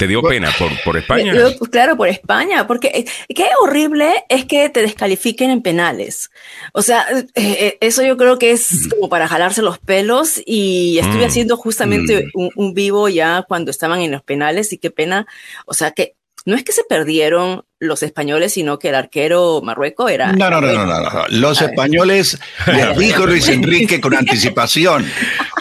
[0.01, 1.35] ¿Te dio pena por, por España?
[1.71, 6.31] Claro, por España, porque eh, qué horrible es que te descalifiquen en penales.
[6.73, 10.99] O sea, eh, eh, eso yo creo que es como para jalarse los pelos y
[10.99, 11.29] estuve mm.
[11.29, 12.49] haciendo justamente mm.
[12.57, 15.27] un, vivo ya cuando estaban en los penales y qué pena.
[15.67, 16.15] O sea, que
[16.47, 20.33] no es que se perdieron los españoles, sino que el arquero Marruecos era.
[20.33, 25.07] No, no, no, no, no, Los españoles, les dijo Luis Enrique con anticipación.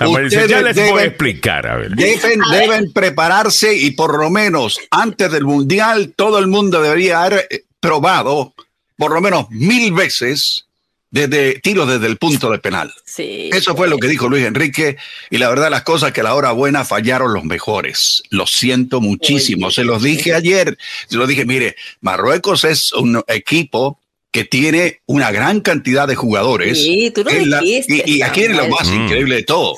[0.02, 1.68] Ustedes ya les deben, voy a explicar.
[1.68, 1.92] A ver.
[1.92, 7.48] Deben, deben prepararse y por lo menos antes del Mundial todo el mundo debería haber
[7.50, 8.54] eh, probado
[8.98, 10.69] por lo menos mil veces
[11.12, 12.94] desde tiro desde el punto de penal.
[13.06, 14.98] Sí, Eso fue lo que dijo Luis Enrique
[15.30, 18.24] y la verdad las cosas que a la hora buena fallaron los mejores.
[18.30, 19.72] Lo siento muchísimo.
[19.72, 20.78] Se los dije ayer.
[21.08, 24.00] Se los dije, mire, Marruecos es un equipo
[24.32, 26.78] que tiene una gran cantidad de jugadores.
[26.78, 28.94] Sí, tú lo dijiste, y, aquí es lo más mm.
[28.94, 29.76] increíble de todo.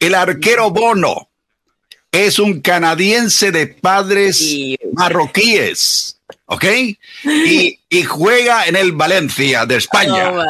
[0.00, 1.28] El arquero Bono
[2.10, 6.13] es un canadiense de padres marroquíes.
[6.54, 6.64] ¿Ok?
[7.24, 10.30] Y, y, juega en el Valencia de España.
[10.30, 10.44] Oh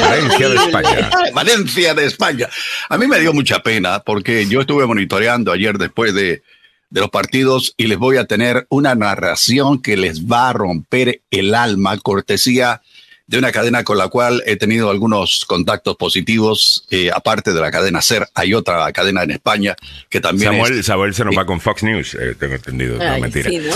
[0.00, 1.10] Valencia de España.
[1.34, 2.48] Valencia de España.
[2.88, 6.42] A mí me dio mucha pena porque yo estuve monitoreando ayer después de,
[6.90, 11.22] de los partidos y les voy a tener una narración que les va a romper
[11.30, 12.82] el alma, cortesía
[13.30, 17.70] de una cadena con la cual he tenido algunos contactos positivos, eh, aparte de la
[17.70, 19.76] cadena SER, hay otra cadena en España
[20.08, 23.48] que también Samuel, Samuel se nos va con Fox News, eh, tengo entendido, no mentira.
[23.52, 23.74] ¿no?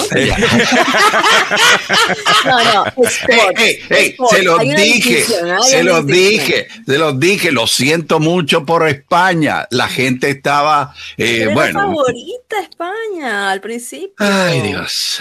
[2.51, 2.85] no, no,
[4.29, 5.25] se los dije,
[5.63, 11.49] se los dije, se los dije, lo siento mucho por España, la gente estaba, eh,
[11.55, 11.79] bueno.
[11.79, 14.15] favorita España al principio.
[14.19, 15.21] Ay, Dios.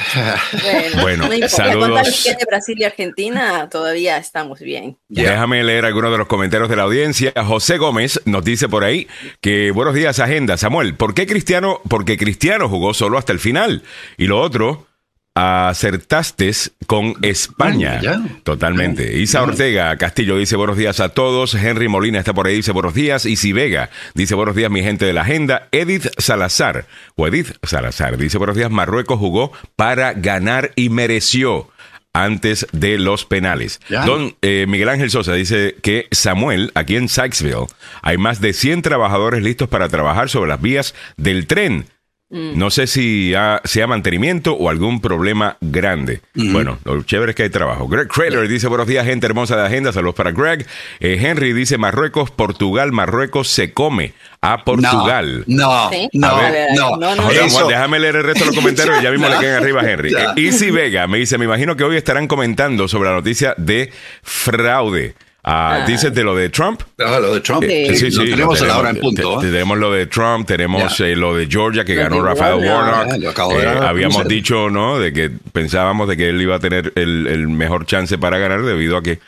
[1.03, 2.23] Bueno, bueno saludos.
[2.23, 4.97] de Brasil y Argentina todavía estamos bien.
[5.09, 7.33] Déjame leer algunos de los comentarios de la audiencia.
[7.45, 9.07] José Gómez nos dice por ahí
[9.41, 10.57] que buenos días, agenda.
[10.57, 11.81] Samuel, ¿por qué Cristiano?
[11.87, 13.83] Porque Cristiano jugó solo hasta el final.
[14.17, 14.87] Y lo otro,
[15.35, 16.51] acertaste
[16.85, 18.01] con España.
[18.43, 19.17] Totalmente.
[19.17, 21.55] Isa Ortega Castillo dice buenos días a todos.
[21.55, 23.25] Henry Molina está por ahí, dice buenos días.
[23.25, 25.67] Isi Vega dice buenos días, mi gente de la agenda.
[25.71, 26.85] Edith Salazar,
[27.15, 28.69] o Edith Salazar, dice buenos días.
[28.69, 31.69] Marruecos jugó para ganar y mereció
[32.13, 33.81] antes de los penales.
[34.05, 37.67] Don eh, Miguel Ángel Sosa dice que Samuel, aquí en Sykesville,
[38.01, 41.87] hay más de 100 trabajadores listos para trabajar sobre las vías del tren
[42.33, 42.57] Mm.
[42.57, 43.31] No sé si
[43.63, 46.21] sea mantenimiento o algún problema grande.
[46.33, 47.87] Bueno, lo chévere es que hay trabajo.
[47.87, 49.93] Greg Crater dice, buenos días, gente hermosa de agenda.
[49.93, 50.65] Saludos para Greg.
[50.99, 55.43] Eh, Henry dice, Marruecos, Portugal, Marruecos se come a Portugal.
[55.45, 59.61] No, no, no, Déjame leer el resto de los comentarios y ya mismo le quedan
[59.61, 60.13] arriba a Henry.
[60.13, 63.91] Eh, Easy Vega me dice, me imagino que hoy estarán comentando sobre la noticia de
[64.23, 65.13] fraude.
[65.43, 65.85] Ah, ah.
[65.85, 66.81] ¿Dices de lo de Trump?
[66.99, 67.63] Ah, lo de Trump.
[67.63, 68.29] Sí, sí, sí.
[68.29, 69.39] tenemos, a la hora en punto.
[69.39, 73.35] tenemos lo de Trump, tenemos eh, lo de Georgia que ganó Rafael Warnock.
[73.61, 74.99] Eh, habíamos dicho, ¿no?
[74.99, 78.63] De que pensábamos de que él iba a tener el, el mejor chance para ganar
[78.63, 79.19] debido a que,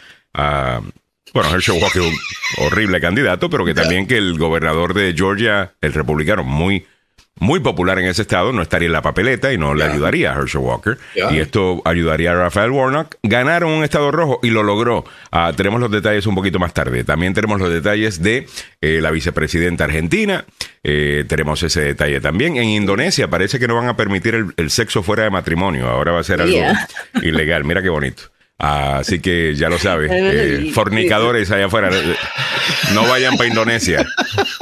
[1.34, 2.02] bueno, Herschel Walker,
[2.60, 6.86] horrible candidato, pero que también que el gobernador de Georgia, el republicano, muy
[7.38, 10.40] muy popular en ese estado, no estaría en la papeleta y no le ayudaría a
[10.40, 10.98] Herschel Walker.
[11.32, 13.16] Y esto ayudaría a Rafael Warnock.
[13.24, 15.04] Ganaron un estado rojo y lo logró.
[15.32, 17.04] Ah, tenemos los detalles un poquito más tarde.
[17.04, 18.48] También tenemos los detalles de
[18.80, 20.46] eh, la vicepresidenta argentina.
[20.84, 22.56] Eh, tenemos ese detalle también.
[22.56, 25.90] En Indonesia parece que no van a permitir el, sexo fuera de matrimonio.
[25.90, 26.58] Ahora va a ser algo
[27.22, 27.66] ilegal.
[27.66, 28.35] Mira qué bonito.
[28.58, 31.90] Así que ya lo sabes, eh, fornicadores allá afuera,
[32.94, 34.06] no vayan para Indonesia.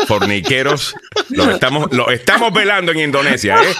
[0.08, 0.96] Forniqueros,
[1.30, 3.58] lo estamos, lo estamos velando en Indonesia.
[3.64, 3.76] ¿eh?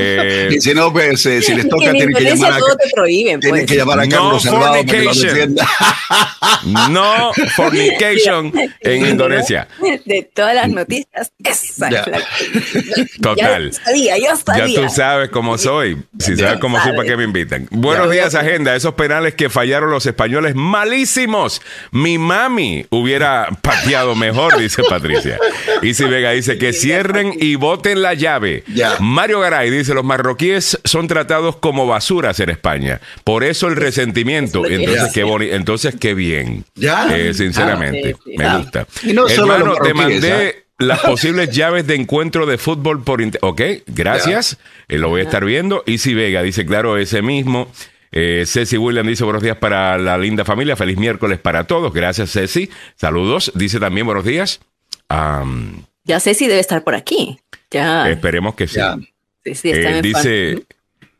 [0.00, 3.40] eh y si no, pues, eh, si les toca, tienen que llamar a, te prohíben,
[3.40, 3.70] tienen pues.
[3.70, 5.56] que llamar a Carlos no Salvado fornication.
[6.90, 9.68] No fornication en Indonesia.
[10.04, 12.04] De todas las noticias, esa ya.
[13.20, 13.70] Total.
[13.70, 14.66] Ya, sabía, yo sabía.
[14.66, 16.02] ya tú sabes cómo soy.
[16.18, 17.66] Si sabes cómo soy, ¿para qué me invitan?
[17.70, 18.74] Buenos días, agenda.
[18.74, 21.62] Esos penales que fallaron los españoles malísimos.
[21.90, 25.38] Mi mami hubiera pateado mejor, dice Patricia.
[25.80, 28.64] Y si Vega dice que cierren y boten la llave.
[29.00, 33.00] Mario Garay dice, los marroquíes son tratados como basuras en España.
[33.24, 34.66] Por eso el resentimiento.
[34.66, 35.22] Entonces, qué,
[35.54, 36.66] entonces qué bien.
[36.78, 38.86] Eh, sinceramente, ah, me gusta.
[39.04, 40.64] Y no solo te mandé...
[40.78, 43.42] las posibles llaves de encuentro de fútbol por internet.
[43.42, 44.58] Ok, gracias.
[44.88, 45.82] Eh, lo voy a estar viendo.
[45.86, 47.72] Easy Vega dice, claro, ese mismo.
[48.18, 50.74] Eh, Ceci William dice buenos días para la linda familia.
[50.74, 51.92] Feliz miércoles para todos.
[51.92, 52.70] Gracias, Ceci.
[52.94, 53.52] Saludos.
[53.54, 54.60] Dice también buenos días.
[56.02, 57.38] ya Ceci debe estar por aquí.
[57.70, 58.08] Ya.
[58.08, 58.80] Esperemos que sí.
[59.44, 60.62] Eh, dice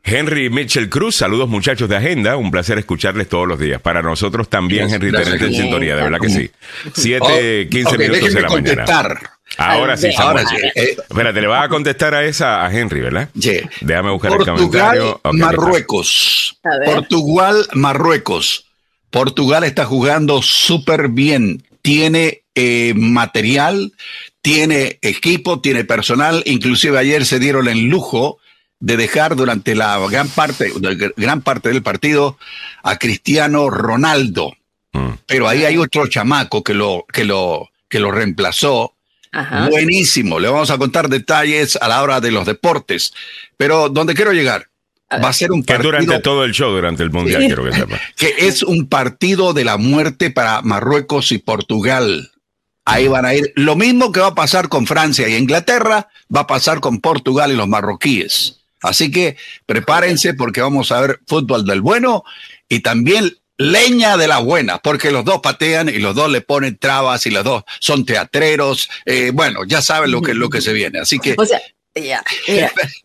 [0.03, 3.79] Henry Mitchell Cruz, saludos muchachos de Agenda, un placer escucharles todos los días.
[3.79, 6.49] Para nosotros también, Henry, tenerte en sintonía, de verdad que sí.
[6.95, 8.85] Siete, quince minutos de la mañana.
[9.57, 10.55] Ahora sí, Ahora sí.
[10.75, 13.29] Eh, Espérate, le vas a contestar a esa a Henry, ¿verdad?
[13.39, 13.59] Sí.
[13.81, 15.21] Déjame buscar el comentario.
[15.33, 16.59] Marruecos.
[16.85, 18.65] Portugal, Marruecos.
[19.09, 21.63] Portugal está jugando súper bien.
[21.81, 23.93] Tiene eh, material,
[24.41, 26.43] tiene equipo, tiene personal.
[26.45, 28.39] Inclusive ayer se dieron el lujo
[28.79, 30.71] de dejar durante la gran parte,
[31.15, 32.37] gran parte del partido
[32.83, 34.53] a Cristiano Ronaldo.
[34.93, 35.13] Mm.
[35.25, 38.93] Pero ahí hay otro chamaco que lo, que lo, que lo reemplazó
[39.69, 40.39] Buenísimo.
[40.39, 43.13] Le vamos a contar detalles a la hora de los deportes.
[43.57, 44.67] Pero donde quiero llegar,
[45.11, 45.91] va a ser un partido.
[45.91, 47.99] Que durante todo el show, durante el mundial, quiero que sepa.
[48.15, 52.31] Que es un partido de la muerte para Marruecos y Portugal.
[52.85, 53.51] Ahí van a ir.
[53.55, 57.51] Lo mismo que va a pasar con Francia y Inglaterra, va a pasar con Portugal
[57.51, 58.61] y los marroquíes.
[58.81, 59.35] Así que
[59.65, 62.23] prepárense porque vamos a ver fútbol del bueno
[62.69, 66.77] y también leña de la buena, porque los dos patean y los dos le ponen
[66.77, 68.89] trabas y los dos son teatreros.
[69.05, 70.99] Eh, bueno, ya saben lo que, lo que se viene.
[70.99, 71.35] Así que.
[71.39, 71.61] O sea,
[72.01, 72.23] ya,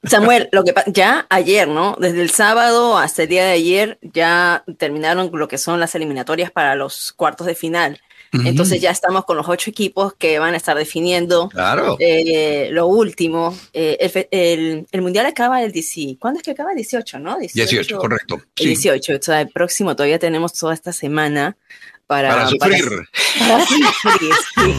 [0.04, 1.96] Samuel, lo que ya ayer, ¿no?
[1.98, 6.50] Desde el sábado hasta el día de ayer ya terminaron lo que son las eliminatorias
[6.50, 8.00] para los cuartos de final.
[8.32, 11.50] Entonces ya estamos con los ocho equipos que van a estar definiendo
[11.98, 13.56] eh, lo último.
[13.74, 16.18] Eh, el, Mundial acaba el 18.
[16.18, 16.70] ¿Cuándo es que acaba?
[16.70, 17.38] El 18, ¿no?
[17.38, 18.42] 18, correcto.
[18.56, 19.16] El 18.
[19.16, 21.56] O sea, el próximo todavía tenemos toda esta semana
[22.06, 22.84] para, para sufrir.
[23.38, 24.32] Para, sufrir,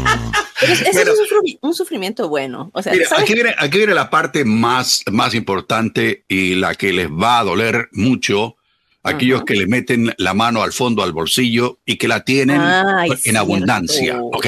[0.60, 2.72] Pero es, un, sufrimiento bueno.
[2.74, 7.10] O sea, aquí, viene, aquí viene la parte más, más importante y la que les
[7.10, 8.56] va a doler mucho
[9.04, 12.62] aquellos que le meten la mano al fondo, al bolsillo y que la tienen
[13.26, 14.48] en abundancia, ¿ok?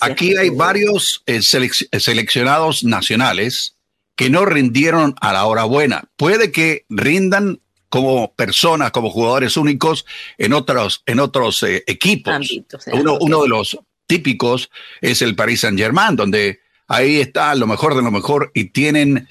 [0.00, 3.76] Aquí hay varios eh, seleccionados nacionales
[4.16, 6.04] que no rindieron a la hora buena.
[6.16, 10.06] Puede que rindan como personas, como jugadores únicos
[10.38, 12.50] en otros, en otros eh, equipos.
[12.92, 14.70] uno, uno de los típicos
[15.00, 19.28] es el Paris Saint Germain, donde ahí está lo mejor de lo mejor y tienen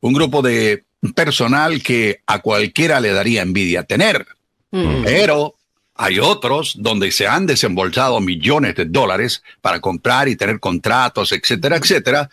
[0.00, 0.84] un grupo de
[1.14, 4.26] personal que a cualquiera le daría envidia tener.
[4.70, 5.04] Mm.
[5.04, 5.56] Pero
[5.94, 11.76] hay otros donde se han desembolsado millones de dólares para comprar y tener contratos, etcétera,
[11.76, 12.30] etcétera,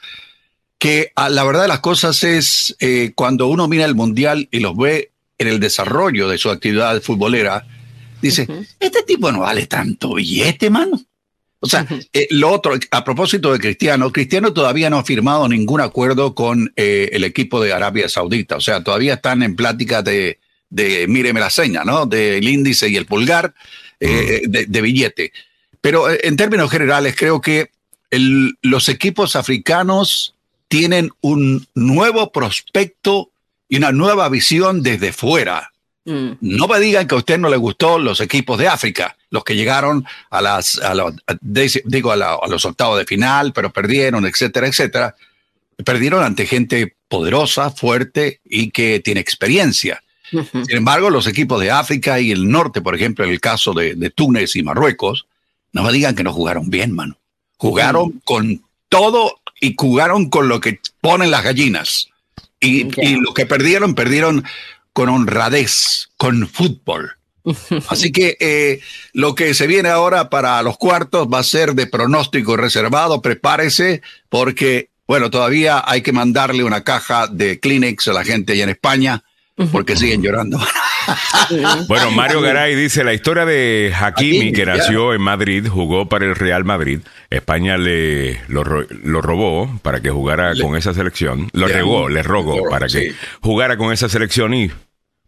[0.77, 4.59] que ah, la verdad de las cosas es eh, cuando uno mira el mundial y
[4.59, 7.65] los ve en el desarrollo de su actividad futbolera,
[8.21, 8.47] dice,
[8.79, 11.01] este tipo no vale tanto billete, mano.
[11.59, 15.81] O sea, eh, lo otro, a propósito de Cristiano, Cristiano todavía no ha firmado ningún
[15.81, 18.57] acuerdo con eh, el equipo de Arabia Saudita.
[18.57, 20.39] O sea, todavía están en plática de,
[20.69, 22.05] de míreme la seña, ¿no?
[22.05, 23.55] Del índice y el pulgar
[23.99, 25.33] eh, de, billete.
[25.81, 27.71] Pero en términos generales, creo que
[28.61, 30.35] los equipos africanos
[30.67, 33.31] tienen un nuevo prospecto
[33.67, 35.71] y una nueva visión desde fuera.
[36.05, 36.33] Mm.
[36.39, 39.55] No me digan que a usted no le gustó los equipos de África, los que
[39.55, 40.79] llegaron a las,
[41.83, 45.15] digo, a, los octavos de final, pero perdieron, etcétera, etcétera.
[45.83, 50.01] Perdieron ante gente poderosa, fuerte y que tiene experiencia.
[50.29, 54.11] Sin embargo, los equipos de África y el norte, por ejemplo, en el caso de,
[54.13, 55.25] Túnez y Marruecos,
[55.71, 57.17] no me digan que no jugaron bien, mano.
[57.57, 62.09] Jugaron con todo y jugaron con lo que ponen las gallinas.
[62.59, 64.43] Y, y lo que perdieron, perdieron
[64.93, 67.16] con honradez, con fútbol.
[67.87, 68.79] Así que eh,
[69.13, 73.21] lo que se viene ahora para los cuartos va a ser de pronóstico reservado.
[73.21, 78.63] Prepárese porque, bueno, todavía hay que mandarle una caja de Kleenex a la gente allá
[78.63, 79.23] en España
[79.71, 80.59] porque siguen llorando.
[81.87, 86.35] bueno, Mario Garay dice, la historia de Hakimi, que nació en Madrid, jugó para el
[86.35, 86.99] Real Madrid,
[87.29, 92.87] España le lo, robó para que jugara con esa selección, lo regó, le rogó para
[92.87, 94.71] que jugara con esa selección y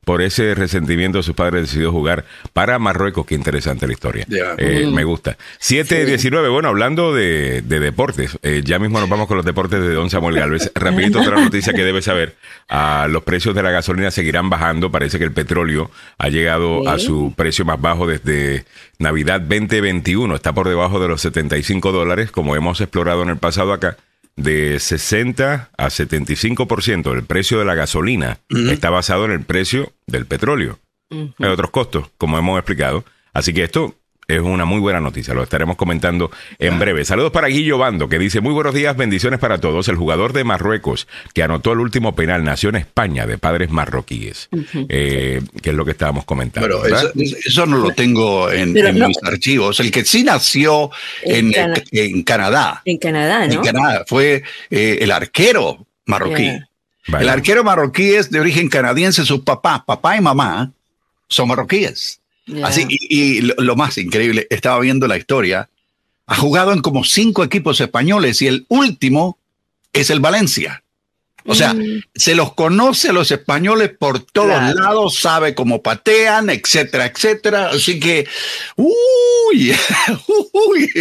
[0.06, 3.26] por ese resentimiento su padre decidió jugar para Marruecos.
[3.26, 4.26] Qué interesante la historia.
[4.58, 5.38] Eh, me gusta.
[5.62, 10.10] 7-19, bueno, hablando de, deportes, eh, ya mismo nos vamos con los deportes de Don
[10.10, 10.72] Samuel Galvez.
[10.76, 12.36] Rapidito otra noticia que debe saber.
[12.70, 14.92] Ah, los precios de la gasolina seguirán bajando.
[14.92, 18.66] Parece que el petróleo ha llegado a su precio más bajo desde
[18.98, 20.36] Navidad 2021.
[20.36, 23.98] Está por debajo de los 75 dólares, como hemos explorado en el pasado acá
[24.40, 30.26] de 60 a 75% del precio de la gasolina está basado en el precio del
[30.26, 30.80] petróleo.
[31.12, 33.04] Hay otros costos, como hemos explicado.
[33.34, 33.96] Así que esto
[34.30, 37.04] es una muy buena noticia, lo estaremos comentando en breve.
[37.04, 39.88] Saludos para Guillo Bando, que dice, muy buenos días, bendiciones para todos.
[39.88, 44.50] El jugador de Marruecos que anotó el último penal nació en España, de padres marroquíes,
[44.88, 46.80] eh, que es lo que estábamos comentando.
[46.84, 49.80] Pero eso, no lo tengo en, mis archivos.
[49.80, 50.92] El que sí nació
[51.24, 51.52] en,
[51.92, 52.84] en, Canadá.
[52.86, 53.54] En Canadá, ¿no?
[53.54, 56.52] En Canadá, fue eh, el arquero marroquí.
[57.08, 60.72] El arquero marroquí es de origen canadiense, sus papás, papá y mamá,
[61.28, 62.19] son marroquíes.
[62.64, 65.70] Así, y, lo, más increíble, estaba viendo la historia,
[66.26, 69.38] ha jugado en como cinco equipos españoles y el último
[69.94, 70.84] es el Valencia.
[71.46, 72.04] O sea, mm.
[72.16, 77.70] se los conoce a los españoles por todos lados, sabe cómo patean, etcétera, etcétera.
[77.70, 78.28] Así que,
[78.76, 79.74] uy,
[80.54, 80.92] uy.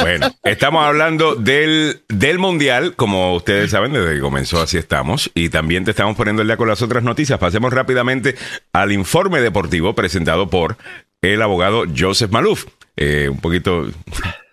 [0.00, 5.30] Bueno, estamos hablando del, del Mundial, como ustedes saben, desde que comenzó así estamos.
[5.34, 7.38] Y también te estamos poniendo el día con las otras noticias.
[7.38, 8.36] Pasemos rápidamente
[8.72, 10.76] al informe deportivo presentado por
[11.22, 12.66] el abogado Joseph Maluf.
[12.96, 13.86] Eh, un poquito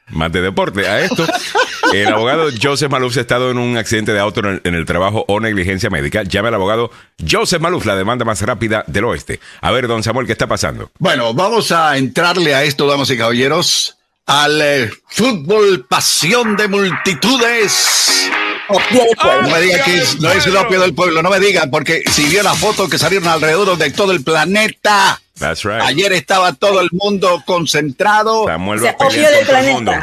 [0.09, 1.25] más de deporte a esto.
[1.93, 5.39] El abogado Joseph Maluf ha estado en un accidente de auto en el, trabajo o
[5.39, 6.23] negligencia médica.
[6.23, 6.91] Llame al abogado
[7.29, 9.39] Joseph Maluf, la demanda más rápida del oeste.
[9.61, 10.91] A ver, don Samuel, ¿qué está pasando?
[10.99, 18.29] Bueno, vamos a entrarle a esto, damas y caballeros, al eh, fútbol pasión de multitudes.
[18.69, 22.25] no me diga que no es el opio del pueblo, no me digan, porque si
[22.25, 25.21] vio la foto que salieron alrededor de todo el planeta.
[25.81, 28.45] Ayer estaba todo el mundo concentrado.
[28.45, 30.01] Samuel va opio del planeta.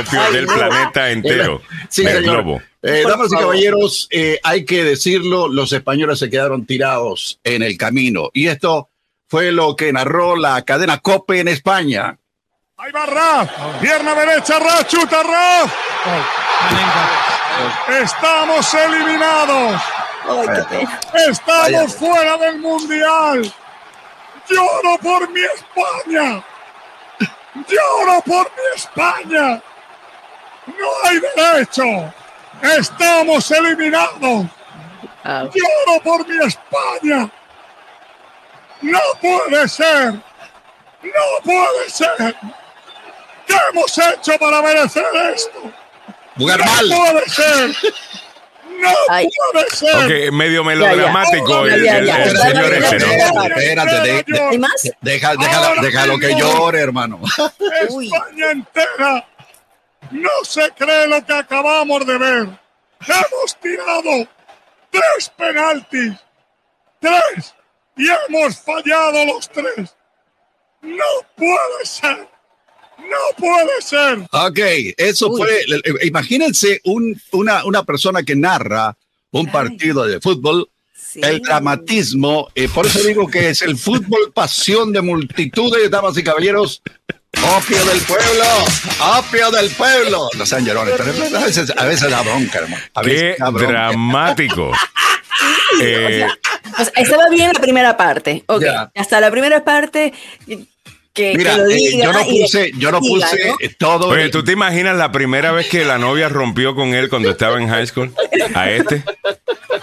[0.00, 1.62] opio del planeta entero.
[1.88, 2.62] Sí, el globo.
[2.82, 7.78] Eh, damas y caballeros, eh, hay que decirlo, los españoles se quedaron tirados en el
[7.78, 8.28] camino.
[8.34, 8.90] Y esto
[9.26, 12.18] fue lo que narró la cadena COPE en España.
[12.76, 15.72] Ahí va Raf, pierna derecha, Raf, chuta Raf.
[18.02, 19.82] Estamos eliminados.
[21.30, 23.54] Estamos fuera del mundial.
[24.48, 26.44] Lloro por mi España.
[27.54, 29.62] Lloro por mi España.
[30.66, 32.12] No hay derecho.
[32.62, 34.46] Estamos eliminados.
[35.24, 35.44] Ah.
[35.52, 37.30] Lloro por mi España.
[38.82, 40.12] No puede ser.
[40.12, 42.36] No puede ser.
[43.46, 45.72] ¿Qué hemos hecho para merecer esto?
[46.36, 46.86] Jugar no mal.
[46.88, 47.76] puede ser.
[48.80, 48.92] No
[49.52, 50.28] puede ser.
[50.28, 53.44] Ok, medio melodramático el, señor ese, ¿no?
[53.44, 54.24] Espérate,
[55.00, 55.34] deja,
[55.80, 57.20] déjalo que llore, hermano.
[57.22, 59.26] España entera
[60.10, 62.48] no se cree lo que acabamos de ver.
[63.06, 64.28] Hemos tirado
[64.90, 66.14] tres penaltis.
[67.00, 67.54] Tres.
[67.96, 69.96] Y hemos fallado los tres.
[70.82, 71.04] No
[71.36, 72.33] puede ser.
[72.98, 74.18] No puede ser.
[74.32, 74.58] Ok,
[74.96, 75.64] eso fue.
[76.02, 78.96] Imagínense un, una, una persona que narra
[79.30, 80.68] un partido de fútbol.
[81.14, 86.24] El dramatismo, eh, por eso digo que es el fútbol pasión de multitudes, damas y
[86.24, 86.82] caballeros.
[87.56, 88.44] Opio del pueblo,
[89.18, 90.28] opio del pueblo.
[90.36, 92.82] No sean llorones, pero a veces, a veces da bronca, hermano.
[93.04, 94.72] Qué dramático.
[95.80, 96.26] eh,
[96.96, 98.44] estaba bien la primera parte.
[98.46, 98.70] Okay.
[98.94, 100.12] Hasta la primera parte
[101.16, 104.08] Mira, eh, yo no puse, yo no puse todo.
[104.08, 107.60] Oye, ¿tú te imaginas la primera vez que la novia rompió con él cuando estaba
[107.60, 108.12] en high school?
[108.54, 109.04] A este.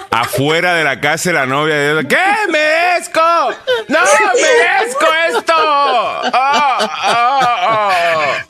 [0.10, 2.18] Afuera de la casa la novia de ¿qué?
[2.50, 3.22] ¡Merezco!
[3.88, 4.00] ¡No,
[4.36, 5.54] merezco esto!
[5.56, 6.90] Oh, oh,
[7.70, 7.81] oh.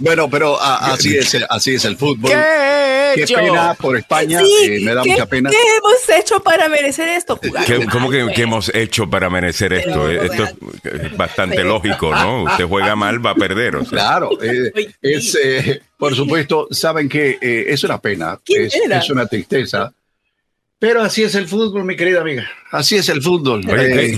[0.02, 2.32] Bueno, pero así es, así es el fútbol.
[2.32, 5.50] ¿Qué, Qué pena por España, eh, me da mucha pena.
[5.50, 7.40] ¿Qué hemos hecho para merecer esto?
[7.92, 10.10] ¿Cómo que, hemos hecho para merecer esto?
[10.10, 10.48] esto
[10.84, 12.44] es bastante lógico, ¿no?
[12.44, 13.78] Usted juega mal, va a perder.
[13.90, 19.94] Claro, eh, es, eh, por supuesto, saben que eh, es una pena, es, una tristeza.
[20.82, 22.50] Pero así es el fútbol, mi querida amiga.
[22.72, 23.64] Así es el fútbol.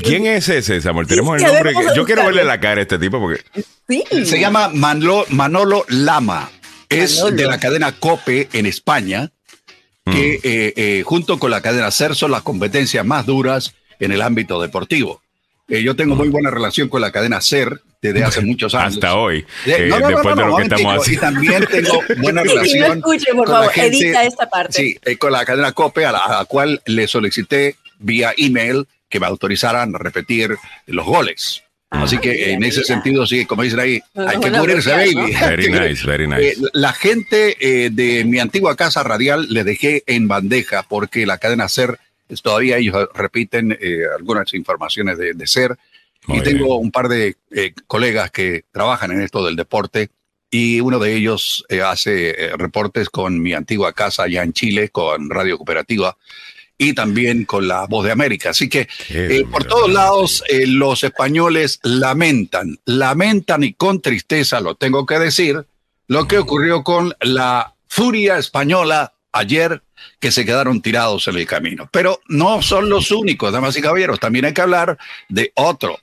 [0.02, 1.08] ¿Quién es ese, Samuel?
[1.08, 1.74] Tenemos el nombre.
[1.94, 3.44] Yo quiero verle la cara a este tipo porque.
[4.26, 6.50] Se llama Manolo Lama.
[6.88, 9.34] Es de la cadena Cope en España,
[10.06, 11.06] que mm.
[11.06, 15.22] junto con la cadena CER son las competencias más duras en el ámbito deportivo.
[15.82, 18.96] Yo tengo muy buena relación con la cadena CER, desde hace muchos años.
[18.96, 19.46] Hasta hoy.
[19.66, 21.12] Eh, después de lo que estamos haciendo.
[21.12, 23.02] Y también tengo buena relación.
[23.02, 24.74] por favor, edita esta parte.
[24.74, 29.26] Sí, eh, con la cadena COPE, a la, cual le solicité vía email que me
[29.26, 30.56] autorizaran a repetir
[30.88, 31.64] los goles.
[31.90, 35.34] Ah, Así que en ese sentido, sí, como dicen ahí, hay que cubrirse, baby.
[35.40, 36.50] Very nice, very nice.
[36.50, 37.56] Eh, la gente
[37.92, 42.00] de mi antigua casa radial le dejé en bandeja porque la cadena SER,
[42.42, 43.78] todavía ellos repiten
[44.18, 45.78] algunas informaciones de, de SER
[46.28, 50.10] y tengo un par de eh, colegas que trabajan en esto del deporte
[50.50, 54.90] y uno de ellos eh, hace eh, reportes con mi antigua casa allá en Chile,
[54.90, 56.16] con Radio Cooperativa.
[56.78, 58.50] y también con la voz de América.
[58.50, 64.76] Así que eh, por todos lados eh, los españoles lamentan, lamentan y con tristeza, lo
[64.76, 65.66] tengo que decir,
[66.08, 69.82] lo que ocurrió con la furia española ayer
[70.20, 71.90] que se quedaron tirados en el camino.
[71.92, 74.98] Pero no son los únicos, damas y caballeros, también hay que hablar
[75.30, 76.00] de otro.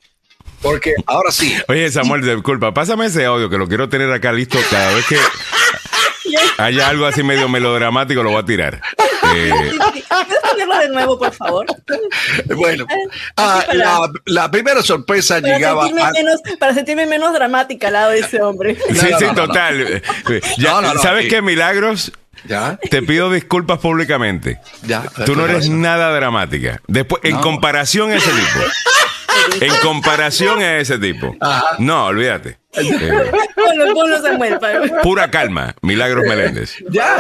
[0.63, 1.57] Porque ahora sí.
[1.69, 5.17] Oye, Samuel, disculpa, pásame ese audio que lo quiero tener acá listo cada vez que
[6.59, 8.83] haya algo así medio melodramático, lo voy a tirar.
[9.35, 9.53] Eh,
[10.81, 11.67] de nuevo, por favor?
[12.57, 12.87] Bueno,
[13.37, 13.65] ah,
[14.27, 15.89] la, primera sorpresa llegaba.
[16.59, 18.77] para sentirme menos dramática al lado de ese hombre.
[18.89, 20.03] Sí, sí, total.
[21.03, 22.13] ¿Sabes qué, Milagros?
[22.45, 22.79] ¿Ya?
[22.91, 24.59] Te pido disculpas públicamente.
[24.83, 26.81] Ya, Tú no eres nada dramática.
[26.87, 29.65] Después, en comparación a ese tipo.
[29.65, 31.37] en comparación a ese tipo.
[31.79, 32.59] No, olvídate.
[35.03, 36.77] pura calma, Milagros Meléndez.
[36.91, 37.19] Ya,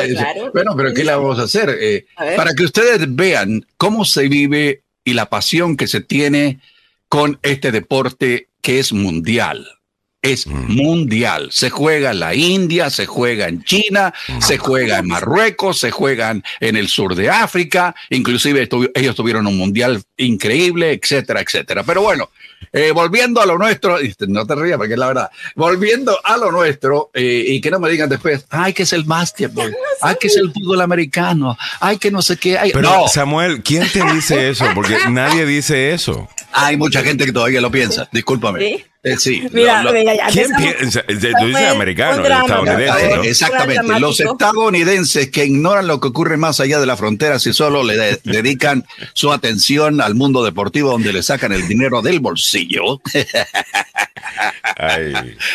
[0.52, 1.76] bueno, pero ¿qué le vamos a hacer?
[1.80, 6.60] Eh, para que ustedes vean cómo se vive y la pasión que se tiene
[7.08, 9.79] con este deporte que es mundial
[10.22, 10.72] es mm.
[10.74, 11.48] mundial.
[11.50, 14.40] Se juega en la India, se juega en China, mm.
[14.40, 19.56] se juega en Marruecos, se juegan en el sur de África, inclusive ellos tuvieron un
[19.56, 21.82] mundial increíble, etcétera, etcétera.
[21.84, 22.30] Pero bueno,
[22.72, 23.98] eh, volviendo a lo nuestro,
[24.28, 27.80] no te rías porque es la verdad, volviendo a lo nuestro eh, y que no
[27.80, 31.98] me digan después, ay, que es el básquetbol, ay, que es el fútbol americano, ay,
[31.98, 32.58] que no sé qué.
[32.58, 34.66] Ay, Pero Samuel, ¿quién te dice eso?
[34.74, 36.28] Porque nadie dice eso.
[36.52, 38.84] Hay mucha gente que todavía lo piensa, discúlpame.
[39.02, 39.48] Eh, sí.
[39.52, 39.82] Mira,
[40.30, 41.02] ¿Quién piensa?
[41.06, 43.28] Tú dices americano, estadounidense.
[43.30, 43.98] Exactamente.
[43.98, 48.18] Los estadounidenses que ignoran lo que ocurre más allá de la frontera si solo le
[48.24, 52.49] dedican su atención al mundo deportivo donde le sacan el dinero del bolsillo.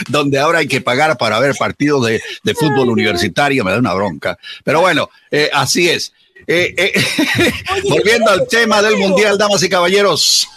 [0.07, 2.21] Donde ahora hay que pagar para ver partidos de,
[2.55, 4.37] fútbol universitario, me da una bronca.
[4.63, 6.13] Pero bueno, eh, así es.
[6.47, 6.93] Eh,
[7.89, 10.47] volviendo al tema del Mundial, damas y caballeros,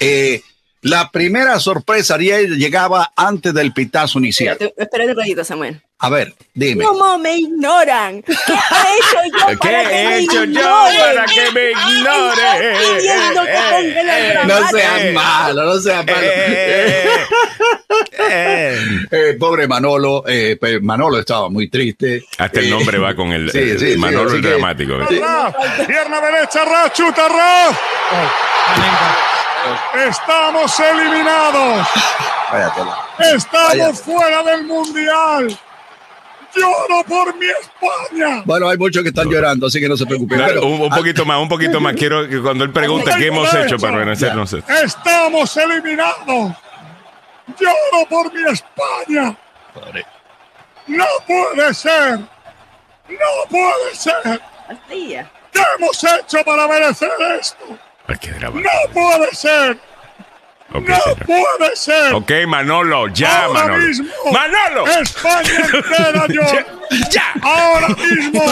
[0.83, 4.59] la primera sorpresa llegaba antes del pitazo inicial.
[4.77, 5.83] Espera un ratito, Samuel.
[6.01, 6.85] A ver, dime.
[6.85, 8.23] ¿Cómo me ignoran?
[8.23, 12.75] ¿Qué he hecho yo ¿Qué para he hecho yo para que me ignore?
[14.47, 16.19] no seas malo, no seas malo.
[19.11, 22.25] Eh, pobre Manolo, eh, pues, Manolo estaba muy triste.
[22.39, 24.95] Hasta el nombre va con el, sí, Manolo el dramático.
[25.09, 27.71] Pierna derecha, Ra, chuta, Ra.
[30.07, 31.89] Estamos eliminados.
[33.19, 35.59] Estamos fuera del mundial.
[36.55, 38.43] Lloro por mi España.
[38.45, 40.41] Bueno, hay muchos que están llorando, así que no se preocupen.
[40.63, 41.95] un, poquito más, un poquito más.
[41.95, 44.53] Quiero que cuando él pregunte qué hemos hecho para renacernos.
[44.53, 46.53] Estamos eliminados.
[47.59, 49.37] Lloro por mi España.
[50.87, 52.19] No puede ser.
[52.19, 54.41] No puede ser.
[54.89, 57.79] ¿Qué hemos hecho para merecer esto?
[58.55, 59.79] No puede ser.
[60.71, 60.81] No
[61.27, 62.15] puede ser.
[62.15, 63.87] Ok, Manolo, ya, Ahora Manolo.
[63.87, 64.87] Mismo, Manolo.
[64.87, 66.43] España entera, yo.
[67.11, 68.43] ya, Ahora mismo.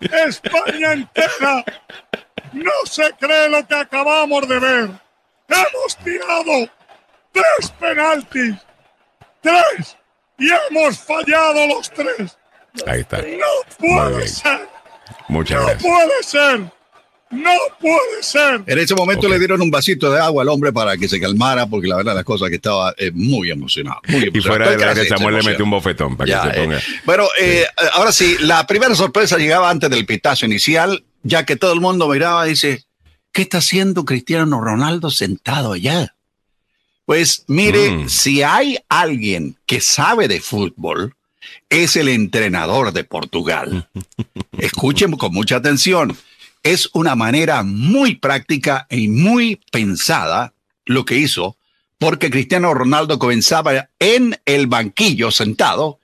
[0.00, 1.64] España entera.
[2.52, 4.90] No se cree lo que acabamos de ver.
[5.48, 6.70] Hemos tirado
[7.32, 8.54] tres penaltis.
[9.40, 9.96] Tres.
[10.38, 12.38] Y hemos fallado los tres.
[12.86, 13.18] Ahí está.
[13.18, 13.46] No
[13.78, 14.68] puede ser.
[15.28, 15.82] Muchas gracias.
[15.84, 16.60] No puede ser.
[17.34, 18.62] No puede ser.
[18.66, 21.66] En ese momento le dieron un vasito de agua al hombre para que se calmara,
[21.66, 24.00] porque la verdad las cosas que estaba eh, muy emocionado.
[24.08, 26.78] Y fuera de la que Samuel le metió un bofetón para que se ponga.
[26.78, 26.82] Eh.
[27.04, 31.72] Bueno, eh, ahora sí, la primera sorpresa llegaba antes del pitazo inicial, ya que todo
[31.72, 32.84] el mundo miraba y dice,
[33.32, 36.14] ¿qué está haciendo Cristiano Ronaldo sentado allá?
[37.04, 38.08] Pues mire, mm.
[38.08, 41.14] si hay alguien que sabe de fútbol,
[41.68, 43.88] es el entrenador de Portugal.
[44.58, 46.16] Escuchen con mucha atención
[46.64, 50.54] es una manera muy práctica y muy pensada
[50.86, 51.56] lo que hizo,
[51.98, 56.00] porque Cristiano Ronaldo comenzaba en el banquillo sentado.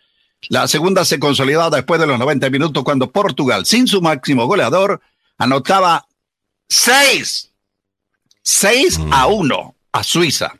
[0.48, 5.00] La segunda se consolidaba después de los 90 minutos cuando Portugal, sin su máximo goleador,
[5.38, 6.06] anotaba
[6.68, 7.50] seis,
[8.42, 9.12] seis mm.
[9.12, 10.54] a uno a Suiza.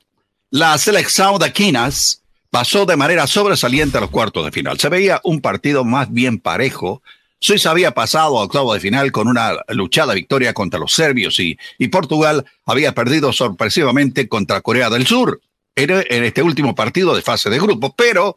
[0.51, 4.79] La selección de Quinas pasó de manera sobresaliente a los cuartos de final.
[4.81, 7.03] Se veía un partido más bien parejo,
[7.40, 11.57] Suiza había pasado a octavo de final con una luchada victoria contra los serbios y,
[11.88, 15.40] Portugal había perdido sorpresivamente contra Corea del Sur
[15.74, 17.94] en, este último partido de fase de grupo.
[17.96, 18.37] Pero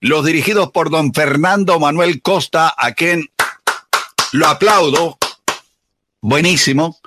[0.00, 3.28] los dirigidos por don Fernando Manuel Costa, a quien
[4.32, 5.18] lo aplaudo,
[6.20, 6.98] buenísimo.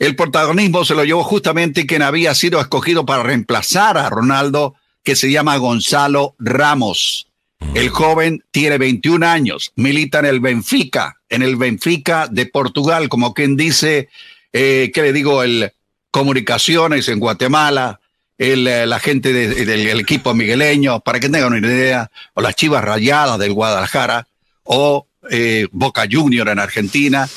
[0.00, 4.74] El protagonismo se lo llevó justamente quien había sido escogido para reemplazar a Ronaldo,
[5.04, 7.29] que se llama Gonzalo Ramos.
[7.74, 13.32] El joven tiene 21 años, milita en el Benfica, en el Benfica de Portugal, como
[13.32, 14.08] quien dice,
[14.52, 15.42] eh, ¿qué le digo?
[15.42, 15.72] El
[16.10, 18.00] comunicaciones en Guatemala,
[18.36, 22.40] el, eh, la gente de- del el equipo migueleño, para que tengan una idea, o
[22.40, 24.26] las Chivas Rayadas del Guadalajara,
[24.64, 27.28] o eh, Boca Junior en Argentina.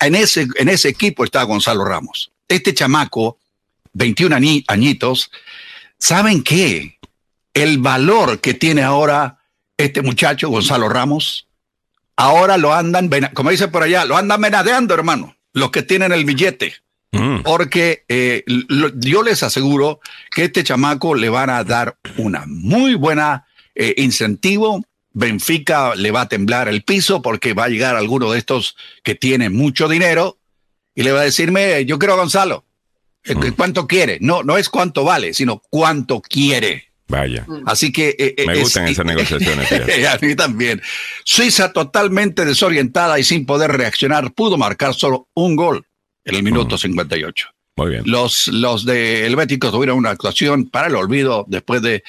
[0.00, 2.32] En, ese, en ese equipo está Gonzalo Ramos.
[2.48, 3.38] Este chamaco,
[3.92, 5.30] 21 añi- añitos,
[5.98, 6.98] ¿saben qué?
[7.54, 9.38] El valor que tiene ahora
[9.76, 11.46] este muchacho, Gonzalo Ramos,
[12.16, 16.24] ahora lo andan, como dice por allá, lo andan menadeando, hermano, los que tienen el
[16.24, 16.74] billete
[17.12, 17.42] Mm.
[17.44, 20.00] porque eh, lo- yo les aseguro
[20.34, 24.82] que este chamaco le van a dar una muy buena eh, incentivo.
[25.12, 29.14] Benfica le va a temblar el piso porque va a llegar alguno de estos que
[29.14, 30.38] tiene mucho dinero
[30.94, 32.64] y le va a decirme, yo quiero a Gonzalo.
[33.24, 33.52] Eh, Mm.
[33.56, 34.18] ¿Cuánto quiere?
[34.20, 36.90] No, no es cuánto vale, sino cuánto quiere.
[37.08, 37.46] Vaya.
[37.66, 38.08] Así que...
[38.18, 39.70] eh, eh, Me es- gustan esas negociaciones,
[40.06, 40.82] a mí también.
[41.24, 45.84] Suiza totalmente desorientada y sin poder reaccionar pudo marcar solo un gol
[46.24, 47.48] en el minuto 58.
[47.76, 48.02] Muy bien.
[48.06, 52.02] Los, los de Helvéticos tuvieron una actuación para el olvido después de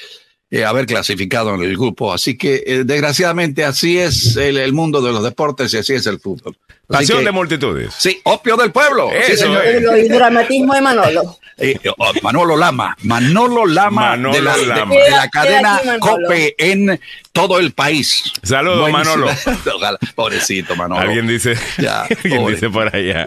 [0.50, 2.14] eh, haber clasificado en el grupo.
[2.14, 6.06] Así que, eh, desgraciadamente, así es el, el mundo de los deportes y así es
[6.08, 6.56] el fútbol.
[6.90, 7.94] Así Pasión que- de multitudes.
[7.98, 9.10] Sí, opio del pueblo.
[9.12, 9.66] Sí, Eso señor.
[9.66, 9.84] es.
[9.84, 11.38] El dramatismo de Manolo.
[11.60, 14.94] Eh, oh, Manolo Lama, Manolo Lama, Manolo de, la, Lama.
[14.94, 16.00] de la Queda- cadena aquí.
[16.02, 17.00] COPE en
[17.32, 18.26] todo el país.
[18.44, 19.26] Saludos, Buenísimo.
[19.26, 19.32] Manolo.
[19.76, 19.98] Ojalá.
[20.14, 21.02] Pobrecito Manolo.
[21.02, 22.54] Alguien dice, Ya, alguien pobre.
[22.54, 23.26] dice por allá.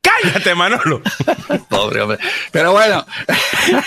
[0.00, 1.02] Cállate, Manolo.
[1.68, 2.18] Pobre hombre.
[2.50, 3.04] Pero bueno,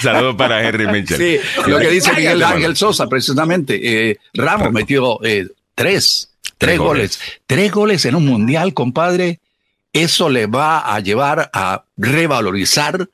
[0.01, 1.17] Saludos para Henry Mitchell.
[1.17, 1.37] sí,
[1.69, 2.43] lo que dice Cállate, Miguel.
[2.43, 7.17] Ángel Sosa, precisamente, eh, Ramos metió eh, tres, tres goles.
[7.17, 7.39] goles.
[7.47, 9.39] Tres goles en un mundial, compadre.
[9.93, 13.09] Eso le va a llevar a revalorizar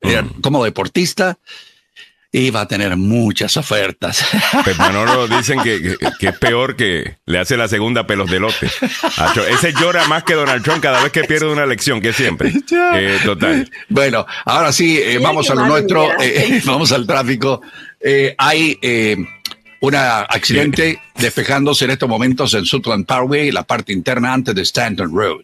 [0.00, 0.40] eh, Mm.
[0.42, 1.38] como deportista
[2.36, 4.26] y va a tener muchas ofertas.
[4.64, 8.68] Pues Manolo dicen que, que- es peor que le hace la segunda pelos de lote.
[9.50, 12.52] Ese llora más que Donald Trump cada vez que pierde una elección, que siempre.
[12.96, 13.70] Eh, total.
[13.88, 17.60] Bueno, ahora sí, eh, vamos a lo nuestro, eh, vamos al tráfico.
[18.00, 19.16] Eh, hay eh,
[19.80, 25.14] un accidente despejándose en estos momentos en Sutland Parkway, la parte interna antes de Stanton
[25.16, 25.42] Road.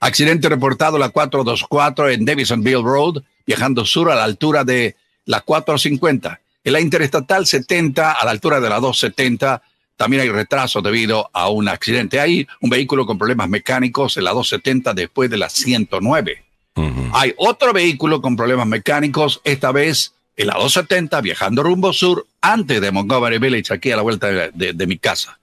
[0.00, 6.40] Accidente reportado la 424 en Davisonville Road, viajando sur a la altura de la 450.
[6.64, 9.62] En la interestatal 70, a la altura de la 270,
[9.96, 12.18] también hay retraso debido a un accidente.
[12.20, 16.42] Hay un vehículo con problemas mecánicos en la 270 después de la 109.
[16.74, 17.10] Ujú.
[17.14, 22.80] Hay otro vehículo con problemas mecánicos, esta vez en la 270, viajando rumbo sur, antes
[22.80, 25.38] de Montgomery Village, aquí a la vuelta de, de- de mi casa.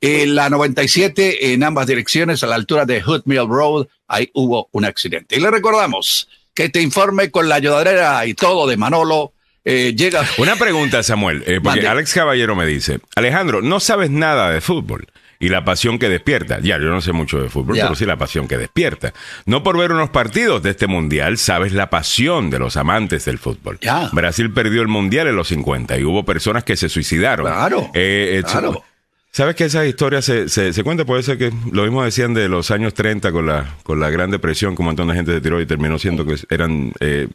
[0.00, 4.68] En la 97, en ambas direcciones, a la altura de Hood Mill Road, ahí hubo
[4.72, 5.36] un accidente.
[5.36, 9.32] Y le recordamos que este informe con la ayudadera y todo de Manolo
[9.64, 10.24] eh, llega.
[10.38, 11.88] Una pregunta, Samuel, eh, porque Mande.
[11.88, 15.06] Alex Caballero me dice, Alejandro, no sabes nada de fútbol
[15.42, 16.60] y la pasión que despierta.
[16.60, 19.12] Ya, yo no sé mucho de fútbol, pero sí la pasión que despierta.
[19.44, 23.38] No por ver unos partidos de este mundial, sabes la pasión de los amantes del
[23.38, 23.78] fútbol.
[23.80, 24.08] Ya.
[24.12, 27.46] Brasil perdió el mundial en los 50 y hubo personas que se suicidaron.
[27.46, 28.84] Claro, Eh, eh, claro.
[29.32, 31.06] ¿Sabes que esas historias se, se, se cuentan?
[31.06, 34.30] Puede ser que lo mismo decían de los años 30 con la, con la Gran
[34.30, 37.28] Depresión, que un montón de gente se tiró y terminó siendo que eran, eh,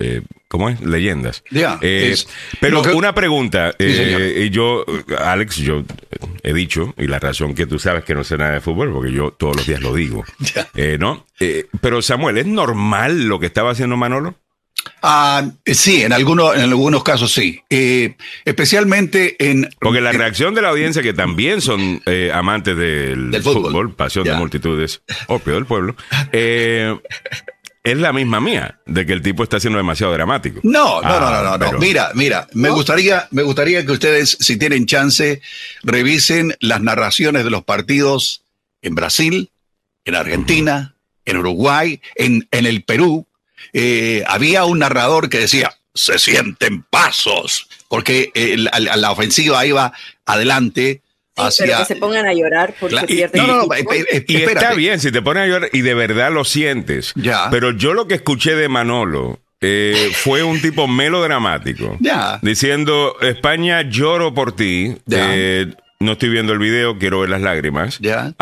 [0.00, 0.80] eh, ¿cómo es?
[0.80, 1.44] Leyendas.
[1.52, 2.26] Ya, Eh, es-
[2.60, 4.84] pero que- una pregunta, Sí, eh, y yo,
[5.16, 5.84] Alex, yo
[6.42, 9.12] he dicho, y la razón que tú sabes que no sé nada de fútbol, porque
[9.12, 10.66] yo todos los días lo digo, Ya.
[10.74, 11.24] eh, ¿no?
[11.38, 14.34] Eh, pero Samuel, ¿es normal lo que estaba haciendo Manolo?
[15.02, 17.60] Ah, sí, en, algunos, en algunos casos sí.
[17.70, 19.68] Eh, especialmente en.
[19.80, 23.62] Porque la en- reacción de la audiencia, que también son eh, amantes del, Del fútbol,
[23.72, 23.94] fútbol.
[23.94, 25.96] pasión de multitudes, opio del pueblo,
[26.32, 26.98] eh,
[27.82, 30.60] es la misma mía, de que el tipo está siendo demasiado dramático.
[30.62, 31.66] No, no, Ah, no, no, no, no.
[31.66, 35.42] pero- Mira, mira, me gustaría, me gustaría que ustedes, si tienen chance,
[35.82, 38.42] revisen las narraciones de los partidos
[38.82, 39.50] en Brasil,
[40.06, 40.94] en Argentina,
[41.26, 43.26] en Uruguay, en, en el Perú.
[43.72, 49.64] Eh, había un narrador que decía, se sienten pasos, porque eh, la, la- la ofensiva
[49.66, 49.92] iba
[50.26, 51.78] adelante Sí, pero hacia...
[51.78, 55.20] que se pongan a llorar porque Cla- y- no, no, no, está bien, si te
[55.20, 57.12] pones a llorar y de verdad lo sientes.
[57.16, 57.48] Ya.
[57.50, 61.96] Pero yo lo que escuché de Manolo eh, fue un tipo melodramático.
[61.98, 62.38] Ya.
[62.42, 64.94] Diciendo, España, lloro por ti.
[65.06, 65.26] Ya.
[65.34, 65.74] Eh,
[66.04, 67.98] no estoy viendo el video, quiero ver las lágrimas.
[67.98, 68.34] Ya.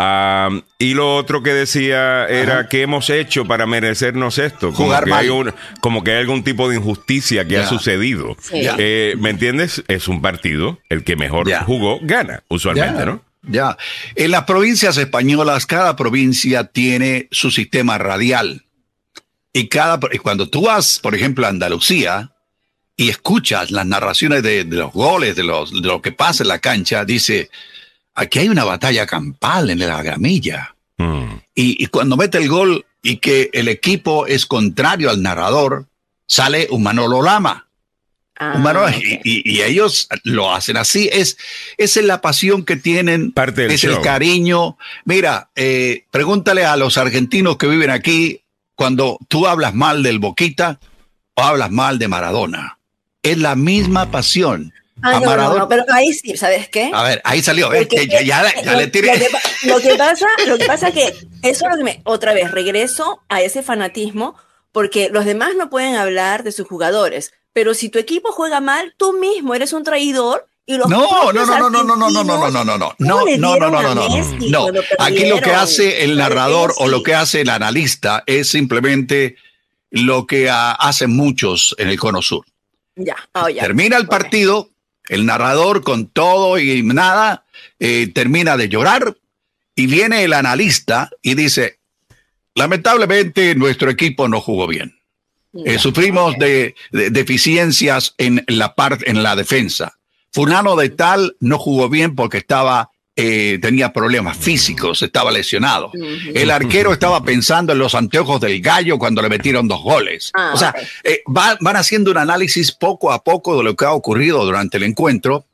[0.78, 4.72] Y lo otro que decía era, ¿qué hemos hecho para merecernos esto?
[4.72, 5.20] Como Jugar que, mal.
[5.20, 7.62] hay un- como que hay algún tipo de injusticia que Ya.
[7.64, 8.36] ha sucedido.
[8.40, 8.60] Sí.
[8.78, 9.82] Eh, ¿Me entiendes?
[9.88, 11.62] Es un partido, el que mejor Ya.
[11.64, 13.22] jugó, gana, usualmente, Ya, ¿no?
[13.44, 13.76] Ya.
[14.14, 18.64] En las provincias españolas, cada provincia tiene su sistema radial.
[19.52, 22.32] Y cada, y cuando tú vas, por ejemplo, a Andalucía
[22.96, 26.48] y escuchas las narraciones de, de los goles, de, los, de lo que pasa en
[26.48, 27.50] la cancha, dice,
[28.14, 30.74] aquí hay una batalla campal en la gramilla.
[30.98, 31.34] Mm.
[31.54, 35.86] Y, y cuando mete el gol y que el equipo es contrario al narrador,
[36.26, 37.66] sale un Manolo Lama.
[38.38, 39.20] Ah, Un Manolo- ok.
[39.24, 41.08] y, ellos lo hacen así.
[41.12, 41.36] Es,
[41.78, 44.76] esa es la pasión que tienen, Parte del es el cariño.
[45.04, 48.40] Mira, eh, pregúntale a los argentinos que viven aquí
[48.74, 50.78] cuando tú hablas mal del Boquita
[51.34, 52.78] o hablas mal de Maradona.
[53.22, 54.72] Es la misma pasión.
[55.04, 56.90] Ah, no, no, no, pero ahí sí, ¿sabes qué?
[56.94, 57.72] A ver, ahí salió.
[57.72, 59.08] ya, ya- ya lo, le tiré.
[59.08, 62.34] lo que, lo que pasa, lo que pasa que eso es lo que me, otra
[62.34, 64.36] vez regreso a ese fanatismo,
[64.70, 68.94] porque los demás no pueden hablar de sus jugadores, pero si tu equipo juega mal,
[68.96, 72.24] tú mismo eres un traidor y los No, no, no, no, no, no, no, no,
[72.24, 74.80] no, no, no, no, ¿cómo no, no, no, no, no, no, no.
[75.00, 79.34] Aquí lo que hace el narrador o lo que hace el analista es simplemente
[79.90, 82.46] lo que ah, hacen muchos en el Cono Sur.
[82.96, 83.62] Ya, ah, ya.
[83.62, 84.70] Termina el partido,
[85.08, 87.44] el narrador con todo y nada,
[87.78, 89.16] eh, termina de llorar
[89.74, 91.78] y viene el analista y dice,
[92.54, 94.98] lamentablemente nuestro equipo no jugó bien.
[95.66, 99.98] Eh, sufrimos de, de deficiencias en la parte en la defensa.
[100.32, 105.90] Fulano de tal no jugó bien porque estaba eh, tenía problemas físicos, estaba lesionado.
[106.34, 110.30] El arquero estaba pensando en los anteojos del gallo cuando le metieron dos goles.
[110.34, 113.84] Ah, o sea, eh, va- van haciendo un análisis poco a poco de lo que
[113.84, 115.44] ha ocurrido durante el encuentro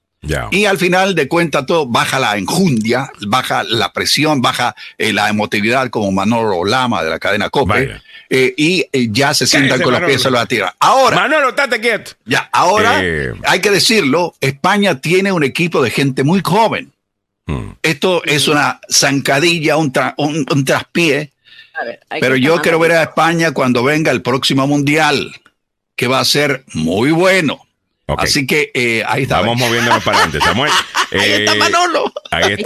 [0.51, 5.29] y al final de cuentas todo baja la enjundia, baja la presión, baja eh, la
[5.29, 9.93] emotividad como Manolo Lama de la cadena Cope eh, y eh, ya se sientan con
[9.93, 10.75] los pies sobre la tierra.
[10.81, 12.11] Ahora, Manolo, estate quieto.
[12.25, 13.33] ya, ahora Eh.
[13.47, 16.93] hay que decirlo, España tiene un equipo de gente muy joven.
[17.49, 17.71] Mm.
[17.83, 21.33] Esto es una zancadilla, un, tra- un, un traspié,
[21.85, 23.03] ver, pero yo quiero ver a.
[23.05, 25.35] España cuando venga el próximo mundial,
[25.97, 27.65] que va a ser muy bueno.
[28.17, 29.41] Así que eh, ahí está.
[29.41, 30.71] Vamos moviéndonos para adelante, Samuel.
[31.11, 31.53] Ahí está Eh, Ahí Ahí está.
[31.53, 32.13] está Manolo.
[32.31, 32.63] Ah, Este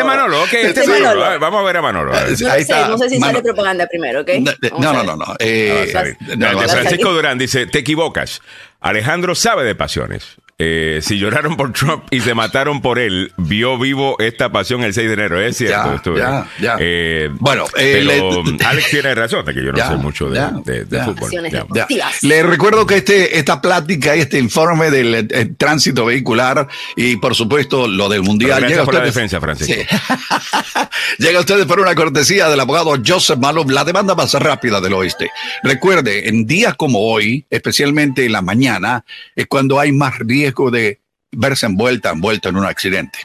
[0.00, 1.04] es Manolo, ok, este Este es Manolo.
[1.08, 1.24] Manolo.
[1.24, 2.14] A ver, Vamos a ver a Manolo.
[2.14, 2.40] a ver.
[2.40, 4.28] No, Ahí sé, está, no sé si sale propaganda primero, ¿ok?
[4.40, 5.16] No, Vamos no, no, no.
[5.16, 8.40] no, eh, Ah, está no, ser- Francisco Durán dice, te equivocas.
[8.80, 10.24] Alejandro sabe de pasiones.
[10.60, 14.92] Eh, si lloraron por Trump y se mataron por él, vio vivo esta pasión el
[14.92, 15.40] 6 de enero.
[15.40, 16.16] Es cierto.
[16.16, 16.76] Ya, ya, ya.
[16.80, 20.28] Eh, Bueno, eh, pero le- Alex tiene razón de que yo no Ya, sé mucho
[20.28, 21.04] de, ya, de- de ya.
[21.04, 21.20] fútbol.
[21.26, 21.58] Pasiones Ya.
[21.60, 21.64] Ya.
[21.86, 22.22] deportivas.
[22.24, 26.66] Le recuerdo que este, esta plática y este informe del eh, eh, tránsito vehicular
[26.96, 29.74] y por supuesto lo del Pero mundial gracias llega a por la ustedes- defensa, Francisco.
[29.80, 29.96] Sí.
[31.18, 34.92] Llega a ustedes por una cortesía del abogado Joseph Malov, la demanda más rápida del
[34.94, 35.30] oeste.
[35.62, 39.04] Recuerde, en días como hoy, especialmente en la mañana,
[39.36, 41.00] es cuando hay más riesgo de
[41.32, 43.18] verse envuelta, envuelto en un accidente.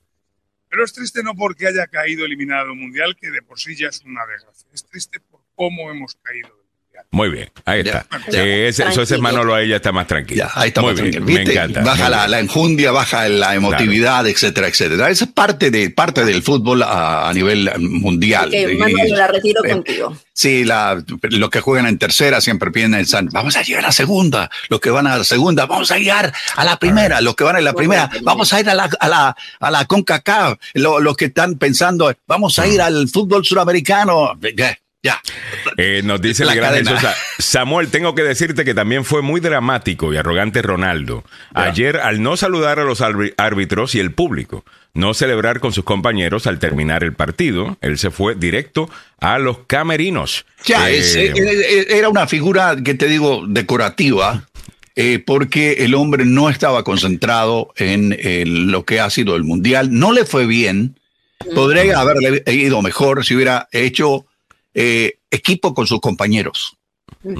[0.69, 3.87] Pero es triste no porque haya caído eliminada del Mundial, que de por sí ya
[3.87, 4.67] es una desgracia.
[4.73, 6.56] Es triste por cómo hemos caído.
[7.11, 8.19] Muy bien, ahí Ya, está.
[8.29, 8.43] ya.
[8.43, 9.21] Eh, ese, eso ese Tranquilo.
[9.21, 10.39] Manolo ahí ya está más tranquilo.
[10.45, 11.39] Ya, ahí está Muy más bien, tranquilo.
[11.43, 11.81] me encanta.
[11.81, 15.09] Baja la, la enjundia, baja la emotividad, etcétera, etcétera.
[15.09, 18.49] Esa es parte de parte del fútbol a, a nivel mundial.
[18.49, 20.17] Ok, Y- Manolo, la retiro eh, contigo.
[20.33, 24.51] Sí, la, los que juegan en tercera siempre piensan, vamos a llegar a segunda.
[24.69, 27.21] Los que van a la segunda, vamos a llegar a la primera.
[27.21, 29.85] Los que van en la primera, vamos a ir a la, a la, a la
[29.85, 30.59] CONCACAF.
[30.75, 34.33] Lo- Los que están pensando, vamos a ir al fútbol suramericano.
[35.07, 35.21] Ya.
[35.77, 36.91] Eh, nos dice La cadena.
[36.91, 41.23] Sosa, Samuel, tengo que decirte que también fue muy dramático y arrogante Ronaldo.
[41.53, 46.45] Ayer, al no saludar a los árbitros y el público, no celebrar con sus compañeros
[46.47, 48.89] al terminar el partido, él se fue directo
[49.21, 50.45] a los camerinos.
[50.65, 54.43] Ya, Eh, es- eh, era una figura que te digo decorativa,
[54.95, 59.89] eh, porque el hombre no estaba concentrado en, eh, lo que ha sido el mundial.
[59.91, 60.99] No le fue bien.
[61.53, 64.25] Podría haberle ido mejor si hubiera hecho
[64.79, 66.77] eh, equipo con sus compañeros.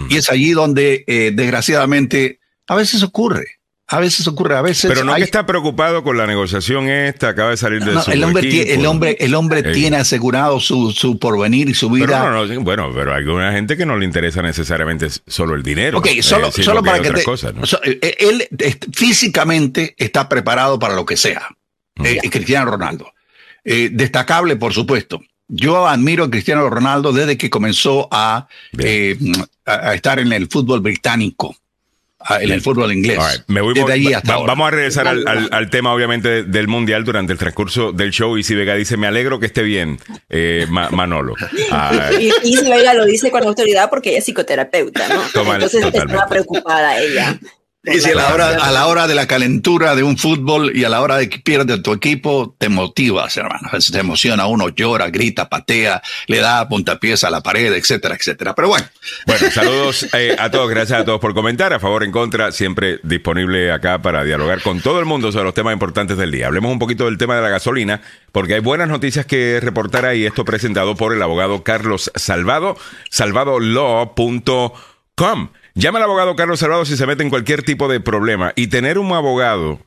[0.10, 3.60] Y es allí donde, eh, desgraciadamente, a veces ocurre.
[3.86, 4.90] A veces ocurre, a veces.
[4.90, 8.24] Pero no que está preocupado con la negociación esta, acaba de salir de su el
[8.24, 8.74] hombre, equipo.
[8.74, 12.08] el hombre, el hombre tiene asegurado su, su porvenir y su vida.
[12.08, 15.62] Pero no, no, bueno, pero hay alguna gente que no le interesa necesariamente solo el
[15.62, 16.00] dinero.
[16.00, 17.24] Ok, solo, solo para que, te,
[17.54, 17.64] ¿no?
[17.84, 18.48] él,
[18.92, 21.48] físicamente está preparado para lo que sea.
[21.98, 22.06] Mm.
[22.06, 23.14] Eh, Cristiano Ronaldo.
[23.64, 25.22] Eh, destacable, por supuesto.
[25.48, 29.18] Yo admiro a Cristiano Ronaldo desde que comenzó a, eh,
[29.66, 31.56] a, estar en el fútbol británico.
[32.42, 33.20] En el fútbol inglés.
[33.48, 33.74] Me voy,
[34.26, 38.38] vamos a regresar al, al, tema, obviamente, del mundial durante el transcurso del show.
[38.38, 41.36] Y si Vega dice: Me alegro que esté bien, eh, Manolo.
[41.72, 45.54] Ah, y, y si Vega lo dice con autoridad porque ella es psicoterapeuta, ¿no?
[45.54, 47.40] Entonces estaba preocupada ella.
[47.88, 50.84] Y si a la, hora, a la hora de la calentura de un fútbol y
[50.84, 53.70] a la hora de que pierdes tu equipo, te motivas, hermano.
[53.80, 58.54] Se emociona, uno llora, grita, patea, le da puntapiés a la pared, etcétera, etcétera.
[58.56, 58.86] Pero bueno.
[59.26, 61.74] Bueno, saludos eh, a todos, gracias a todos por comentar.
[61.74, 65.54] A favor, en contra, siempre disponible acá para dialogar con todo el mundo sobre los
[65.54, 66.48] temas importantes del día.
[66.48, 70.26] Hablemos un poquito del tema de la gasolina, porque hay buenas noticias que reportar ahí.
[70.26, 72.78] Esto presentado por el abogado Carlos Salvado,
[73.10, 75.50] salvadolaw.com.
[75.78, 78.52] Llama al abogado Carlos Salvado si se mete en cualquier tipo de problema.
[78.56, 79.80] Y tener un abogado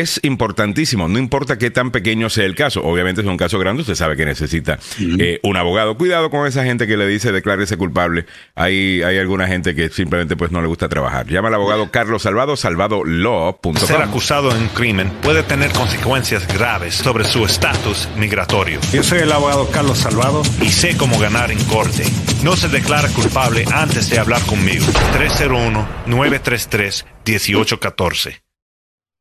[0.00, 2.82] es importantísimo, no importa qué tan pequeño sea el caso.
[2.82, 5.98] Obviamente es un caso grande, usted sabe que necesita eh, un abogado.
[5.98, 8.24] Cuidado con esa gente que le dice declárese culpable.
[8.54, 11.26] Hay, hay alguna gente que simplemente pues no le gusta trabajar.
[11.26, 13.76] Llama al abogado Carlos Salvado, salvadolaw.com.
[13.76, 18.80] Ser acusado en un crimen puede tener consecuencias graves sobre su estatus migratorio.
[18.92, 22.04] Yo soy el abogado Carlos Salvado y sé cómo ganar en corte.
[22.42, 24.86] No se declara culpable antes de hablar conmigo.
[25.12, 28.51] 301 933 1814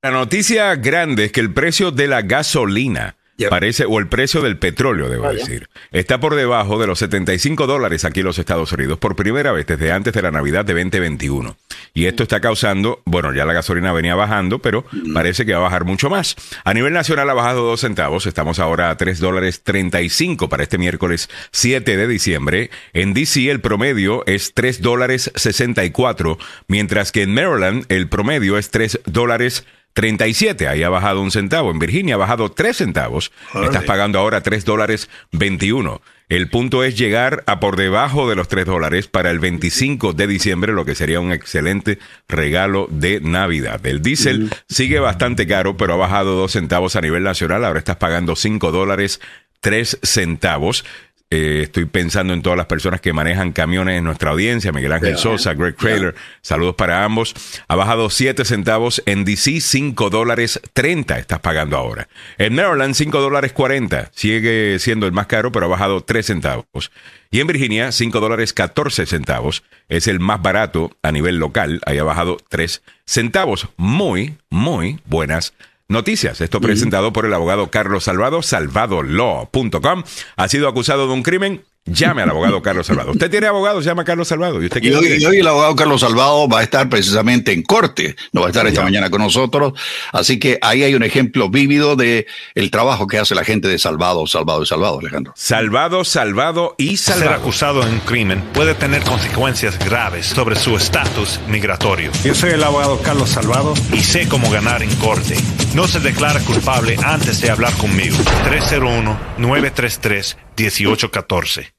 [0.04, 3.16] la noticia grande es que el precio de la gasolina
[3.50, 8.06] parece, o el precio del petróleo, debo decir, está por debajo de los 75 dólares
[8.06, 11.56] aquí en los Estados Unidos por primera vez desde antes de la Navidad de 2021.
[11.94, 15.14] Y esto está causando, bueno, ya la gasolina venía bajando, pero mm.
[15.14, 16.36] parece que va a bajar mucho más.
[16.64, 20.78] A nivel nacional ha bajado dos centavos, estamos ahora a 3 dólares 35 para este
[20.78, 22.70] miércoles 7 de diciembre.
[22.94, 26.38] En DC el promedio es 3 dólares 64,
[26.68, 31.72] mientras que en Maryland el promedio es 3 dólares 37, ahí ha bajado un centavo.
[31.72, 33.32] En Virginia ha bajado 3 centavos.
[33.64, 36.02] Estás pagando ahora 3 dólares 21.
[36.30, 40.28] El punto es llegar a por debajo de los 3 dólares para el 25 de
[40.28, 42.00] diciembre, lo que sería un excelente
[42.30, 43.86] regalo de Navidad.
[43.86, 47.66] El diésel sigue bastante caro, pero ha bajado 2 centavos a nivel nacional.
[47.66, 49.20] Ahora estás pagando 5 dólares
[49.60, 50.86] 3 centavos.
[51.34, 55.18] Eh, estoy pensando en todas las personas que manejan camiones en nuestra audiencia, Miguel Ángel
[55.18, 57.34] Sosa, Greg Trailer, saludos para ambos.
[57.70, 62.10] Ha bajado 7 centavos en DC, 5 dólares 30 estás pagando ahora.
[62.38, 66.92] En Maryland, 5 dólares 40, sigue siendo el más caro, pero ha bajado 3 centavos.
[67.32, 71.98] Y en Virginia, 5 dólares 14 centavos, es el más barato a nivel local, ahí
[71.98, 73.70] ha bajado 3 centavos.
[73.78, 75.54] Muy, muy buenas
[75.92, 76.40] Noticias.
[76.40, 80.04] Esto presentado por el abogado Carlos Salvado, salvadolaw.com.
[80.38, 83.12] Ha sido acusado de un crimen Llame al abogado Carlos Salvado.
[83.12, 84.62] Usted tiene abogado, llama a Carlos Salvado.
[84.62, 88.42] ¿Y, usted y, hoy, el abogado Carlos Salvado va a estar precisamente en corte, no
[88.42, 89.74] va a estar esta mañana con nosotros.
[90.12, 93.80] Así que ahí hay un ejemplo vívido de el trabajo que hace la gente de
[93.80, 95.34] Salvado, Salvado y Salvado, Alejandro.
[95.36, 97.32] Salvado, Salvado y Salvado.
[97.32, 102.12] Ser acusado en un crimen puede tener consecuencias graves sobre su estatus migratorio.
[102.24, 105.36] Yo soy el abogado Carlos Salvado y sé cómo ganar en corte.
[105.74, 108.18] No se declara culpable antes de hablar conmigo.
[108.46, 111.74] 301 933 1814.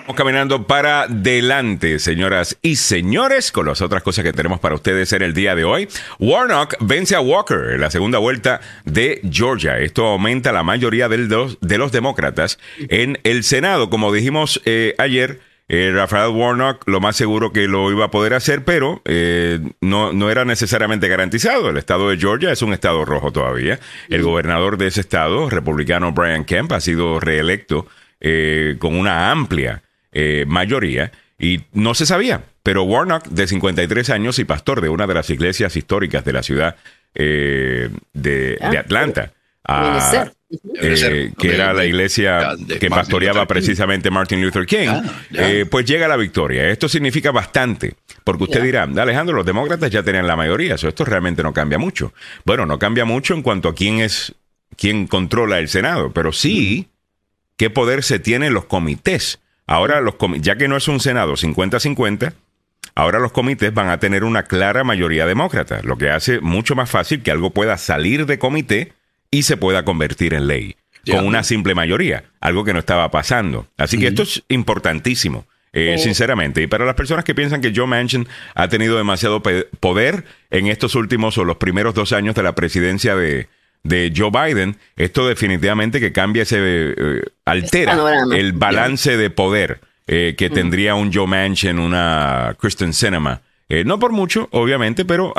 [0.00, 5.12] Vamos caminando para adelante, señoras y señores, con las otras cosas que tenemos para ustedes
[5.12, 5.88] en el día de hoy.
[6.18, 9.78] Warnock vence a Walker en la segunda vuelta de Georgia.
[9.78, 13.88] Esto aumenta la mayoría de los, de los demócratas en el Senado.
[13.88, 15.40] Como dijimos eh, ayer,
[15.72, 20.12] eh, Rafael Warnock lo más seguro que lo iba a poder hacer, pero eh, no,
[20.12, 21.70] no era necesariamente garantizado.
[21.70, 23.78] El estado de Georgia es un estado rojo todavía.
[24.08, 27.86] El gobernador de ese estado, republicano Brian Kemp, ha sido reelecto
[28.18, 29.84] eh, con una amplia
[30.48, 32.42] mayoría y no se sabía.
[32.64, 36.42] Pero Warnock, de 53 años y pastor de una de las iglesias históricas de la
[36.42, 36.74] ciudad
[37.14, 39.32] de, de ah, Atlanta,
[40.50, 44.88] eh, que era la iglesia que pastoreaba precisamente Martin Luther King,
[45.32, 46.68] eh, pues llega la victoria.
[46.68, 51.04] Esto significa bastante, porque usted dirá, Alejandro, los demócratas ya tenían la mayoría, eso esto
[51.04, 52.12] realmente no cambia mucho.
[52.44, 54.34] Bueno, no cambia mucho en cuanto a quién es
[54.76, 56.88] quién controla el Senado, pero sí
[57.56, 59.38] qué poder se tiene en los comités.
[59.66, 62.32] Ahora, los ya que no es un Senado 50-50,
[62.96, 66.90] ahora los comités van a tener una clara mayoría demócrata, lo que hace mucho más
[66.90, 68.94] fácil que algo pueda salir de comité
[69.30, 70.76] y se pueda convertir en ley
[71.10, 73.66] con una simple mayoría, algo que no estaba pasando.
[73.76, 75.46] Así que esto es importantísimo.
[75.72, 76.62] eh, sinceramente.
[76.62, 78.26] Y para las personas que piensan que Joe Manchin
[78.56, 83.14] ha tenido demasiado poder en estos últimos o los primeros dos años de la presidencia
[83.14, 83.46] de,
[83.82, 87.96] de Joe Biden, esto definitivamente que cambia ese, eh, altera
[88.32, 90.52] el balance de poder eh, que mm.
[90.52, 93.42] tendría un Joe Manchin, una Kristen Cinema.
[93.68, 95.32] Eh, no por mucho, obviamente, pero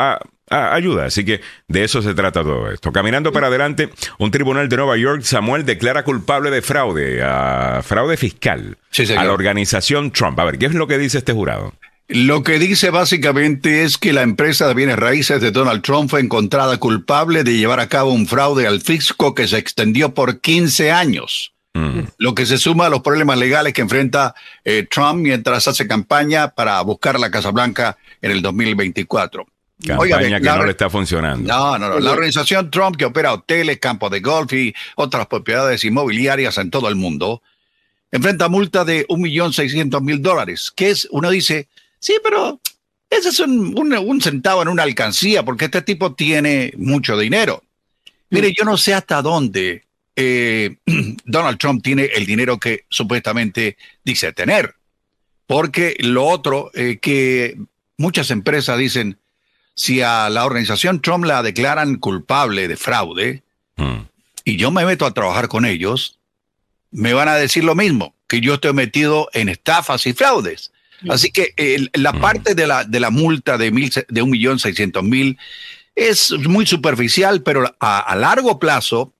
[0.51, 1.05] ayuda.
[1.05, 2.91] Así que de eso se trata todo esto.
[2.91, 3.89] Caminando para adelante,
[4.19, 8.77] un tribunal de Nueva York, Samuel, declara culpable de fraude, a fraude fiscal
[9.17, 10.39] a la organización Trump.
[10.39, 11.73] A ver, ¿qué es lo que dice este jurado?
[12.13, 16.19] Lo que dice básicamente es que la empresa de bienes raíces de Donald Trump fue
[16.19, 20.91] encontrada culpable de llevar a cabo un fraude al fisco que se extendió por 15
[20.91, 21.53] años.
[21.73, 22.01] Mm.
[22.17, 24.35] Lo que se suma a los problemas legales que enfrenta
[24.65, 29.45] eh, Trump mientras hace campaña para buscar la Casa Blanca en el 2024.
[29.85, 31.51] Campaña que no le está funcionando.
[31.51, 31.99] No, no, no.
[31.99, 36.87] La organización Trump que opera hoteles, campos de golf y otras propiedades inmobiliarias en todo
[36.87, 37.41] el mundo
[38.13, 41.69] enfrenta multa de 1.600.000 dólares, que es, uno dice,
[42.01, 42.59] Sí, pero
[43.09, 47.63] ese es un, centavo en una alcancía, porque este tipo tiene mucho dinero.
[48.31, 48.53] Mire, mm.
[48.57, 50.77] yo no sé hasta dónde eh,
[51.25, 54.75] Donald Trump tiene el dinero que supuestamente dice tener.
[55.45, 57.57] Porque lo otro, eh, que
[57.97, 59.19] muchas empresas dicen,
[59.81, 63.41] si a la organización Trump la declaran culpable de fraude
[63.77, 64.01] mm.
[64.43, 66.19] y yo me meto a trabajar con ellos,
[66.91, 70.71] me van a decir lo mismo, que yo estoy metido en estafas y fraudes.
[71.09, 71.55] Así que
[71.93, 75.39] la parte de la, de la multa de, mil, de 1.600.000
[75.95, 79.11] es muy superficial, pero a, largo plazo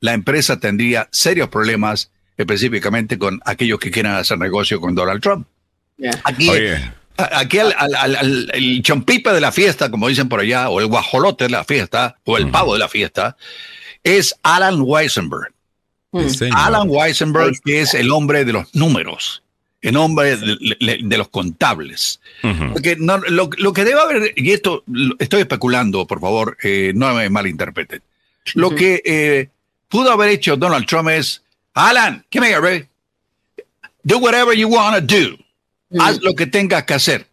[0.00, 5.46] la empresa tendría serios problemas específicamente con aquellos que quieran hacer negocio con Donald Trump.
[6.24, 6.50] Aquí,
[7.32, 11.64] aquí el chompipe de la fiesta, como dicen por allá, o el guajolote de la
[11.64, 13.36] fiesta, o el pavo de la fiesta,
[14.02, 15.52] es Alan Weisenberg.
[16.54, 19.42] Alan Weisenberg, que es el hombre de los números
[19.82, 22.20] en nombre de, los contables.
[22.72, 24.84] Porque no, lo, que debe haber, y esto
[25.18, 28.02] estoy especulando, por favor, eh, no me malinterpreten.
[28.54, 29.48] Lo que eh,
[29.88, 31.42] pudo haber hecho Donald Trump es,
[31.74, 32.86] Alan, come here, baby.
[34.02, 35.36] Do whatever you want to do.
[35.98, 37.26] Haz lo que tengas que hacer.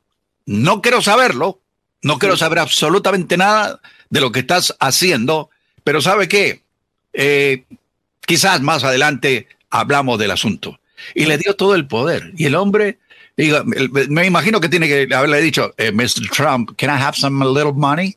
[0.46, 1.60] No quiero saberlo,
[2.02, 3.80] no quiero saber absolutamente nada
[4.10, 5.50] de lo que estás haciendo,
[5.84, 6.62] pero ¿sabe qué?
[7.14, 7.66] Eh,
[8.26, 10.80] quizás más adelante hablamos del asunto
[11.14, 12.32] y le dio todo el poder.
[12.38, 13.00] Y el hombre,
[13.36, 16.30] digo, me imagino que tiene que haberle dicho, eh, Mr.
[16.32, 18.16] Trump, can I have some little money?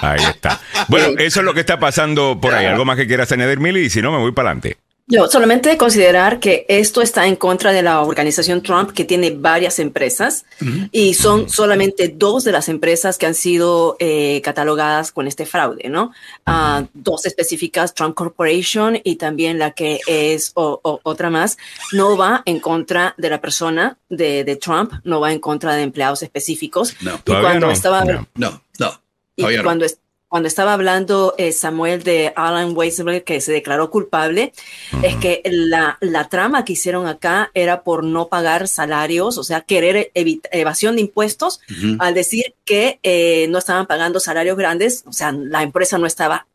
[0.00, 0.60] ahí está.
[0.88, 2.66] Bueno, eso es lo que está pasando por ahí.
[2.66, 3.80] ¿Algo más que quieras añadir, Mili?
[3.80, 4.78] Y si no, me voy para adelante.
[5.08, 9.78] Yo solamente considerar que esto está en contra de la organización Trump, que tiene varias
[9.78, 10.44] empresas,
[10.92, 15.88] y son solamente dos de las empresas que han sido eh, catalogadas con este fraude,
[15.88, 16.12] ¿no?
[16.46, 21.58] Ah, dos específicas, Trump Corporation y también la que es otra más,
[21.92, 26.22] no va en contra de la persona de, Trump, no va en contra de empleados
[26.22, 26.94] específicos.
[27.00, 29.00] No, y cuando estaba, no, no, no.
[29.34, 29.84] Y cuando,
[30.32, 34.54] cuando estaba hablando eh, Samuel de Alan Weisberg, que se declaró culpable,
[35.02, 39.60] es que la, la, trama que hicieron acá era por no pagar salarios, o sea,
[39.60, 41.60] querer evasión de impuestos,
[41.98, 46.46] al decir que eh, no estaban pagando salarios grandes, o sea, la empresa no estaba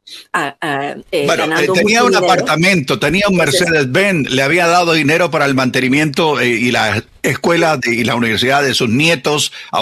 [1.11, 6.41] eh, bueno, tenía un apartamento, tenía un Mercedes-Benz, le había dado dinero para el mantenimiento
[6.41, 9.81] y la escuela y la universidad de sus nietos a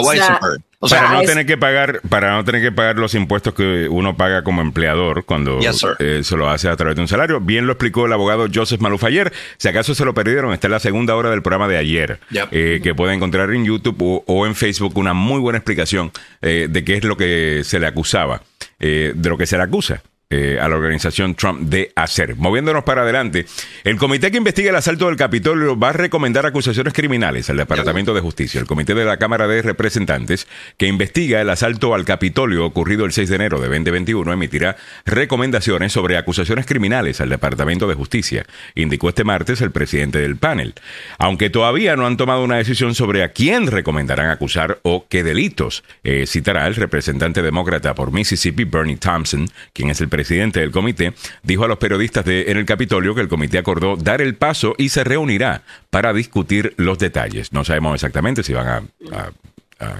[0.78, 4.42] Para no tener que pagar, para no tener que pagar los impuestos que uno paga
[4.42, 5.58] como empleador cuando
[5.98, 7.40] eh, se lo hace a través de un salario.
[7.40, 9.32] Bien lo explicó el abogado Joseph Maluf ayer.
[9.56, 12.20] Si acaso se lo perdieron, está en la segunda hora del programa de ayer,
[12.50, 16.12] eh, que pueden encontrar en YouTube o, en Facebook una muy buena explicación
[16.42, 18.42] eh, de qué es lo que se le acusaba,
[18.78, 20.02] de lo que se le acusa.
[20.28, 22.34] Eh, a la organización Trump de hacer.
[22.34, 23.46] Moviéndonos para adelante,
[23.84, 28.12] el comité que investiga el asalto del Capitolio va a recomendar acusaciones criminales al Departamento
[28.12, 28.60] de Justicia.
[28.60, 30.48] El comité de la Cámara de Representantes
[30.78, 35.92] que investiga el asalto al Capitolio ocurrido el 6 de enero de 2021 emitirá recomendaciones
[35.92, 40.74] sobre acusaciones criminales al Departamento de Justicia, indicó este martes el presidente del panel.
[41.18, 45.84] Aunque todavía no han tomado una decisión sobre a quién recomendarán acusar o qué delitos,
[46.02, 51.12] eh, citará el representante demócrata por Mississippi, Bernie Thompson, quien es el presidente del comité,
[51.42, 54.74] dijo a los periodistas de, en el Capitolio que el comité acordó dar el paso
[54.78, 55.60] y se reunirá
[55.90, 57.52] para discutir los detalles.
[57.52, 59.32] No sabemos exactamente si van a,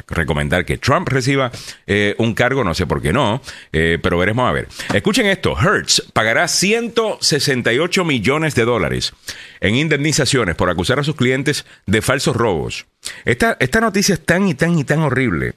[0.09, 1.53] recomendar que Trump reciba
[1.87, 3.43] eh, un cargo, no sé por qué no,
[3.75, 4.69] eh, pero veremos a ver.
[4.95, 9.13] Escuchen esto, Hertz pagará 168 millones de dólares
[9.61, 12.87] en indemnizaciones por acusar a sus clientes de falsos robos.
[13.27, 15.57] Esta, esta noticia es tan y tan y tan horrible,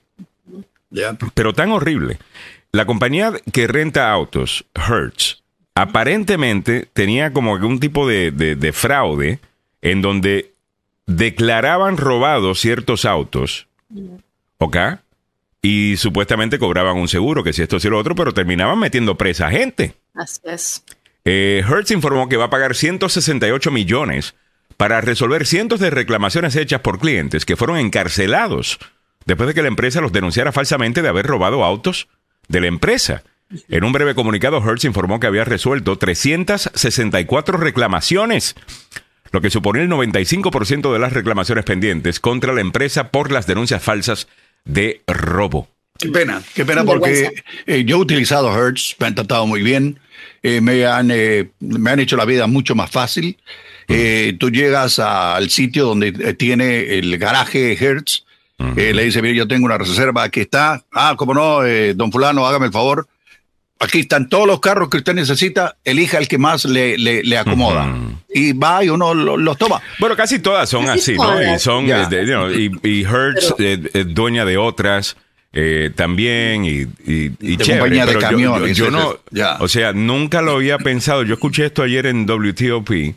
[1.34, 2.20] pero tan horrible,
[2.72, 5.42] la compañía que renta autos, Hertz,
[5.76, 9.40] aparentemente tenía como un tipo de, fraude
[9.82, 10.54] en donde
[11.06, 13.68] declaraban robados ciertos autos,
[14.58, 14.78] ¿ok?
[15.62, 19.48] Y supuestamente cobraban un seguro, que si esto, si lo otro, pero terminaban metiendo presa
[19.48, 19.96] a gente.
[20.14, 20.84] Así es.
[21.26, 24.36] Eh, Hertz informó que va a pagar 168 millones
[24.78, 28.80] para resolver cientos de reclamaciones hechas por clientes que fueron encarcelados
[29.26, 32.08] después de que la empresa los denunciara falsamente de haber robado autos
[32.50, 33.24] de la empresa.
[33.70, 38.56] En un breve comunicado, Hertz informó que había resuelto 364 reclamaciones,
[39.32, 43.82] lo que suponía el 95% de las reclamaciones pendientes contra la empresa por las denuncias
[43.82, 44.28] falsas
[44.66, 45.68] de robo.
[45.98, 47.30] Qué pena, qué pena porque
[47.66, 50.00] eh, yo he utilizado Hertz, me han tratado muy bien,
[50.44, 53.38] eh, me, han, eh, me han hecho la vida mucho más fácil.
[54.38, 58.26] tú llegas al sitio donde tiene el garaje Hertz,
[58.76, 60.84] le dice, mire, yo tengo una reserva, aquí está.
[60.92, 61.62] Ah, cómo no,
[61.96, 63.08] don fulano, hágame el favor
[63.80, 67.96] aquí están todos los carros que usted necesita, elija el que más le, le, acomoda.
[68.30, 69.82] Y va y uno los toma.
[70.00, 71.42] Bueno, casi todas son así, ¿no?
[71.42, 75.16] Y, son, y, y, Hertz, eh, dueña de otras.
[75.52, 76.82] Eh, también y,
[77.12, 79.16] y, y chévere, pero de yo, yo, no,
[79.60, 81.24] o sea, nunca lo había pensado.
[81.24, 83.16] Yo escuché esto ayer en WTOP y,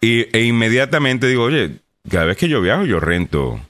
[0.00, 1.72] e inmediatamente digo, oye,
[2.10, 3.60] cada vez que yo viajo yo rento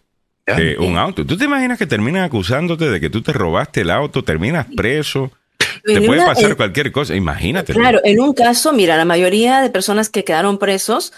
[0.59, 1.25] eh, un auto.
[1.25, 5.31] ¿Tú te imaginas que terminan acusándote de que tú te robaste el auto, terminas preso?
[5.85, 7.73] Te puede pasar cualquier cosa, imagínate.
[7.73, 11.13] Claro, en un caso, mira, la mayoría de personas que quedaron presos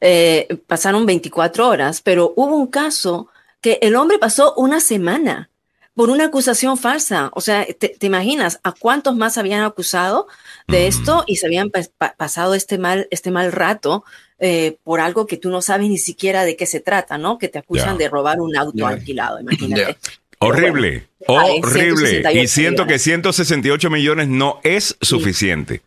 [0.00, 3.28] eh, pasaron 24 horas, pero hubo un caso
[3.60, 5.48] que el hombre pasó una semana
[5.94, 7.30] por una acusación falsa.
[7.34, 10.28] O sea, te, imaginas a cuántos más habían acusado
[10.68, 10.88] de mm.
[10.88, 11.70] esto y se habían
[12.16, 14.04] pasado este mal, este mal rato
[14.40, 17.38] eh, por algo que tú no sabes ni siquiera de qué se trata, ¿no?
[17.38, 19.98] Que te acusan de robar un auto alquilado, imagínate.
[20.38, 22.22] Horrible, horrible.
[22.32, 25.82] Y siento que 168 millones no es suficiente.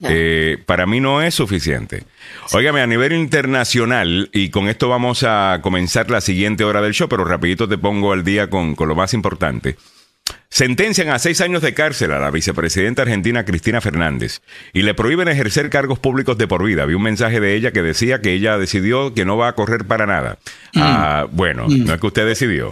[0.00, 2.04] Eh, para mí no es suficiente.
[2.52, 7.08] Óigame, a nivel internacional, y con esto vamos a comenzar la siguiente hora del show,
[7.08, 9.76] pero rapidito te pongo al día con, con lo más importante.
[10.56, 14.40] Sentencian a seis años de cárcel a la vicepresidenta argentina Cristina Fernández
[14.72, 16.86] y le prohíben ejercer cargos públicos de por vida.
[16.86, 19.84] Vi un mensaje de ella que decía que ella decidió que no va a correr
[19.84, 20.38] para nada.
[20.72, 20.80] Mm.
[20.80, 21.84] Ah, bueno, mm.
[21.84, 22.70] no es que usted decidió.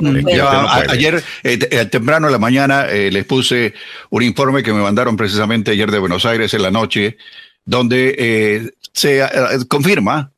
[0.88, 3.74] ayer, eh, eh, temprano en la mañana, eh, les puse
[4.09, 7.18] un informe que me mandaron precisamente ayer de Buenos Aires en la noche,
[7.66, 9.28] donde se
[9.68, 10.30] confirma.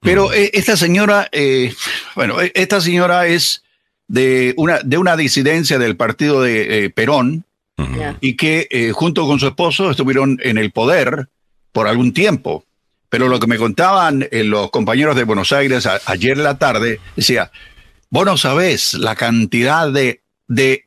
[0.00, 0.32] Pero mm.
[0.52, 1.30] esta señora,
[2.14, 3.62] bueno, esta señora es
[4.10, 7.44] de una, de una disidencia del partido de eh, Perón
[8.20, 11.28] y que eh, junto con su esposo estuvieron en el poder
[11.72, 12.64] por algún tiempo.
[13.08, 17.00] Pero lo que me contaban eh, los compañeros de Buenos Aires ayer en la tarde,
[17.16, 17.52] decía,
[18.10, 20.86] vos no sabés la cantidad de, de,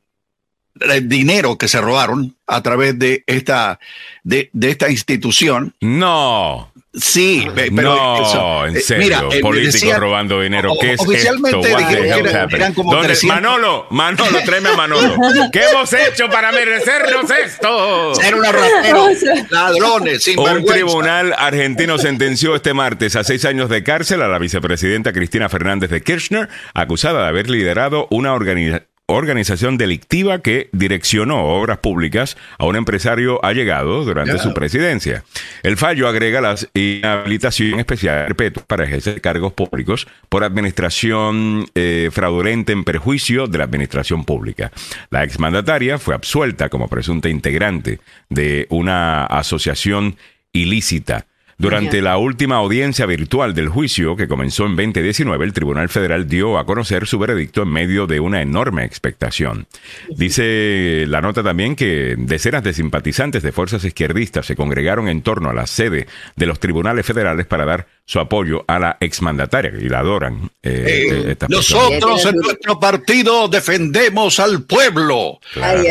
[1.03, 3.80] dinero que se robaron a través de esta,
[4.24, 5.74] de, de esta institución.
[5.80, 6.72] No.
[6.95, 10.73] Sí, pero no, en eh, serio, mira, eh, políticos robando dinero.
[10.79, 12.55] ¿Qué es oficialmente esto?
[12.55, 15.15] eran, como Manolo, Manolo, tráeme a Manolo.
[15.51, 18.13] ¿Qué hemos hecho para merecernos esto?
[18.13, 19.17] Ser unos rateros,
[19.49, 24.37] ladrones, sin Un tribunal argentino sentenció este martes a seis años de cárcel a la
[24.37, 31.43] vicepresidenta Cristina Fernández de Kirchner, acusada de haber liderado una organización organización delictiva que direccionó
[31.43, 35.25] obras públicas a un empresario allegado durante su presidencia.
[35.61, 42.71] El fallo agrega la inhabilitación especial perpetua para ejercer cargos públicos por administración eh, fraudulenta
[42.71, 44.71] en perjuicio de la administración pública.
[45.09, 47.99] La exmandataria fue absuelta como presunta integrante
[48.29, 50.15] de una asociación
[50.53, 51.25] ilícita
[51.57, 56.57] durante la última audiencia virtual del juicio, que comenzó en 2019, el Tribunal Federal dio
[56.57, 59.67] a conocer su veredicto en medio de una enorme expectación.
[60.09, 65.49] Dice la nota también que decenas de simpatizantes de fuerzas izquierdistas se congregaron en torno
[65.49, 69.87] a la sede de los tribunales federales para dar su apoyo a la exmandataria y
[69.87, 70.49] la adoran.
[70.61, 75.39] Eh, eh, nosotros en nuestro partido defendemos al pueblo.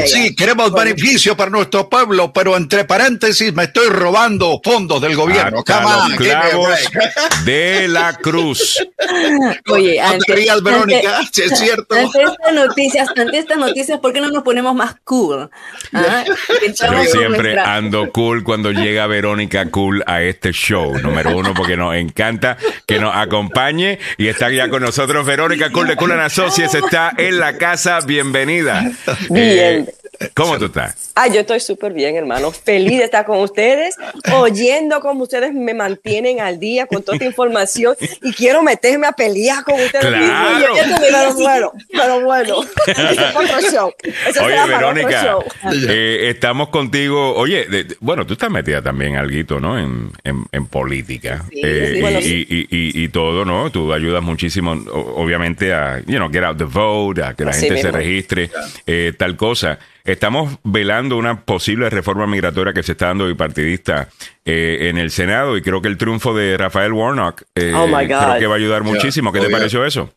[0.07, 5.63] sí, queremos beneficio para nuestro pueblo, pero entre paréntesis me estoy robando fondos del gobierno.
[7.45, 8.79] de la cruz.
[9.69, 11.95] Oye, ante, Verónica, es cierto.
[11.95, 15.51] Ante estas noticias, ante estas noticias, ¿por qué no nos ponemos más cool?
[15.93, 16.25] ¿Ah?
[16.27, 21.93] Yo siempre ando cool cuando llega Verónica cool a este show, número uno, porque no
[22.03, 27.13] encanta que nos acompañe y está ya con nosotros Verónica Cool de Cool Associates está
[27.17, 28.91] en la casa, bienvenida.
[29.31, 29.89] Bien.
[30.35, 31.11] ¿Cómo tú estás?
[31.15, 32.51] Ah, yo estoy súper bien, hermano.
[32.53, 33.97] Feliz de estar con ustedes,
[34.33, 39.13] oyendo cómo ustedes me mantienen al día con toda esta información y quiero meterme a
[39.13, 40.05] pelear con ustedes.
[40.07, 40.75] Claro.
[41.01, 42.57] Pero bueno, pero bueno.
[44.41, 45.37] Oye, Verónica,
[45.89, 47.35] eh, estamos contigo.
[47.35, 49.79] Oye, de, bueno, tú estás metida también algo, ¿no?
[49.79, 53.71] En, en, en política Sí, eh, sí, y, bueno, y, y, y- y todo, ¿no?
[53.71, 57.63] Tú ayudas muchísimo, obviamente, a, you know, get out the vote, a que la Así
[57.67, 57.99] gente se mismo.
[57.99, 58.51] registre,
[58.87, 59.79] eh, tal cosa.
[60.05, 64.09] Estamos velando una posible reforma migratoria que se está dando bipartidista
[64.45, 68.07] eh, en el Senado y creo que el triunfo de Rafael Warnock eh, Oh, my
[68.07, 68.19] God.
[68.25, 69.33] creo que va a ayudar muchísimo.
[69.33, 69.59] ¿Qué Oh, te yeah.
[69.59, 70.11] pareció eso?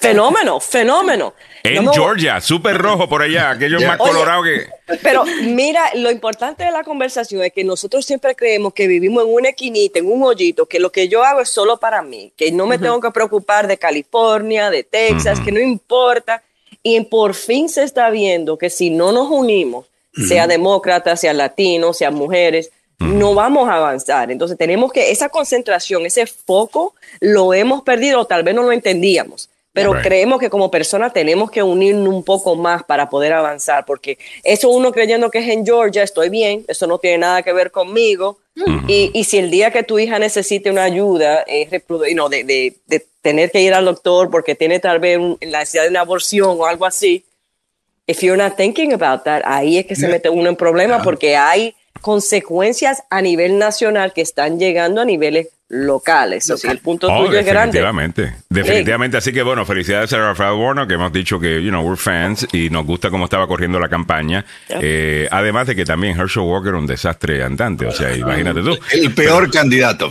[0.00, 1.34] Fenómeno, fenómeno.
[1.62, 4.66] En No Georgia, súper rojo por allá, aquello más Oye, colorado que...
[5.00, 9.32] Pero mira, lo importante de la conversación es que nosotros siempre creemos que vivimos en
[9.32, 12.50] una esquinita, en un hoyito, que lo que yo hago es solo para mí, que
[12.50, 16.42] no me tengo que preocupar de California, de Texas, que no importa.
[16.88, 19.86] Y por fin se está viendo que si no nos unimos,
[20.28, 22.70] sea demócratas, sea latinos, sea mujeres,
[23.00, 24.30] no vamos a avanzar.
[24.30, 28.70] Entonces tenemos que, esa concentración, ese foco, lo hemos perdido o tal vez no lo
[28.70, 29.48] entendíamos.
[29.76, 30.02] Pero Right.
[30.04, 34.70] creemos que como persona tenemos que unirnos un poco más para poder avanzar, porque eso
[34.70, 38.38] uno creyendo que es en Georgia, estoy bien, eso no tiene nada que ver conmigo.
[38.88, 42.72] y, y si el día que tu hija necesite una ayuda reprodu- no, de, de-
[42.86, 46.00] de tener que ir al doctor porque tiene tal vez un- la necesidad de una
[46.00, 47.22] aborción o algo así,
[48.06, 51.36] if you're not thinking about that, ahí es que se mete uno en problemas porque
[51.36, 56.48] hay consecuencias a nivel nacional que están llegando a niveles locales.
[56.50, 57.78] O sea, el punto Oh, tuyo es grande.
[57.80, 59.16] definitivamente, definitivamente.
[59.16, 62.46] Así que bueno, felicidades a Rafael Warnock, que hemos dicho que, you know, we're fans
[62.52, 64.44] y nos gusta cómo estaba corriendo la campaña.
[64.68, 68.78] Eh, además de que también Herschel Walker un desastre andante, o sea, imagínate tú.
[68.92, 70.10] El peor candidato.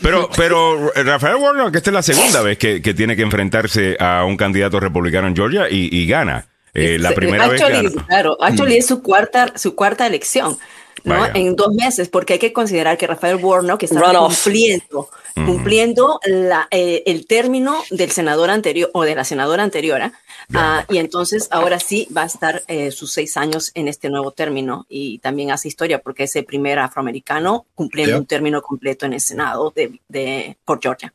[0.00, 4.24] Pero, pero Rafael Warnock, esta es la segunda vez que, que tiene que enfrentarse a
[4.24, 6.46] un candidato republicano en Georgia y, y gana.
[6.74, 7.60] Eh, la primera vez.
[8.08, 10.56] Claro, actually es su cuarta, su cuarta elección.
[11.04, 11.20] ¿No?
[11.20, 11.32] Vaya.
[11.34, 14.44] En dos meses, porque hay que considerar que Rafael Warnock está Runoff.
[14.44, 20.02] cumpliendo, cumpliendo la, eh, el término del senador anterior o de la senadora anterior.
[20.02, 20.12] ¿ah?
[20.54, 24.32] Ah, y entonces ahora sí va a estar eh, sus seis años en este nuevo
[24.32, 29.14] término y también hace historia porque es el primer afroamericano cumpliendo un término completo en
[29.14, 31.12] el Senado de, de, por Georgia.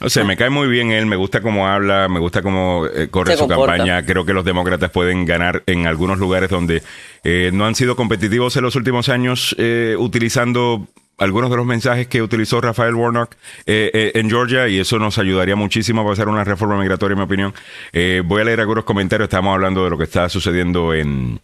[0.00, 3.08] O sea, me cae muy bien él, me gusta cómo habla, me gusta cómo eh,
[3.10, 3.76] corre Se su comporta.
[3.76, 4.04] campaña.
[4.04, 6.82] Creo que los demócratas pueden ganar en algunos lugares donde
[7.24, 12.08] eh, no han sido competitivos en los últimos años eh, utilizando algunos de los mensajes
[12.08, 13.34] que utilizó Rafael Warnock
[13.66, 17.18] eh, eh, en Georgia y eso nos ayudaría muchísimo a pasar una reforma migratoria, en
[17.20, 17.54] mi opinión.
[17.92, 21.40] Eh, voy a leer algunos comentarios, estamos hablando de lo que está sucediendo en...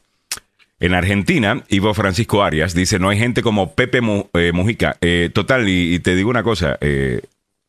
[0.83, 4.25] En Argentina, Ivo Francisco Arias dice, no hay gente como Pepe Mu-
[4.55, 4.97] Mujica.
[5.35, 6.79] Total, y, y te digo una cosa,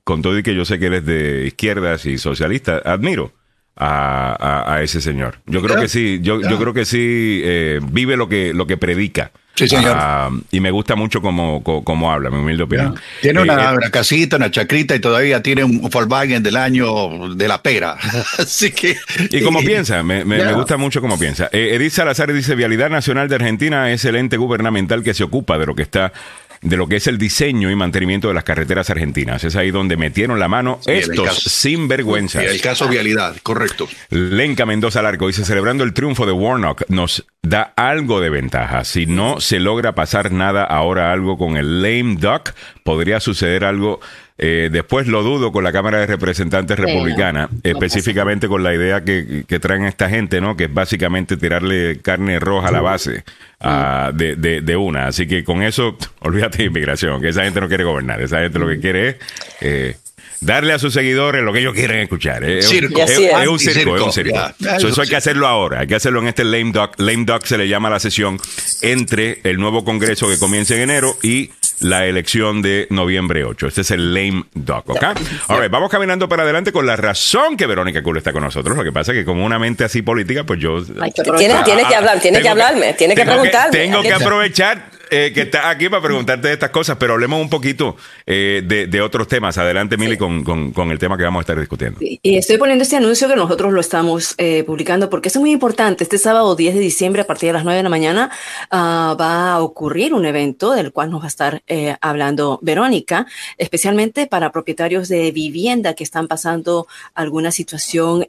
[0.03, 3.33] con todo y que yo sé que eres de izquierdas y socialista, admiro
[3.75, 5.39] a, a- a ese señor.
[5.45, 8.77] Yo creo que sí, yo, yo creo que sí eh, vive lo que, lo que
[8.77, 9.31] predica.
[9.53, 9.93] Sí, señor.
[9.95, 12.95] Ah, y me gusta mucho cómo, cómo, cómo habla, mi humilde opinión.
[13.21, 17.35] Tiene Eh, una, eh, una casita, una chacrita y todavía tiene un Volkswagen del año
[17.35, 17.97] de la pera.
[18.39, 18.97] Así que.
[19.29, 21.49] Y como piensa, me, me- me gusta mucho cómo piensa.
[21.51, 25.65] Edith Salazar dice, Vialidad Nacional de Argentina es el ente gubernamental que se ocupa de
[25.65, 26.13] lo que está
[26.61, 29.43] de lo que es el diseño y mantenimiento de las carreteras argentinas.
[29.43, 32.43] Es ahí donde metieron la mano el estos sinvergüenzas.
[32.43, 33.87] El caso vialidad, correcto.
[34.09, 38.83] Lenca Mendoza Larco dice, celebrando el triunfo de Warnock, nos da algo de ventaja.
[38.83, 42.53] Si no se logra pasar nada ahora algo con el lame duck,
[42.83, 43.99] podría suceder algo.
[44.43, 48.73] Eh, después lo dudo con la Cámara de Representantes Sí, Republicana, no específicamente con la
[48.73, 50.57] idea que, que traen esta gente, ¿no?
[50.57, 53.23] Que es básicamente tirarle carne roja a la base
[53.59, 55.05] ah, de, de- de una.
[55.07, 58.19] Así que con eso, olvídate de inmigración, que esa gente no quiere gobernar.
[58.19, 59.15] Esa gente lo que quiere es
[59.61, 59.95] eh,
[60.39, 62.43] darle a sus seguidores lo que ellos quieren escuchar.
[62.43, 62.99] Es, Circo.
[63.03, 63.19] Es- es.
[63.19, 64.39] es un circo, es un circo.
[64.79, 66.95] So, eso hay que hacerlo ahora, hay que hacerlo en este lame duck.
[66.97, 68.39] Lame duck se le llama a la sesión
[68.81, 71.51] entre el nuevo Congreso que comienza en enero y
[71.81, 73.67] la elección de noviembre 8.
[73.67, 75.03] Este es el lame duck, ¿ok?
[75.47, 78.77] All right, vamos caminando para adelante con la razón que Verónica Cool está con nosotros.
[78.77, 80.83] Lo que pasa es que como una mente así política, pues yo...
[80.85, 83.71] Que Tiene, que hablar, tiene que hablarme, tiene que tengo preguntarme.
[83.77, 87.39] tengo que que- aprovechar eh, que estás aquí para preguntarte de estas cosas, pero hablemos
[87.41, 87.95] un poquito
[88.25, 89.57] eh, de, de otros temas.
[89.57, 91.99] Adelante, Mili, con, con- con el tema que vamos a estar discutiendo.
[92.01, 96.03] Y estoy poniendo este anuncio que nosotros lo estamos eh, publicando porque es muy importante.
[96.03, 98.31] Este sábado 10 de diciembre a partir de las 9 de la mañana
[98.71, 101.61] ah, va a ocurrir un evento del cual nos va a estar
[102.01, 103.25] hablando Verónica,
[103.57, 108.25] especialmente para propietarios de vivienda que están pasando alguna situación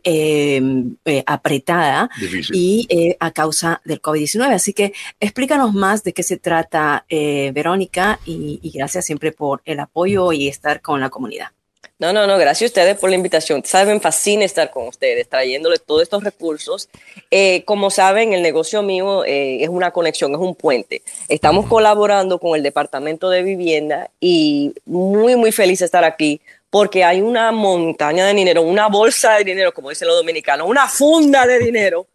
[1.26, 2.57] apretada Difícil.
[2.57, 2.89] y
[3.20, 4.53] a causa del COVID-19.
[4.55, 6.71] Así que explícanos más de qué se trata,
[7.08, 11.48] eh, Verónica, y, y gracias siempre por el apoyo y estar con la comunidad.
[12.02, 13.62] No, no, no, gracias a ustedes por la invitación.
[13.64, 16.88] Saben, fascina estar con ustedes, trayéndoles todos estos recursos.
[17.30, 21.02] Eh, como saben, el negocio mío eh, es una conexión, es un puente.
[21.28, 27.04] Estamos colaborando con el Departamento de Vivienda y muy, muy feliz de estar aquí porque
[27.04, 31.46] hay una montaña de dinero, una bolsa de dinero, como dicen los dominicanos, una funda
[31.46, 32.08] de dinero,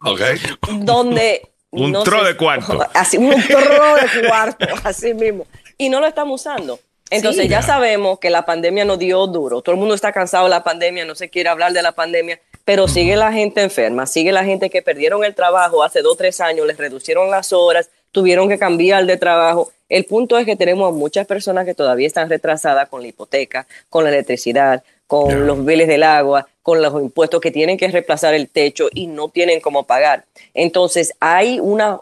[0.80, 1.40] donde...
[1.70, 2.78] un tro de cuarto.
[2.94, 5.46] Así, un tro de cuarto, así mismo.
[5.76, 6.78] Y no lo estamos usando.
[7.10, 9.62] Entonces ya sabemos que la pandemia nos dio duro.
[9.62, 12.38] Todo el mundo está cansado de la pandemia, no se quiere hablar de la pandemia,
[12.64, 16.16] pero sigue la gente enferma, sigue la gente que perdieron el trabajo hace dos o
[16.16, 19.72] tres años, les reducieron las horas, tuvieron que cambiar de trabajo.
[19.88, 24.04] El punto es que tenemos muchas personas que todavía están retrasadas con la hipoteca, con
[24.04, 28.48] la electricidad, con los biles del agua, con los impuestos que tienen que reemplazar el
[28.48, 30.26] techo y no tienen cómo pagar.
[30.54, 31.98] Entonces hay una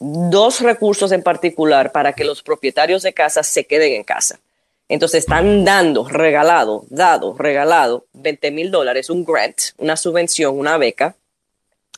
[0.00, 4.40] dos recursos en particular para que los propietarios de casas se queden en casa.
[4.88, 11.14] Entonces están dando, regalado, dado, regalado 20 mil dólares, un grant, una subvención, una beca.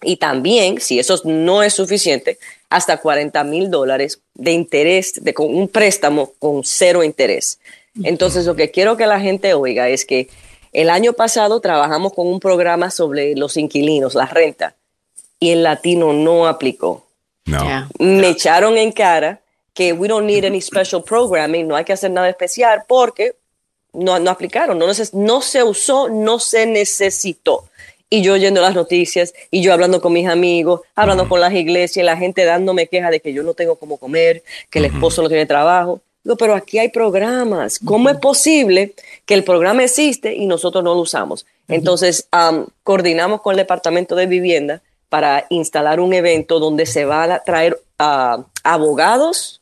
[0.03, 2.39] Y también, si eso no es suficiente,
[2.69, 7.61] hasta 40 mil dólares de interés, de, con un préstamo con cero interés.
[8.03, 10.29] Entonces, lo que quiero que la gente oiga es que
[10.73, 14.77] el año pasado trabajamos con un programa sobre los inquilinos, la renta,
[15.39, 17.07] y el latino no aplicó.
[17.45, 17.89] No.
[17.99, 19.41] Me echaron en cara
[19.75, 23.37] que we don't need any special programming, no hay que hacer nada especial porque
[23.93, 27.69] no, no aplicaron, no, no se usó, no se necesitó.
[28.09, 32.05] Y yo oyendo las noticias y yo hablando con mis amigos, hablando con las iglesias,
[32.05, 35.29] la gente dándome queja de que yo no tengo cómo comer, que el esposo no
[35.29, 36.01] tiene trabajo.
[36.25, 37.79] Digo, pero aquí hay programas.
[37.79, 38.95] ¿Cómo es posible
[39.27, 41.47] que el programa existe y nosotros no lo usamos?
[41.69, 42.29] Entonces,
[42.83, 47.81] coordinamos con el Departamento de Vivienda para instalar un evento donde se va a traer
[47.99, 49.61] a abogados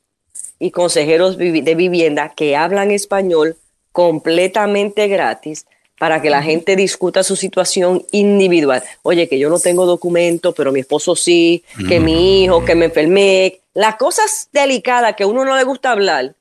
[0.58, 3.56] y consejeros de vivienda que hablan español
[3.92, 5.66] completamente gratis
[5.98, 8.82] para que la gente discuta su situación individual.
[9.02, 12.86] Oye, que yo no tengo documento, pero mi esposo sí, que mi hijo, que me
[12.86, 13.60] enfermé.
[13.74, 16.34] Las cosas delicadas que a uno no le gusta hablar,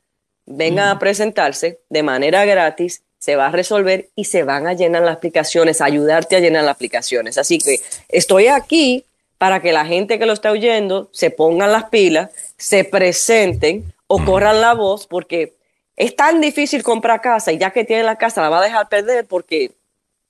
[0.50, 5.04] vengan a presentarse de manera gratis se va a resolver y se van a llenar
[5.04, 7.38] las aplicaciones, a ayudarte a llenar las aplicaciones.
[7.38, 9.06] Así que estoy aquí
[9.38, 14.24] para que la gente que lo está oyendo se pongan las pilas, se presenten o
[14.26, 15.54] corran la voz, porque
[15.95, 18.89] es tan difícil comprar casa y ya que tienen la casa la va a dejar
[18.89, 19.72] perder porque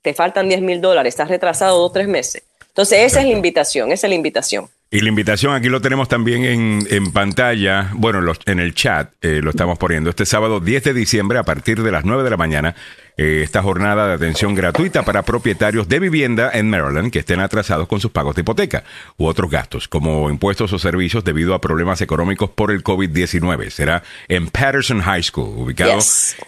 [0.01, 2.43] te faltan 10 mil dólares, estás retrasado dos o tres meses.
[2.67, 4.69] Entonces esa es la invitación, esa es la invitación.
[4.91, 9.51] Y la invitación aquí lo tenemos también en, pantalla, bueno, en el chat eh, lo
[9.51, 10.09] estamos poniendo.
[10.09, 12.75] Este sábado 10 de diciembre a partir de las 9 de la mañana,
[13.15, 17.87] eh, esta jornada de atención gratuita para propietarios de vivienda en Maryland que estén atrasados
[17.87, 18.83] con sus pagos de hipoteca
[19.17, 23.69] u otros gastos, como impuestos o servicios debido a problemas económicos por el COVID-19.
[23.69, 25.99] Será en Patterson High School, ubicado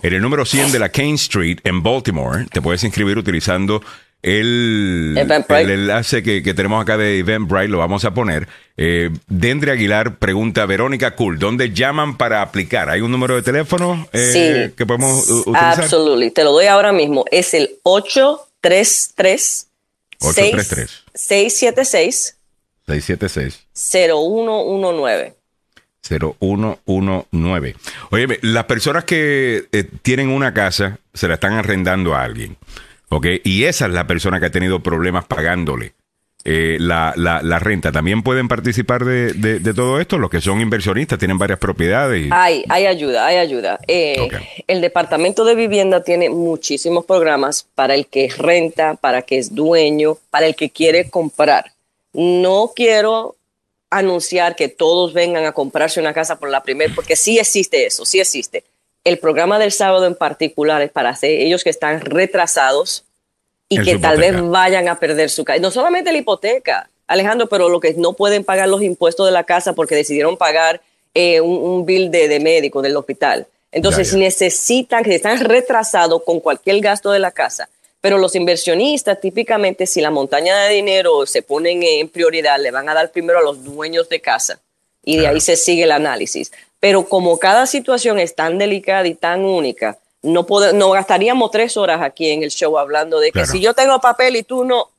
[0.02, 2.48] en el número 100 de la Kane Street en Baltimore.
[2.52, 3.84] Te puedes inscribir utilizando
[4.24, 8.48] el, el enlace que, tenemos acá de Eventbrite lo vamos a poner.
[8.78, 12.90] Eh, Dendre Aguilar pregunta, Verónica Cool, ¿dónde llaman para aplicar?
[12.90, 15.82] ¿Hay un número de teléfono eh, que podemos utilizar?
[15.82, 17.26] Absolutamente, te lo doy ahora mismo.
[17.32, 19.68] Es el 833
[20.20, 22.38] 833 676
[22.88, 25.36] 676 0119
[26.02, 27.76] 0119.
[28.10, 32.58] Oye, las personas que eh, tienen una casa se la están arrendando a alguien.
[33.12, 33.28] ¿Ok?
[33.43, 35.93] Y esa es la persona que ha tenido problemas pagándole.
[36.43, 37.91] Eh, la, la, renta.
[37.91, 40.18] ¿También pueden participar de, de, todo esto?
[40.18, 42.30] Los que son inversionistas, tienen varias propiedades.
[42.32, 43.80] Hay, hay ayuda, hay ayuda.
[43.88, 44.28] Eh,
[44.66, 49.53] el Departamento de Vivienda tiene muchísimos programas para el que renta, para el que es
[49.53, 51.74] dueño, para el que quiere comprar.
[52.12, 53.36] No quiero
[53.91, 58.03] anunciar que todos vengan a comprarse una casa por la primera, porque sí existe eso,
[58.03, 58.64] sí existe
[59.04, 63.04] el programa del sábado en particular es para hacer ellos que están retrasados
[63.68, 65.60] y que tal vez vayan a perder su casa.
[65.60, 69.43] No solamente la hipoteca, Alejandro, pero lo que no pueden pagar los impuestos de la
[69.43, 70.82] casa porque decidieron pagar
[71.14, 73.47] eh, un, bill de, médico del hospital.
[73.72, 77.70] Entonces necesitan, que están retrasados con cualquier gasto de la casa.
[78.02, 82.89] Pero los inversionistas, típicamente, si la montaña de dinero se ponen en prioridad, le van
[82.89, 84.60] a dar primero a los dueños de casa
[85.04, 86.52] y de ahí se sigue el análisis.
[86.82, 92.02] Pero como cada situación es tan delicada y tan única, no, no gastaríamos tres horas
[92.02, 94.90] aquí en el show hablando de que si yo tengo papel y tú no,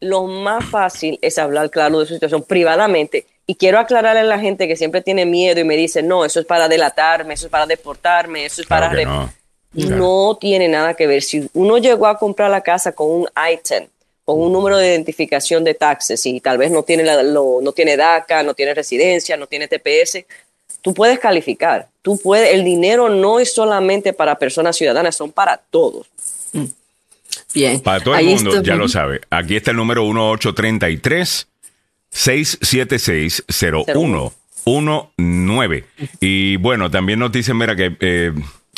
[0.00, 3.26] lo más fácil es hablar claro de su situación privadamente.
[3.46, 6.40] Y quiero aclararle a la gente que siempre tiene miedo y me dice, no, eso
[6.40, 8.90] es para delatarme, eso es para deportarme, eso es para...
[9.04, 9.28] No.
[9.72, 10.38] no.
[10.40, 11.22] tiene nada que ver.
[11.22, 13.90] Si uno llegó a comprar la casa con un ITEN,
[14.24, 17.96] con un número de identificación de taxes y tal vez no tiene, la, no tiene
[17.96, 20.24] DACA, no tiene residencia, no tiene TPS,
[20.84, 21.88] tú puedes calificar.
[22.02, 26.06] Tú puedes, el dinero no es solamente para personas ciudadanas, son para todos.
[26.52, 26.66] Mm.
[27.54, 27.80] Bien.
[27.80, 29.22] Para todo el mundo, ya lo sabe.
[29.30, 31.48] Aquí está el número 1833
[32.10, 33.44] 676
[34.66, 35.84] 0119.
[36.20, 38.34] Y bueno, también nos dicen, mira, que eh,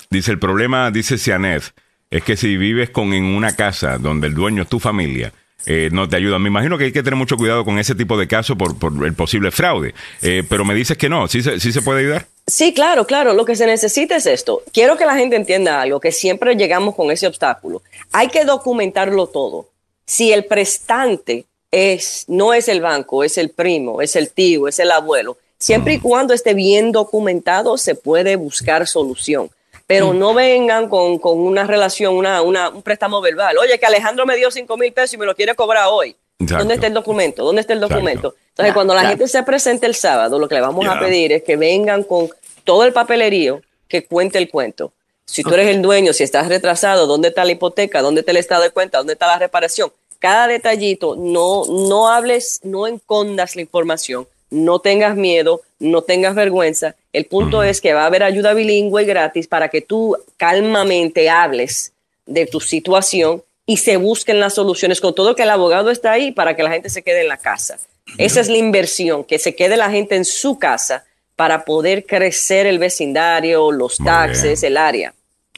[0.08, 1.74] dice el problema, dice Cianet,
[2.10, 5.32] es que si vives con en una casa donde el dueño es tu familia,
[5.64, 6.42] eh, no te ayudan.
[6.42, 9.14] Me imagino que hay que tener mucho cuidado con ese tipo de casos por, el
[9.14, 9.94] posible fraude.
[10.22, 12.26] Eh, pero me dices que no, ¿sí se, ¿sí se puede ayudar?
[12.46, 13.32] Sí, claro, claro.
[13.32, 14.62] Lo que se necesita es esto.
[14.72, 17.82] Quiero que la gente entienda algo, que siempre llegamos con ese obstáculo.
[18.12, 19.70] Hay que documentarlo todo.
[20.04, 24.78] Si el prestante es, no es el banco, es el primo, es el tío, es
[24.78, 29.50] el abuelo, siempre y cuando esté bien documentado, se puede buscar solución
[29.86, 33.56] pero no vengan con, una relación, una, un préstamo verbal.
[33.58, 36.16] Oye, que Alejandro me dio cinco mil pesos y me lo quiere cobrar hoy.
[36.38, 37.44] ¿Dónde está el documento?
[37.44, 38.34] ¿Dónde está el documento?
[38.48, 41.42] Entonces, cuando la gente se presente el sábado, lo que le vamos a pedir es
[41.42, 42.28] que vengan con
[42.64, 44.92] todo el papelerío que cuente el cuento.
[45.24, 48.02] Si tú eres el dueño, si estás retrasado, ¿dónde está la hipoteca?
[48.02, 48.98] ¿Dónde está el estado de cuenta?
[48.98, 49.92] ¿Dónde está la reparación?
[50.18, 56.94] Cada detallito, no, no hables, no encondas la información no tengas miedo, no tengas vergüenza.
[57.12, 61.92] El punto es que va a haber ayuda bilingüe gratis para que tú calmamente hables
[62.24, 66.32] de tu situación y se busquen las soluciones, con todo que el abogado está ahí
[66.32, 67.78] para que la gente se quede en la casa.
[68.18, 71.04] Esa es la inversión, que se quede la gente en su casa
[71.34, 75.12] para poder crecer el vecindario, los taxes, el área.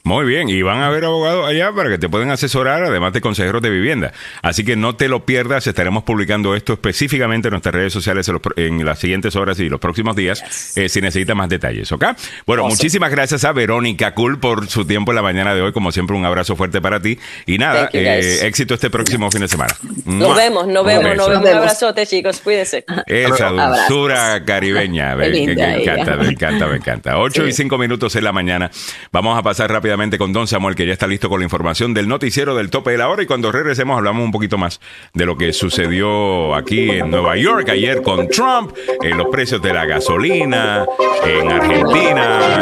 [0.04, 3.20] Muy bien, y van a haber abogados allá para que te puedan asesorar, además de
[3.20, 4.12] consejeros de vivienda.
[4.42, 8.84] Así que no te lo pierdas, estaremos publicando esto específicamente en nuestras redes sociales en,
[8.84, 12.04] las siguientes horas y los próximos días, eh, si necesitas más detalles, ¿ok?
[12.46, 15.92] Bueno, muchísimas gracias a Verónica Cool por su tiempo en la mañana de hoy, como
[15.92, 17.18] siempre un abrazo fuerte para ti.
[17.44, 19.74] Y nada, eh, éxito este próximo fin de semana.
[20.06, 21.42] Nos vemos, nos vemos, nos vemos.
[21.42, 22.84] Un abrazote, chicos, cuídense.
[23.06, 27.18] Esa dulzura caribeña, me, encanta, me encanta, me encanta.
[27.18, 28.70] Ocho y cinco minutos en la mañana.
[29.12, 32.06] Vamos a pasar rápidamente con Don Samuel, que ya está listo con la información del
[32.06, 33.24] noticiero del tope de la hora.
[33.24, 34.80] Y cuando regresemos, hablamos un poquito más
[35.12, 39.72] de lo que sucedió aquí en Nueva York ayer con Trump, en los precios de
[39.74, 40.86] la gasolina,
[41.26, 42.60] en Argentina,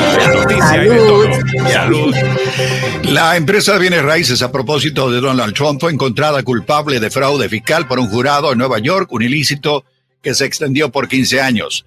[1.71, 2.15] Salud.
[3.03, 7.51] La empresa de bienes raíces, a propósito de Donald Trump, fue encontrada culpable de fraude
[7.51, 9.85] fiscal por un jurado en Nueva York, un ilícito
[10.23, 11.85] que se extendió por 15 años.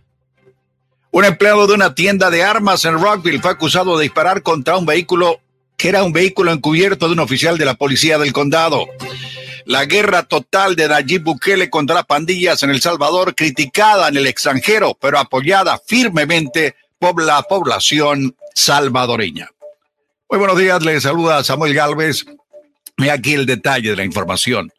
[1.12, 4.86] Un empleado de una tienda de armas en Rockville fue acusado de disparar contra un
[4.86, 5.42] vehículo
[5.76, 8.86] que era un vehículo encubierto de un oficial de la policía del condado.
[9.66, 14.28] La guerra total de Nayib Bukele contra las pandillas en El Salvador, criticada en el
[14.28, 19.50] extranjero, pero apoyada firmemente por la población salvadoreña.
[20.30, 22.26] Muy buenos días, les saluda Samuel Galvez.
[22.98, 24.72] Y aquí el detalle de la información.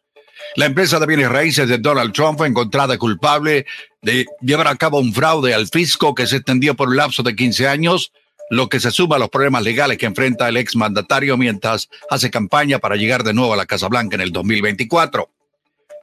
[0.55, 3.65] La empresa de bienes raíces de Donald Trump fue encontrada culpable
[4.01, 7.35] de llevar a cabo un fraude al fisco que se extendió por un lapso de
[7.35, 8.11] 15 años,
[8.49, 12.79] lo que se suma a los problemas legales que enfrenta el exmandatario mientras hace campaña
[12.79, 15.29] para llegar de nuevo a la Casa Blanca en el 2024.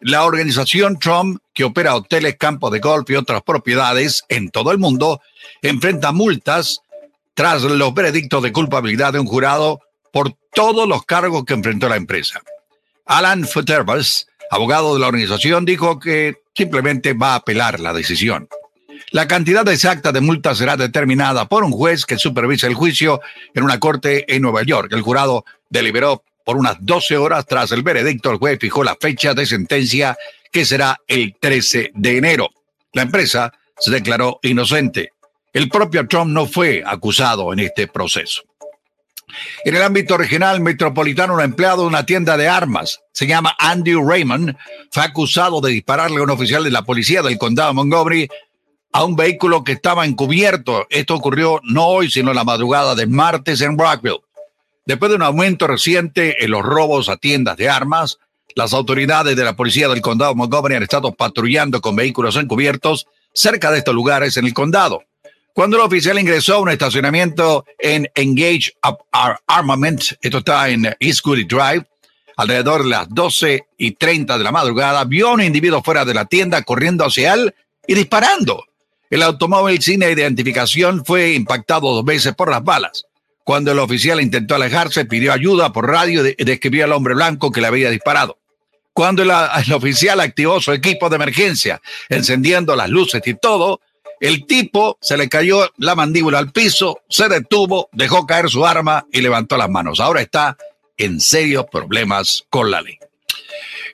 [0.00, 4.78] La organización Trump, que opera hoteles, campos de golf y otras propiedades en todo el
[4.78, 5.20] mundo,
[5.60, 6.80] enfrenta multas
[7.34, 9.80] tras los veredictos de culpabilidad de un jurado
[10.10, 12.40] por todos los cargos que enfrentó la empresa.
[13.04, 18.48] Alan Futterbus, abogado de la organización, dijo que simplemente va a apelar la decisión.
[19.10, 23.20] La cantidad exacta de multas será determinada por un juez que supervisa el juicio
[23.54, 24.92] en una corte en Nueva York.
[24.92, 28.30] El jurado deliberó por unas 12 horas tras el veredicto.
[28.30, 30.16] El juez fijó la fecha de sentencia
[30.50, 32.50] que será el 13 de enero.
[32.92, 35.12] La empresa se declaró inocente.
[35.52, 38.47] El propio Trump no fue acusado en este proceso.
[39.64, 43.94] En el ámbito regional metropolitano, un empleado de una tienda de armas, se llama Andy
[43.94, 44.56] Raymond,
[44.90, 48.28] fue acusado de dispararle a un oficial de la policía del condado de Montgomery
[48.92, 50.86] a un vehículo que estaba encubierto.
[50.90, 54.20] Esto ocurrió no hoy, sino la madrugada del martes en Rockville.
[54.86, 58.18] Después de un aumento reciente en los robos a tiendas de armas,
[58.54, 63.06] las autoridades de la policía del condado de Montgomery han estado patrullando con vehículos encubiertos
[63.34, 65.02] cerca de estos lugares en el condado.
[65.52, 68.72] Cuando el oficial ingresó a un estacionamiento en Engage
[69.46, 71.84] Armament, esto está en East Goody Drive,
[72.36, 76.14] alrededor de las 12 y 30 de la madrugada, vio a un individuo fuera de
[76.14, 77.54] la tienda corriendo hacia él
[77.86, 78.64] y disparando.
[79.10, 83.06] El automóvil sin identificación fue impactado dos veces por las balas.
[83.42, 87.62] Cuando el oficial intentó alejarse, pidió ayuda por radio y describió al hombre blanco que
[87.62, 88.38] le había disparado.
[88.92, 93.80] Cuando el oficial activó su equipo de emergencia, encendiendo las luces y todo,
[94.20, 99.06] el tipo se le cayó la mandíbula al piso, se detuvo, dejó caer su arma
[99.12, 100.00] y levantó las manos.
[100.00, 100.56] Ahora está
[100.96, 102.98] en serios problemas con la ley.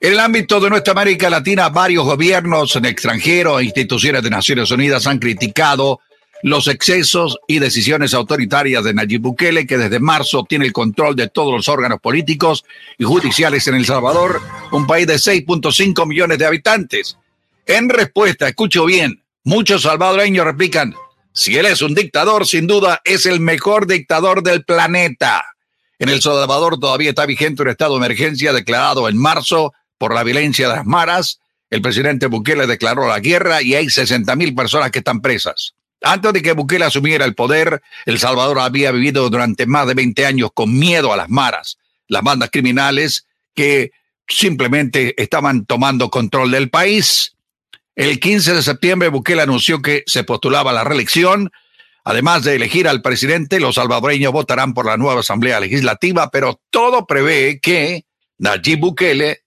[0.01, 4.71] En el ámbito de nuestra América Latina, varios gobiernos en extranjero e instituciones de Naciones
[4.71, 6.01] Unidas han criticado
[6.43, 11.29] los excesos y decisiones autoritarias de Nayib Bukele, que desde marzo tiene el control de
[11.29, 12.67] todos los órganos políticos
[12.99, 17.17] y judiciales en El Salvador, un país de 6.5 millones de habitantes.
[17.65, 20.95] En respuesta, escucho bien, muchos salvadoreños replican,
[21.33, 25.45] si él es un dictador, sin duda es el mejor dictador del planeta.
[25.99, 30.23] En El Salvador todavía está vigente un estado de emergencia declarado en marzo por la
[30.23, 31.41] violencia de las maras.
[31.71, 35.75] El presidente Bukele declaró la guerra y hay 60 mil personas que están presas.
[36.03, 40.27] Antes de que Bukele asumiera el poder, El Salvador había vivido durante más de 20
[40.27, 41.79] años con miedo a las maras,
[42.09, 43.93] las bandas criminales que
[44.29, 47.34] simplemente estaban tomando control del país.
[47.97, 51.53] El 15 de septiembre, Bukele anunció que se postulaba a la reelección.
[52.03, 57.07] Además de elegir al presidente, los salvadoreños votarán por la nueva Asamblea Legislativa, pero todo
[57.07, 58.05] prevé que
[58.39, 59.45] Nayib Bukele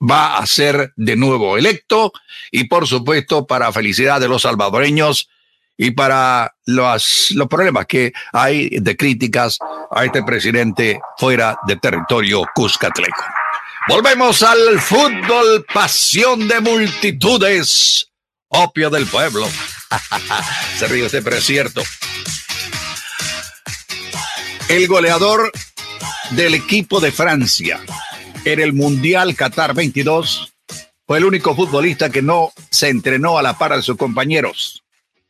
[0.00, 2.12] va a ser de nuevo electo
[2.50, 5.28] y por supuesto para felicidad de los salvadoreños
[5.76, 9.58] y para los, los problemas que hay de críticas
[9.90, 13.41] a este presidente fuera de territorio cuscatleco.
[13.88, 18.08] Volvemos al fútbol, pasión de multitudes,
[18.48, 19.48] opio del pueblo.
[20.78, 21.82] Se ríe usted, pero es cierto.
[24.68, 25.50] El goleador
[26.30, 27.80] del equipo de Francia
[28.44, 30.52] en el Mundial Qatar 22
[31.06, 34.82] fue el único futbolista que no se entrenó a la par de sus compañeros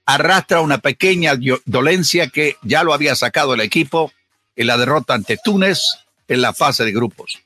[0.07, 1.34] arrastra una pequeña
[1.64, 4.12] dolencia que ya lo había sacado el equipo
[4.57, 5.80] en la derrota ante Túnez
[6.28, 7.38] en la fase de grupos.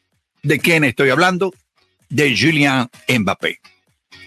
[0.43, 1.55] ¿De quién estoy hablando?
[2.09, 3.61] De Julien Mbappé.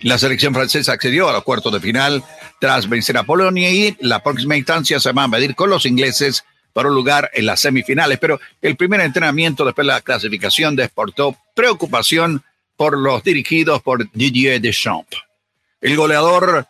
[0.01, 2.24] La selección francesa accedió a los cuartos de final
[2.60, 6.43] tras vencer a Polonia y la próxima instancia se va a medir con los ingleses
[6.74, 8.18] para un lugar en las semifinales.
[8.20, 12.43] Pero el primer entrenamiento después de la clasificación desportó preocupación
[12.78, 15.18] por los dirigidos por Didier Deschamps.
[15.82, 16.68] El goleador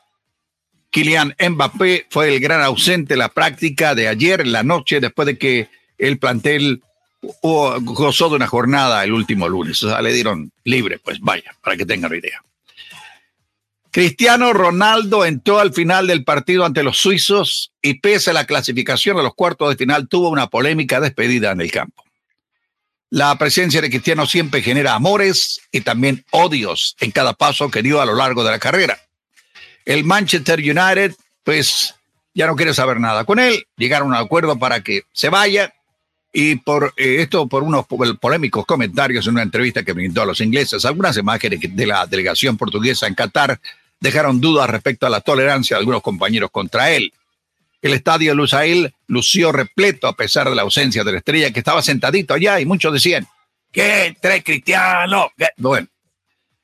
[0.89, 5.27] Kylian Mbappé fue el gran ausente en la práctica de ayer en la noche después
[5.27, 5.69] de que
[5.99, 6.81] el plantel
[7.41, 9.81] gozó de una jornada el último lunes.
[9.83, 12.41] O sea, le dieron libre, pues vaya, para que tengan idea.
[13.91, 19.17] Cristiano Ronaldo entró al final del partido ante los suizos y pese a la clasificación
[19.17, 22.03] a los cuartos de final tuvo una polémica despedida en el campo.
[23.09, 27.99] La presencia de Cristiano siempre genera amores y también odios en cada paso que dio
[27.99, 28.99] a lo largo de la carrera.
[29.85, 31.95] El Manchester United, pues
[32.35, 33.65] ya no quiere saber nada con él.
[33.75, 35.73] Llegaron a un acuerdo para que se vaya.
[36.31, 37.85] Y por eh, esto, por unos
[38.19, 42.57] polémicos comentarios en una entrevista que brindó a los ingleses, algunas imágenes de la delegación
[42.57, 43.59] portuguesa en Qatar
[43.99, 47.13] dejaron dudas respecto a la tolerancia de algunos compañeros contra él.
[47.81, 51.81] El estadio Lusail lució repleto a pesar de la ausencia de la estrella que estaba
[51.81, 53.27] sentadito allá y muchos decían,
[53.71, 55.31] que trae Cristiano?
[55.57, 55.87] Bueno,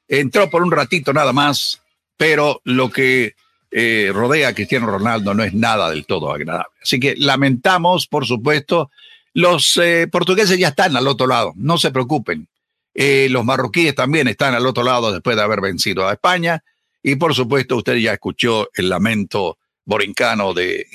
[0.08, 1.82] entró por un ratito nada más
[2.18, 3.36] pero lo que
[3.72, 6.74] eh, rodea a Cristiano Ronaldo no es nada del todo agradable.
[6.82, 8.92] Así que lamentamos, por supuesto,
[9.36, 12.48] los eh, portugueses ya están al otro lado, no se preocupen.
[12.96, 16.64] Eh, los marroquíes también están al otro lado después de haber vencido a España.
[17.04, 20.88] Y por supuesto, usted ya escuchó el lamento borincano de,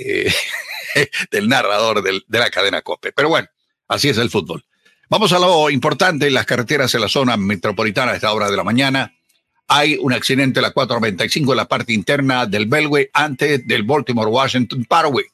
[1.30, 3.12] del narrador de la cadena COPE.
[3.12, 3.47] Pero bueno,
[3.86, 4.64] así es el fútbol.
[5.09, 8.64] Vamos a lo importante, las carreteras en la zona metropolitana a esta hora de la
[8.64, 9.12] mañana
[9.72, 14.28] hay un accidente en la 495 en la parte interna del Belway antes del Baltimore
[14.28, 15.26] Washington Parkway.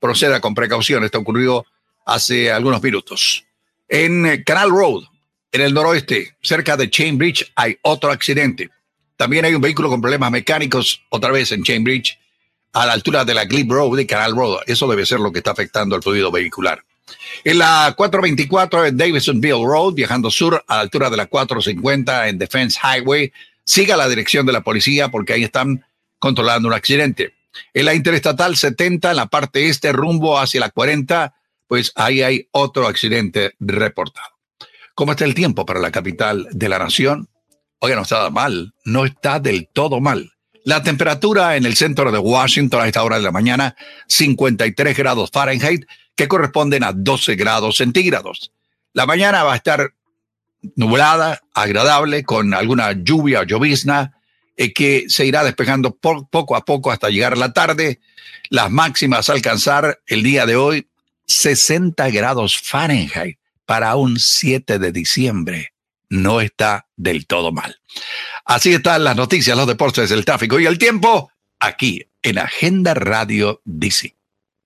[0.00, 1.64] Proceda con precaución, esto ocurrió
[2.08, 3.44] hace algunos minutos.
[3.86, 5.04] En eh, Canal Road,
[5.52, 8.70] en el noroeste, cerca de Chainbridge, hay otro accidente.
[9.16, 12.18] También hay un vehículo con problemas mecánicos, otra vez en Chainbridge,
[12.72, 14.60] a la altura de la Glebe Road de Canal Road.
[14.66, 16.82] Eso debe ser lo que está afectando al fluido vehicular.
[17.44, 22.38] En la 424 en Davisonville Road, viajando sur a la altura de la 450 en
[22.38, 23.32] Defense Highway,
[23.64, 25.84] siga la dirección de la policía porque ahí están
[26.18, 27.34] controlando un accidente.
[27.74, 31.34] En la Interestatal 70, en la parte este, rumbo hacia la 40,
[31.68, 34.28] pues ahí hay otro accidente reportado.
[34.94, 37.28] ¿Cómo está el tiempo para la capital de la nación?
[37.78, 40.32] Oiga, no está mal, no está del todo mal.
[40.64, 43.76] La temperatura en el centro de Washington a esta hora de la mañana,
[44.08, 45.84] 53 grados Fahrenheit,
[46.16, 48.52] que corresponden a 12 grados centígrados.
[48.92, 49.94] La mañana va a estar
[50.74, 54.14] nublada, agradable, con alguna lluvia o llovizna,
[54.56, 58.00] eh, que se irá despejando poco a poco hasta llegar a la tarde.
[58.50, 60.88] Las máximas alcanzar el día de hoy
[61.28, 65.72] 60 grados Fahrenheit para un 7 de diciembre.
[66.10, 67.76] No está del todo mal.
[68.44, 73.60] Así están las noticias, los deportes, el tráfico y el tiempo aquí en Agenda Radio
[73.64, 74.14] DC.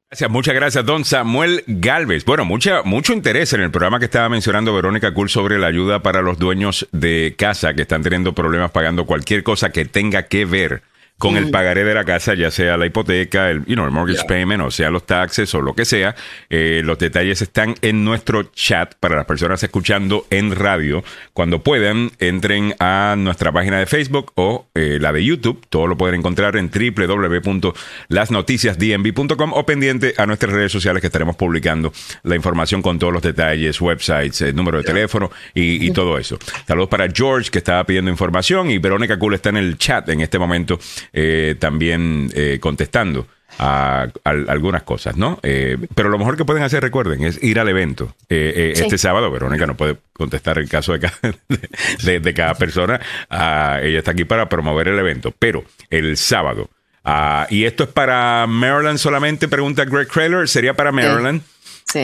[0.08, 2.26] Gracias, muchas gracias, don Samuel Galvez.
[2.26, 6.02] Bueno, mucha, mucho interés en el programa que estaba mencionando Verónica Cool sobre la ayuda
[6.02, 10.44] para los dueños de casa que están teniendo problemas pagando cualquier cosa que tenga que
[10.44, 10.82] ver
[11.22, 14.24] con el pagaré de la casa, ya sea la hipoteca, el, you know, el mortgage
[14.26, 16.16] payment, o sea, los taxes o lo que sea.
[16.50, 21.04] Eh, los detalles están en nuestro chat para las personas escuchando en radio.
[21.32, 25.64] Cuando puedan, entren a nuestra página de Facebook o eh, la de YouTube.
[25.68, 31.92] Todo lo pueden encontrar en www.lasnoticiasdmv.com o pendiente a nuestras redes sociales que estaremos publicando
[32.24, 36.36] la información con todos los detalles, websites, el número de teléfono y, y todo eso.
[36.66, 40.20] Saludos para George que estaba pidiendo información y Verónica Cool está en el chat en
[40.20, 40.80] este momento
[41.12, 43.26] eh, también eh, contestando
[43.58, 45.38] a, a- algunas cosas, ¿no?
[45.42, 48.14] Eh, pero lo mejor que pueden hacer, recuerden, es ir al evento.
[48.30, 48.82] Eh, eh, Sí.
[48.84, 51.18] Este sábado, Verónica no puede contestar el caso de cada,
[52.04, 52.98] de, de cada persona.
[53.28, 56.70] Ah, ella está aquí para promover el evento, pero el sábado.
[57.04, 61.42] ah, y esto es para Maryland solamente, pregunta Greg Kraler, ¿sería para Maryland?
[61.42, 61.48] Sí.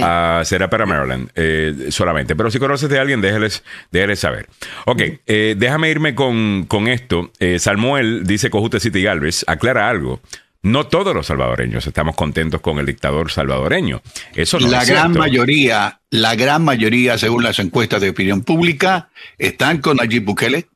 [0.03, 2.37] Ah, será para Maryland eh, solamente.
[2.37, 4.49] Pero si conoces de alguien, déjales, déjales saber.
[4.85, 7.31] Ok, eh, déjame irme con, con esto.
[7.39, 10.21] Eh, Salmuel dice Cojute City Galvez, aclara algo.
[10.61, 14.03] No todos los salvadoreños estamos contentos con el dictador salvadoreño.
[14.35, 15.19] Eso no la es gran cierto.
[15.21, 19.09] mayoría, la gran mayoría, según las encuestas de opinión pública,
[19.39, 20.67] están con Nayib Bukele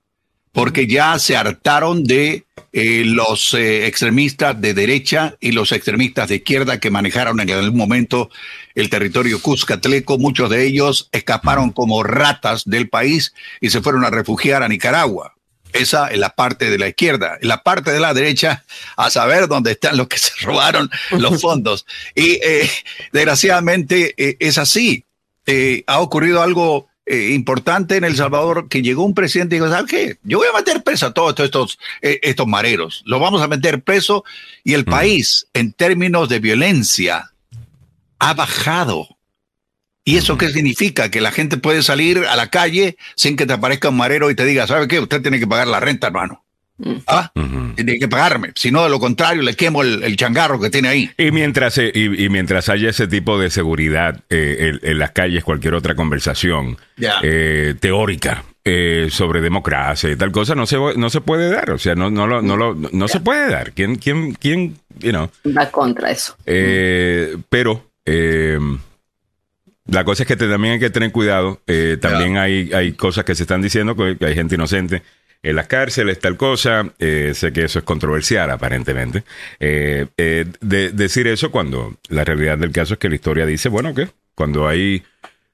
[0.53, 2.45] porque ya se hartaron de
[2.75, 7.77] eh, los eh, extremistas de derecha y los extremistas de izquierda que manejaron en algún
[7.77, 8.31] momento
[8.75, 10.19] el territorio Cuscatleco.
[10.19, 15.35] Muchos de ellos escaparon como ratas del país y se fueron a refugiar a Nicaragua.
[15.73, 17.39] Esa es la parte de la izquierda.
[17.41, 18.65] En la parte de la derecha,
[18.97, 21.87] a saber dónde están los que se robaron los fondos.
[22.15, 22.71] Y eh,
[23.11, 25.07] desgraciadamente eh, es así.
[25.87, 29.91] Ha ocurrido algo eh, importante en El Salvador que llegó un presidente y dijo, ¿sabes
[29.91, 30.19] qué?
[30.23, 33.03] Yo voy a meter preso a todos estos, estos, eh, estos mareros.
[33.07, 34.25] Los vamos a meter preso
[34.63, 37.33] y el país, en términos de violencia,
[38.19, 39.09] ha bajado.
[40.05, 41.11] ¿Y eso qué significa?
[41.11, 44.35] Que la gente puede salir a la calle sin que te aparezca un marero y
[44.35, 45.01] te diga, ¿sabe qué?
[45.01, 46.45] Usted tiene que pagar la renta, hermano.
[47.07, 47.31] Ah,
[47.77, 48.53] tiene que pagarme.
[48.55, 51.11] Si no, de lo contrario, le quemo el, el changarro que tiene ahí.
[51.17, 55.13] Y mientras, eh, y, y mientras haya ese tipo de seguridad eh, en, en las
[55.13, 56.77] calles, cualquier otra conversación
[57.23, 61.71] eh, teórica eh, sobre democracia y tal cosa no se, no se puede dar.
[61.71, 63.73] O sea, no, no, lo, no, lo- no se puede dar.
[63.73, 65.31] ¿Quién, quién, quién, you know?
[65.57, 66.37] Va contra eso.
[66.47, 68.59] Eh, pero eh,
[69.87, 71.61] la cosa es que te- también hay que tener cuidado.
[71.67, 75.03] Eh, también hay, hay cosas que se están diciendo, que hay gente inocente
[75.43, 76.93] en las cárceles, tal cosa.
[76.99, 79.25] Eh, sé que eso es controversial, aparentemente.
[79.61, 83.69] Eh, eh, de, decir eso cuando la realidad del caso es que la historia dice,
[83.69, 85.03] bueno, que cuando hay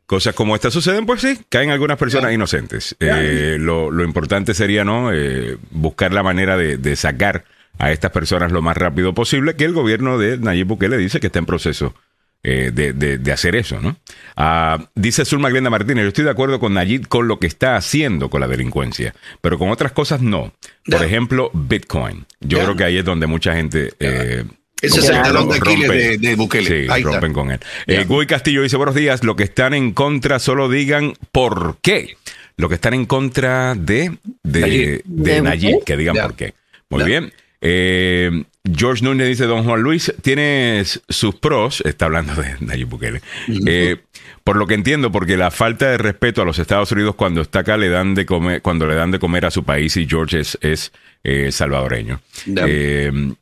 [0.09, 2.97] cosas como esta suceden, pues sí, caen algunas personas inocentes.
[2.99, 5.13] Eh, lo, lo importante sería, ¿no?
[5.13, 7.45] Eh, buscar la manera de, de sacar
[7.79, 11.27] a estas personas lo más rápido posible, que el gobierno de Nayib Bukele dice que
[11.29, 11.95] está en proceso
[12.43, 13.97] eh, de, de- de hacer eso, ¿no?
[14.37, 17.77] Ah, dice Zulma Glenda Martínez, yo estoy de acuerdo con Nayib con lo que está
[17.77, 20.53] haciendo con la delincuencia, pero con otras cosas no.
[20.89, 22.25] Por ejemplo, Bitcoin.
[22.41, 23.93] Yo creo que ahí es donde mucha gente...
[23.99, 24.45] eh,
[24.81, 26.67] Ese es el talón de Aquiles de, de Bukele.
[26.87, 27.13] Sí, Ahí está.
[27.15, 27.59] rompen con él.
[27.89, 32.17] Eh, Guy Castillo dice, buenos días, lo que están en contra solo digan por qué.
[32.57, 35.85] Lo que están en contra de, de, de ¿De Nayib, Bukele?
[35.85, 36.23] que digan Ya.
[36.23, 36.55] por qué.
[36.91, 37.07] Muy Ya.
[37.07, 37.33] bien.
[37.61, 43.23] Eh, George Núñez dice, don Juan Luis, tienes sus pros, está hablando de Nayib Bukele,
[43.67, 43.97] eh,
[44.45, 47.61] por lo que entiendo, porque la falta de respeto a los Estados Unidos cuando está
[47.61, 50.41] acá le dan de comer, cuando le dan de comer a su país y George
[50.41, 50.93] es, es
[51.25, 52.21] eh, salvadoreño.
[52.47, 53.33] Eh,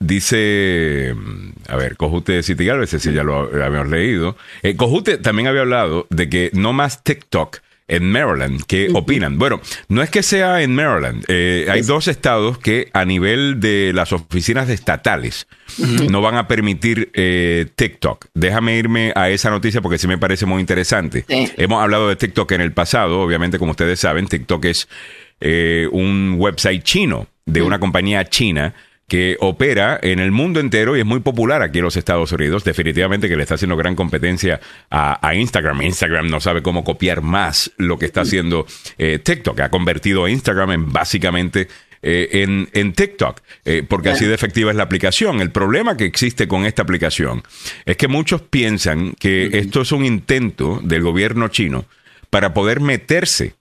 [0.00, 1.14] Dice,
[1.66, 4.36] a ver, Cojute de City Galvez, ese ya lo habíamos leído.
[4.76, 8.62] Cojute también había hablado de que no más TikTok en Maryland.
[8.66, 9.38] ¿Qué opinan?
[9.38, 11.24] Bueno, no es que sea en Maryland.
[11.28, 15.46] Eh, hay dos estados que a nivel de las oficinas estatales
[16.10, 18.26] no van a permitir eh, TikTok.
[18.34, 21.24] Déjame irme a esa noticia porque sí me parece muy interesante.
[21.28, 21.50] Sí.
[21.56, 23.20] Hemos hablado de TikTok en el pasado.
[23.20, 24.88] Obviamente, como ustedes saben, TikTok es
[25.40, 28.74] eh, un website chino de una compañía china
[29.08, 32.64] que opera en el mundo entero y es muy popular aquí en los Estados Unidos.
[32.64, 35.82] Definitivamente que le está haciendo gran competencia a, a Instagram.
[35.82, 38.66] Instagram no sabe cómo copiar más lo que está haciendo
[38.98, 39.60] eh, TikTok.
[39.60, 41.68] Ha convertido a Instagram en básicamente
[42.02, 45.40] eh, en, en TikTok, eh, porque así de efectiva es la aplicación.
[45.40, 47.42] El problema que existe con esta aplicación
[47.84, 51.86] es que muchos piensan que esto es un intento del gobierno chino
[52.30, 53.54] para poder meterse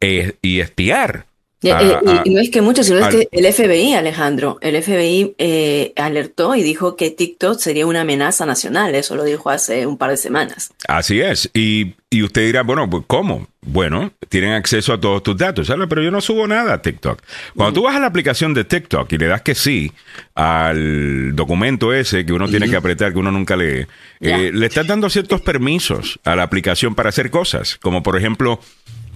[0.00, 1.26] y espiar.
[1.60, 3.94] Y, a- eh, y- a- y no es que mucho, sino es que el FBI,
[3.94, 8.94] Alejandro, el FBI eh, alertó y dijo que TikTok sería una amenaza nacional.
[8.94, 10.70] Eso lo dijo hace un par de semanas.
[10.86, 11.50] Así es.
[11.54, 13.48] Y, y usted dirá, bueno, pues ¿cómo?
[13.60, 15.86] Bueno, tienen acceso a todos tus datos, ¿sabes?
[15.88, 17.20] Pero yo no subo nada a TikTok.
[17.56, 19.92] Cuando tú vas a la aplicación de TikTok y le das que sí
[20.34, 23.86] al documento ese que uno tiene que apretar, que uno nunca lee,
[24.20, 28.60] eh, le estás dando ciertos permisos a la aplicación para hacer cosas, como por ejemplo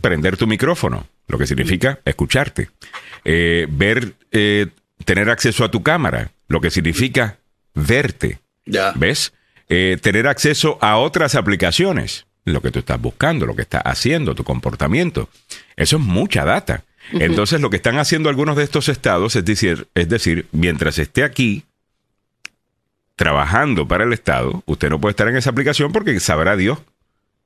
[0.03, 2.69] prender tu micrófono, lo que significa escucharte,
[3.25, 4.67] Eh, ver eh,
[5.05, 7.39] tener acceso a tu cámara, lo que significa
[7.75, 8.41] verte.
[8.67, 8.93] Ya.
[8.97, 9.33] ¿Ves?
[9.69, 14.35] Eh, tener acceso a otras aplicaciones, lo que tú estás buscando, lo que estás haciendo,
[14.35, 15.29] tu comportamiento.
[15.77, 16.83] Eso es mucha data.
[17.13, 21.25] Entonces, lo que están haciendo algunos de estos estados es decir, es decir, mientras esté
[21.25, 21.65] aquí
[23.17, 26.79] trabajando para el Estado, usted no puede estar en esa aplicación porque sabrá Dios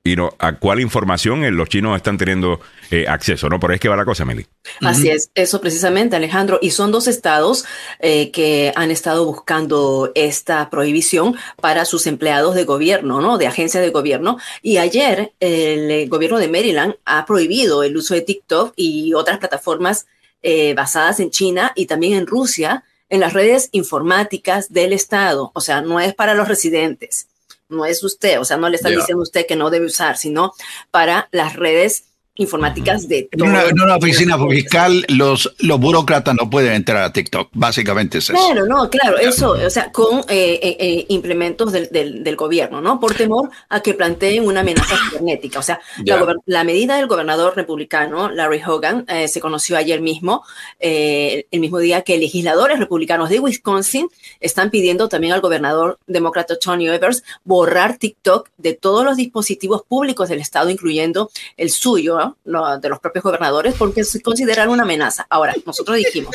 [0.06, 2.60] y no a cuál información eh, los chinos están teniendo
[2.90, 3.60] eh, acceso, ¿no?
[3.60, 4.46] Por ahí es que va la cosa, Meli.
[4.80, 6.58] Así es, eso precisamente, Alejandro.
[6.62, 7.64] Y son dos estados
[7.98, 13.38] eh, que han estado buscando esta prohibición para sus empleados de gobierno, ¿no?
[13.38, 14.38] De agencias de gobierno.
[14.62, 20.06] Y ayer el gobierno de Maryland ha prohibido el uso de TikTok y otras plataformas
[20.42, 25.50] eh, basadas en China y también en Rusia en las redes informáticas del estado.
[25.54, 27.28] O sea, no es para los residentes
[27.68, 30.16] no es usted, o sea, no le están diciendo a usted que no debe usar,
[30.16, 30.52] sino
[30.90, 32.04] para las redes
[32.36, 37.02] informáticas de En una, todo en una oficina fiscal, los, los burócratas no pueden entrar
[37.02, 37.50] a TikTok.
[37.52, 38.38] Básicamente es eso.
[38.38, 42.80] Claro, no, claro, eso, o sea, con eh, eh, eh, implementos del, del, del gobierno,
[42.80, 43.00] ¿no?
[43.00, 45.58] Por temor a que planteen una amenaza cibernética.
[45.58, 50.44] O sea, la, la medida del gobernador republicano, Larry Hogan, eh, se conoció ayer mismo,
[50.80, 54.08] eh, el mismo día que legisladores republicanos de Wisconsin
[54.40, 60.28] están pidiendo también al gobernador demócrata Tony Evers borrar TikTok de todos los dispositivos públicos
[60.28, 62.78] del estado, incluyendo el suyo, ¿no?
[62.78, 65.26] De los propios gobernadores, porque se consideran una amenaza.
[65.30, 66.34] Ahora, nosotros dijimos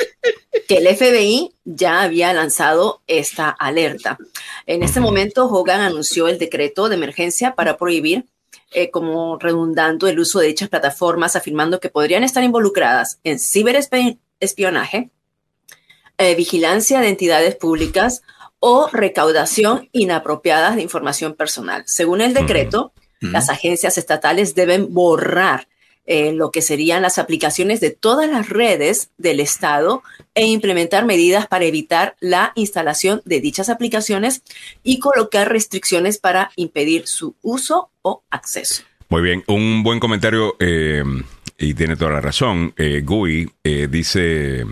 [0.67, 4.17] que el FBI ya había lanzado esta alerta.
[4.65, 8.25] En este momento, Hogan anunció el decreto de emergencia para prohibir,
[8.73, 15.09] eh, como redundando, el uso de dichas plataformas, afirmando que podrían estar involucradas en ciberespionaje,
[16.17, 18.21] eh, vigilancia de entidades públicas
[18.59, 21.83] o recaudación inapropiada de información personal.
[21.87, 25.67] Según el decreto, las agencias estatales deben borrar
[26.05, 30.03] eh, lo que serían las aplicaciones de todas las redes del Estado
[30.33, 34.43] e implementar medidas para evitar la instalación de dichas aplicaciones
[34.83, 38.83] y colocar restricciones para impedir su uso o acceso.
[39.09, 41.03] Muy bien, un buen comentario eh,
[41.57, 42.73] y tiene toda la razón.
[42.77, 44.65] Eh, Gui eh, dice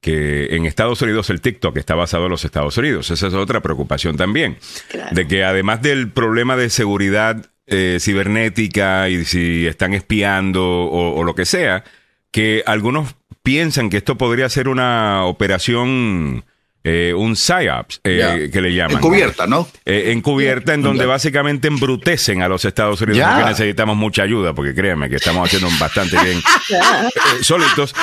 [0.00, 3.10] que en Estados Unidos el TikTok está basado en los Estados Unidos.
[3.10, 4.58] Esa es otra preocupación también.
[4.88, 5.14] Claro.
[5.14, 11.24] De que además del problema de seguridad eh, cibernética y si están espiando o, o
[11.24, 11.84] lo que sea,
[12.30, 16.44] que algunos piensan que esto podría ser una operación,
[16.84, 18.98] eh, un PSYOPS, eh, que le llaman.
[18.98, 19.66] Encubierta, ¿no?
[19.84, 23.26] Eh, encubierta, en donde básicamente embrutecen a los Estados Unidos.
[23.26, 26.38] Porque necesitamos mucha ayuda, porque créanme que estamos haciendo bastante bien
[26.70, 27.94] eh, solitos.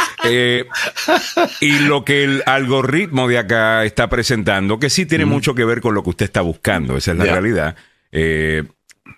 [1.62, 5.80] Y lo que el algoritmo de acá está presentando, que sí tiene mucho que ver
[5.80, 7.76] con lo que usted está buscando, esa es la realidad.
[8.12, 8.64] Eh,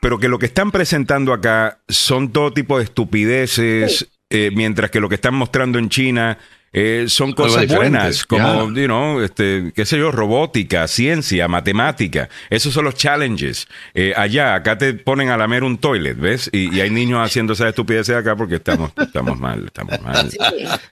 [0.01, 4.99] pero que lo que están presentando acá son todo tipo de estupideces, eh, mientras que
[4.99, 6.38] lo que están mostrando en China
[6.73, 12.30] eh, son cosas diferente, buenas, como, you know, este, qué sé yo, robótica, ciencia, matemática.
[12.49, 13.68] Esos son los challenges.
[13.93, 16.49] Eh, allá, acá te ponen a lamer un toilet, ¿ves?
[16.51, 20.30] Y, y hay niños haciendo esas estupideces acá porque estamos, estamos mal, estamos mal.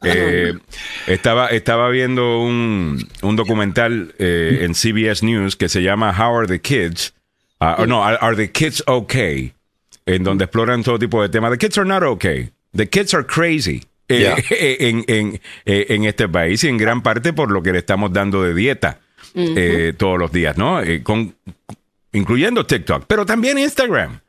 [0.03, 0.53] Eh,
[1.07, 6.47] estaba, estaba viendo un, un documental eh, en CBS News que se llama How Are
[6.47, 7.14] the Kids?
[7.59, 9.53] Ah, or no, are, Are the Kids Okay?
[10.05, 11.51] En donde exploran todo tipo de temas.
[11.51, 12.49] The kids are not okay.
[12.75, 13.83] The kids are crazy.
[14.07, 14.35] eh, Yeah.
[14.59, 18.13] en, en, eh, en este país y en gran parte por lo que le estamos
[18.13, 18.99] dando de dieta
[19.33, 20.79] eh, todos los días, ¿no?
[20.81, 21.33] Eh, con,
[22.13, 24.19] incluyendo TikTok, pero también Instagram.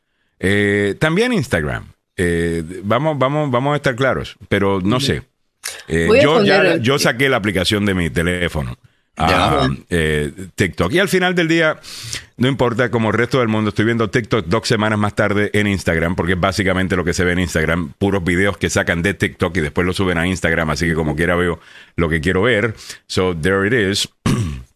[0.40, 1.93] Eh, también Instagram.
[2.16, 5.23] Eh, vamos, vamos, vamos a estar claros, pero no sé.
[5.89, 8.78] Eh, yo, ya, yo saqué la aplicación de mi teléfono.
[9.16, 9.64] Ya.
[9.64, 10.93] a, eh, TikTok.
[10.93, 11.80] Y al final del día,
[12.36, 15.66] no importa, como el resto del mundo, estoy viendo TikTok dos semanas más tarde en
[15.66, 19.14] Instagram, porque es básicamente lo que se ve en Instagram, puros videos que sacan de
[19.14, 21.60] TikTok y después lo suben a Instagram, así que como quiera veo
[21.97, 22.74] lo que quiero ver.
[23.06, 24.09] So, there it is.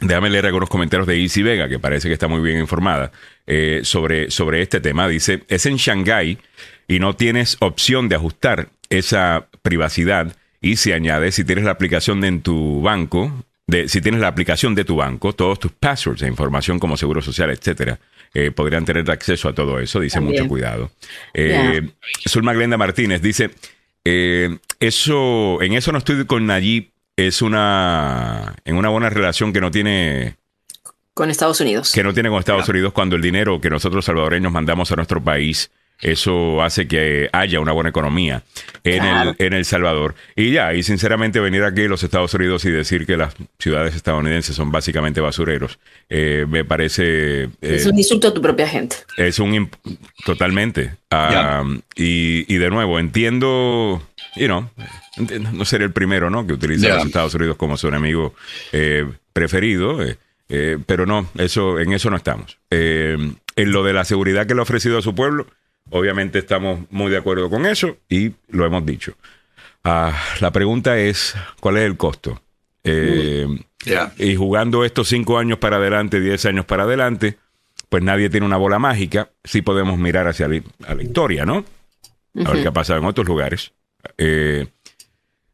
[0.00, 3.10] Déjame leer algunos comentarios de Easy Vega, que parece que está muy bien informada
[3.46, 5.08] eh, sobre, sobre este tema.
[5.08, 6.38] Dice, es en Shanghái
[6.86, 10.36] y no tienes opción de ajustar esa privacidad.
[10.60, 13.32] Y se añade, si tienes la aplicación de en tu banco,
[13.68, 17.20] de, si tienes la aplicación de tu banco, todos tus passwords e información como seguro
[17.22, 18.00] social, etcétera,
[18.34, 20.00] eh, podrían tener acceso a todo eso.
[20.00, 20.42] Dice También.
[20.42, 20.90] mucho cuidado.
[21.34, 21.90] Eh,
[22.26, 23.50] Zulma Glenda Martínez dice,
[24.04, 29.60] eh, eso, en eso no estoy con Nayib, es una, en una buena relación que
[29.60, 30.36] no tiene,
[31.12, 31.92] Con Estados Unidos.
[31.92, 35.22] que no tiene con Estados Unidos cuando el dinero que nosotros salvadoreños mandamos a nuestro
[35.22, 35.70] país,
[36.00, 38.42] eso hace que haya una buena economía
[38.84, 39.34] en, Claro.
[39.38, 40.14] el, en El Salvador.
[40.36, 43.94] Y ya, y sinceramente venir aquí a los Estados Unidos y decir que las ciudades
[43.94, 47.44] estadounidenses son básicamente basureros, eh, me parece...
[47.44, 48.96] eh, es un insulto a tu propia gente.
[49.16, 50.92] es un imp- totalmente.
[51.10, 51.64] Ah,
[51.96, 54.02] y, y de nuevo, entiendo,
[54.36, 54.68] you know,
[55.52, 56.46] no ser el primero, ¿no?
[56.46, 56.96] Que utiliza Yeah.
[56.96, 58.34] los Estados Unidos como su enemigo
[58.72, 60.02] eh, preferido.
[60.04, 60.16] eh,
[60.50, 62.56] eh, pero no, eso, en eso no estamos.
[62.70, 63.16] Eh,
[63.56, 65.46] en lo de la seguridad que le ha ofrecido a su pueblo,
[65.90, 69.14] obviamente estamos muy de acuerdo con eso y lo hemos dicho.
[69.84, 72.40] Ah, la pregunta es, ¿cuál es el costo?
[72.84, 73.46] Eh,
[74.18, 77.38] y jugando estos cinco años para adelante, diez años para adelante,
[77.88, 79.30] pues nadie tiene una bola mágica.
[79.44, 81.64] Sí podemos mirar hacia la, a la historia, ¿no?
[82.44, 83.72] A ver qué ha pasado en otros lugares.
[84.16, 84.66] Eh,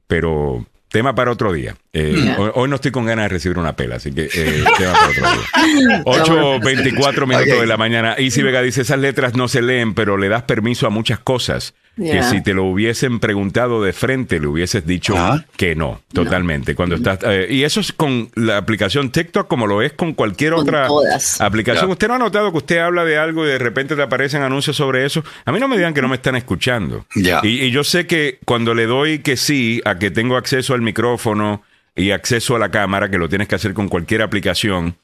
[0.07, 1.75] pero tema para otro día.
[1.93, 4.93] Eh, hoy, hoy no estoy con ganas de recibir una pela, así que eh, tema
[4.93, 6.03] para otro día.
[6.05, 8.15] 8.24 minutos de la mañana.
[8.17, 11.75] Easy Vega dice, esas letras no se leen, pero le das permiso a muchas cosas.
[11.97, 15.45] Que si te lo hubiesen preguntado de frente, le hubieses dicho Ah.
[15.57, 16.75] que no, totalmente.
[16.75, 20.53] Cuando estás, eh, y eso es con la aplicación TikTok como lo es con cualquier
[20.55, 21.41] Con otra todas.
[21.41, 21.89] aplicación.
[21.91, 24.77] ¿Usted no ha notado que usted habla de algo y de repente te aparecen anuncios
[24.77, 25.23] sobre eso?
[25.45, 27.07] A mí no me digan que no me están escuchando.
[27.15, 27.41] Ya.
[27.45, 30.83] Y, y yo sé que cuando le doy que sí a que tengo acceso al
[30.83, 31.63] micrófono
[31.95, 34.97] y acceso a la cámara, que lo tienes que hacer con cualquier aplicación,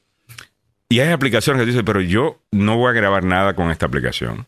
[0.89, 4.45] y hay aplicaciones que dicen, pero yo no voy a grabar nada con esta aplicación.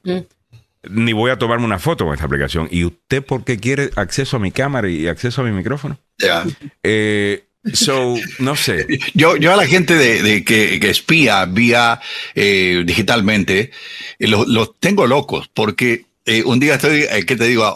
[0.88, 2.68] Ni voy a tomarme una foto con esta aplicación.
[2.70, 5.98] ¿Y usted por qué quiere acceso a mi cámara y acceso a mi micrófono?
[6.18, 6.44] Ya.
[6.82, 8.86] Eh, so, no sé.
[9.14, 12.00] Yo, yo a la gente de, de que, que espía vía
[12.34, 13.70] eh, digitalmente,
[14.18, 17.72] eh, los tengo locos, porque eh, un día estoy, eh, ¿qué te digo?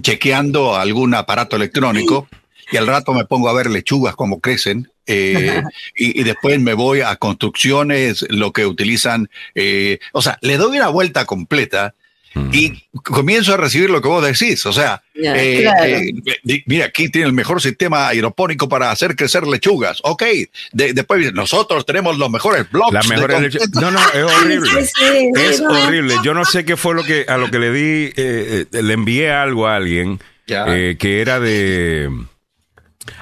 [0.00, 2.28] Chequeando algún aparato electrónico
[2.70, 4.90] y al rato me pongo a ver lechugas como crecen.
[5.06, 5.62] eh,
[5.96, 10.76] y, y después me voy a construcciones, lo que utilizan, eh, o sea, le doy
[10.76, 11.94] una vuelta completa
[12.52, 15.84] y comienzo a recibir lo que vos decís, o sea, Ya, eh, claro.
[15.84, 19.98] eh, mira, aquí tiene el mejor sistema aeropónico para hacer crecer lechugas.
[20.02, 20.22] Ok,
[20.72, 22.92] de- después nosotros tenemos los mejores blogs.
[22.92, 23.80] Las de mejores concreto.
[23.80, 24.70] No, no, es horrible.
[24.86, 25.70] Sí, sí, sí, es no.
[25.70, 26.14] horrible.
[26.24, 28.92] Yo no sé qué fue lo que a lo que le di, eh, eh, le
[28.94, 30.64] envié algo a alguien Ya.
[30.68, 32.10] eh, que era de.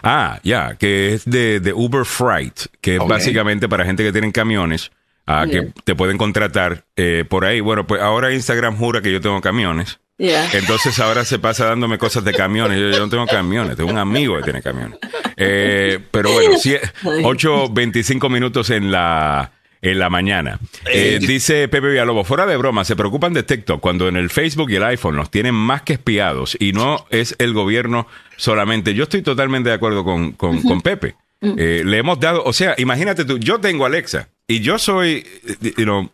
[0.02, 3.08] Ah, ya, que es de, de Uber Freight, que es Ok.
[3.08, 4.90] básicamente para gente que tiene camiones,
[5.26, 7.60] ah, que te pueden contratar eh, por ahí.
[7.60, 9.98] Bueno, pues ahora Instagram jura que yo tengo camiones.
[10.18, 12.80] Entonces ahora se pasa dándome cosas de camiones.
[12.80, 14.98] Yo, yo no tengo camiones, tengo un amigo que tiene camiones.
[15.36, 20.58] Eh, pero bueno, sí, 8.25 minutos en la, en la mañana.
[20.86, 24.70] Eh, dice Pepe Villalobos, fuera de broma, se preocupan de TikTok cuando en el Facebook
[24.70, 28.94] y el iPhone los tienen más que espiados y no es el gobierno solamente.
[28.94, 31.16] Yo estoy totalmente de acuerdo con, con, con Pepe.
[31.42, 35.72] Eh, le hemos dado, o sea, imagínate tú, yo tengo Alexa y yo soy, eh,
[35.76, 36.10] you know,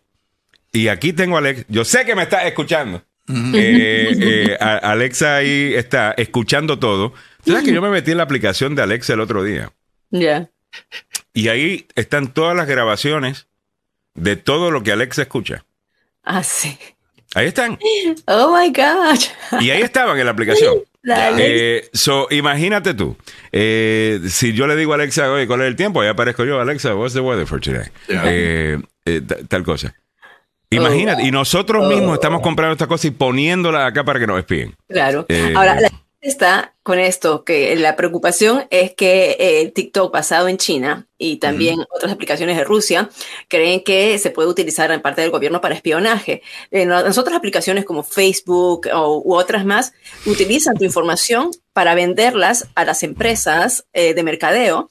[0.72, 1.64] y aquí tengo a Alexa.
[1.68, 3.02] Yo sé que me está escuchando.
[3.28, 7.12] Eh, eh, Alexa ahí está escuchando todo.
[7.44, 9.72] ¿Tú ¿Sabes que yo me metí en la aplicación de Alexa el otro día?
[10.10, 10.50] Ya.
[11.34, 13.46] Y ahí están todas las grabaciones
[14.14, 15.64] de todo lo que Alexa escucha.
[16.22, 16.78] Ah, sí.
[17.34, 17.78] Ahí están.
[18.26, 19.18] Oh my God.
[19.60, 20.76] Y ahí estaban en la aplicación.
[21.02, 21.78] Dale.
[21.78, 23.16] Eh, so, imagínate tú.
[23.50, 26.00] eh, si yo le digo a Alexa, oye, ¿cuál es el tiempo?
[26.00, 27.88] Ahí aparezco yo, Alexa, what's the weather for today?
[28.08, 29.94] Eh, eh, ta- tal cosa.
[30.70, 34.74] Imagínate, y nosotros mismos estamos comprando esta cosa y poniéndola acá para que nos espíen.
[34.88, 35.26] Claro.
[35.28, 35.90] Eh, Ahora, la
[36.22, 41.80] está con esto, que la preocupación es que eh, TikTok basado en China y también
[41.94, 43.10] otras aplicaciones de Rusia
[43.48, 46.42] creen que se puede utilizar en parte del gobierno para espionaje.
[46.70, 49.92] En las otras aplicaciones como Facebook o, u otras más
[50.26, 54.90] utilizan tu información para venderlas a las empresas eh, de mercadeo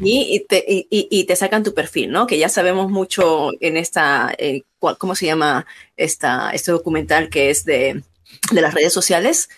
[0.00, 2.26] y, y te, y- y- y te sacan tu perfil, ¿no?
[2.28, 5.66] Que ya sabemos mucho en esta, eh, ¿cómo se llama
[5.96, 8.02] esta, este documental que es de,
[8.50, 9.48] de las redes sociales?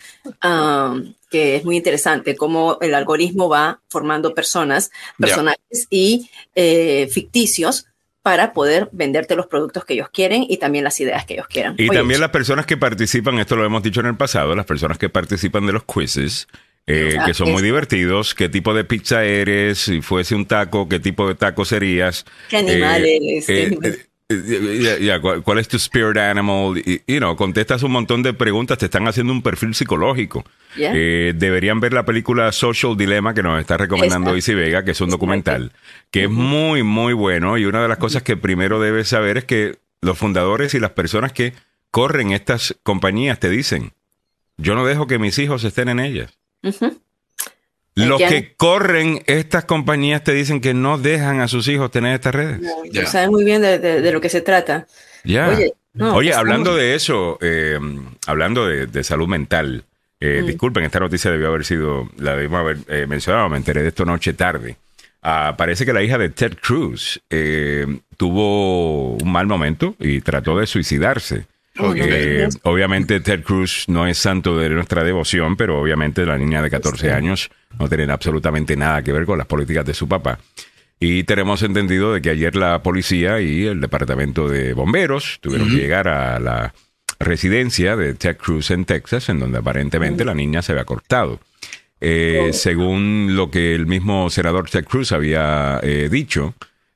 [0.44, 7.86] Um, que es muy interesante, cómo el algoritmo va formando personas, personajes y eh, ficticios
[8.22, 11.74] para poder venderte los productos que ellos quieren y también las ideas que ellos quieran.
[11.78, 14.66] Y Oye, también las personas que participan, esto lo hemos dicho en el pasado, las
[14.66, 16.48] personas que participan de los quizzes,
[16.86, 20.88] eh, Ah, que son muy divertidos, qué tipo de pizza eres, si fuese un taco,
[20.88, 22.24] qué tipo de taco serías.
[22.48, 26.78] ¿Qué eh, ya, ya, ¿cuál, es tu spirit animal?
[26.78, 30.44] Y, you know, contestas un montón de preguntas, te están haciendo un perfil psicológico.
[30.77, 34.36] Eh, deberían ver la película Social Dilemma que nos está recomendando.
[34.36, 35.73] Isi Vega, que es un documental,
[36.11, 37.59] que es muy, muy bueno.
[37.59, 40.90] Y una de las cosas que primero debes saber es que los fundadores y las
[40.90, 41.52] personas que
[41.90, 43.93] corren estas compañías te dicen,
[44.57, 46.39] yo no dejo que mis hijos estén en ellas.
[46.62, 47.01] Ujú.
[47.94, 52.34] Los que corren estas compañías te dicen que no dejan a sus hijos tener estas
[52.34, 52.60] redes.
[52.60, 53.06] No, Ya.
[53.06, 54.86] Saben muy bien de, de- de lo que se trata.
[55.24, 55.48] Ya.
[55.48, 57.78] Oye, Oye, no, pues hablando de eso, eh,
[58.26, 59.84] hablando de, de salud mental,
[60.20, 63.88] eh, disculpen, esta noticia debió haber sido, la debimos haber eh, mencionado, me enteré de
[63.88, 64.76] esto noche tarde.
[65.22, 67.86] Ah, parece que la hija de Ted Cruz eh,
[68.16, 71.46] tuvo un mal momento y trató de suicidarse.
[71.97, 76.70] Eh, obviamente Ted Cruz no es santo de nuestra devoción, pero obviamente la niña de
[76.70, 80.39] 14 años no tiene absolutamente nada que ver con las políticas de su papá.
[80.98, 85.77] Y tenemos entendido de que ayer la policía y el departamento de bomberos tuvieron que
[85.77, 86.74] llegar a la
[87.19, 91.40] residencia de Ted Cruz en Texas, en donde aparentemente la niña se había cortado.
[92.01, 92.52] Eh, oh.
[92.52, 96.55] Según lo que el mismo senador Ted Cruz había eh, dicho,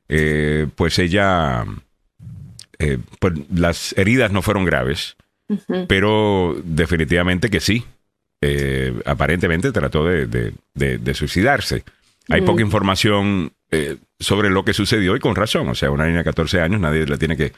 [0.09, 1.65] eh, pues ella,
[3.19, 5.17] pues las heridas no fueron graves,
[5.89, 7.85] pero definitivamente que sí.
[9.05, 11.85] aparentemente trató de, suicidarse.
[12.29, 13.53] Hay poca información
[14.19, 15.69] sobre lo que sucedió y con razón.
[15.69, 17.53] O sea, una niña de 14 años, nadie le tiene que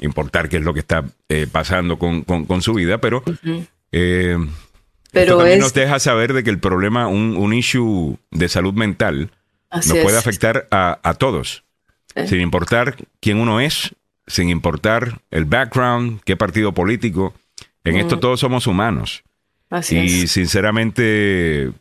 [0.00, 1.04] importar qué es lo que está
[1.50, 3.22] pasando con, su vida, pero
[5.12, 9.30] pero también nos deja saber de que el problema, un, un issue de salud mental,
[9.70, 11.61] nos puede afectar a, todos,
[12.26, 13.94] sin importar quién uno es,
[14.26, 17.34] sin importar el background, qué partido político.
[17.84, 19.24] En esto todos somos humanos.
[19.90, 21.72] y sinceramente,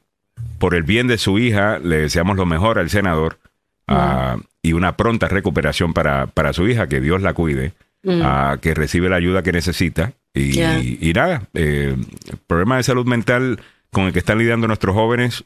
[0.58, 3.40] por el bien de su hija, le deseamos lo mejor al senador
[3.88, 7.74] ah, y una pronta recuperación para, para su hija, que Dios la cuide,
[8.08, 10.14] ah, que recibe la ayuda que necesita.
[10.34, 11.96] Y, nada, eh,
[12.30, 13.60] el problema de salud mental
[13.92, 15.44] con el que están lidiando nuestros jóvenes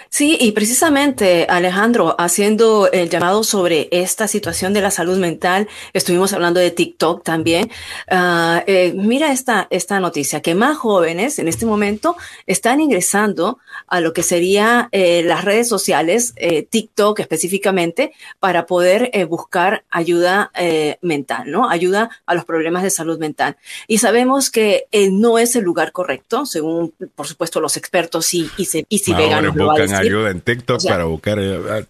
[0.09, 6.33] Sí, y precisamente Alejandro, haciendo el llamado sobre esta situación de la salud mental, estuvimos
[6.33, 7.71] hablando de TikTok también.
[8.11, 12.17] Eh, mira esta, esta noticia, que más jóvenes en este momento
[12.47, 13.59] están ingresando
[13.89, 20.51] a lo que sería eh, las redes sociales, eh, TikTok específicamente, para poder buscar ayuda
[21.03, 21.69] mental, ¿no?
[21.69, 23.57] Ayuda a los problemas de salud mental.
[23.87, 28.67] Y sabemos que no es el lugar correcto, según, por supuesto, los expertos y, y,
[28.67, 29.55] se, y si veganos
[29.95, 31.39] ayuda en TikTok para buscar.
[31.39, 31.83] Ah,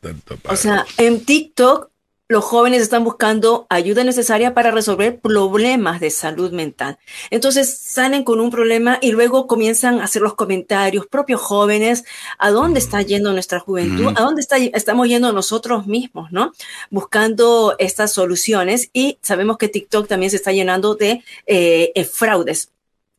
[0.49, 1.91] o sea, en TikTok
[2.29, 6.99] los jóvenes están buscando ayuda necesaria para resolver problemas de salud mental.
[7.31, 12.05] Entonces salen con un problema y luego comienzan a hacer los comentarios propios jóvenes,
[12.39, 14.13] ¿a dónde está yendo nuestra juventud?
[14.17, 16.53] ¿A dónde está, estamos yendo nosotros mismos, no?
[16.91, 22.73] Buscando estas soluciones y sabemos que TikTok también se está llenando de eh, eh, fraudes.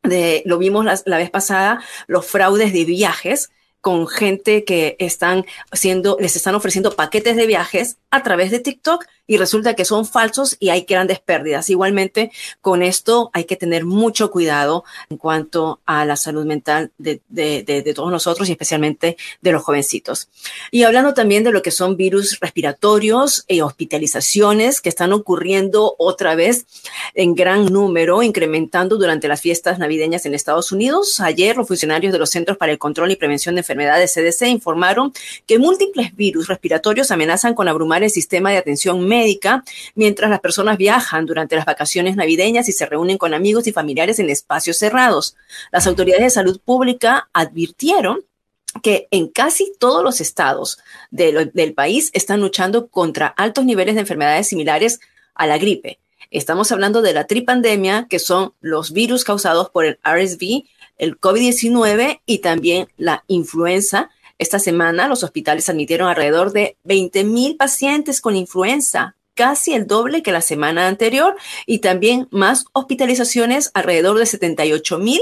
[0.03, 3.49] De, lo vimos la vez pasada, los fraudes de viajes,
[3.81, 9.05] con gente que están haciendo, les están ofreciendo paquetes de viajes a través de TikTok
[9.27, 11.69] y resulta que son falsos y hay grandes pérdidas.
[11.69, 12.31] Igualmente,
[12.61, 17.93] con esto hay que tener mucho cuidado en cuanto a la salud mental de, de,
[17.93, 20.29] todos nosotros y especialmente de los jovencitos.
[20.71, 26.35] Y hablando también de lo que son virus respiratorios y hospitalizaciones que están ocurriendo otra
[26.35, 26.65] vez
[27.13, 31.19] en gran número, incrementando durante las fiestas navideñas en Estados Unidos.
[31.19, 35.11] Ayer los funcionarios de los Centros para el Control y Prevención de Enfermedades CDC informaron
[35.45, 39.63] que múltiples virus respiratorios amenazan con abrumar el sistema de atención médica
[39.93, 44.19] mientras las personas viajan durante las vacaciones navideñas y se reúnen con amigos y familiares
[44.19, 45.35] en espacios cerrados.
[45.71, 48.21] Las autoridades de salud pública advirtieron
[48.81, 50.77] que en casi todos los estados
[51.11, 54.99] del país están luchando contra altos niveles de enfermedades similares
[55.35, 55.99] a la gripe.
[56.29, 60.65] Estamos hablando de la tripandemia, que son los virus causados por el RSV,
[60.97, 67.55] el COVID-19 y también la influenza, esta semana los hospitales admitieron alrededor de 20 mil
[67.55, 74.17] pacientes con influenza, casi el doble que la semana anterior, y también más hospitalizaciones, alrededor
[74.17, 75.21] de 78 mil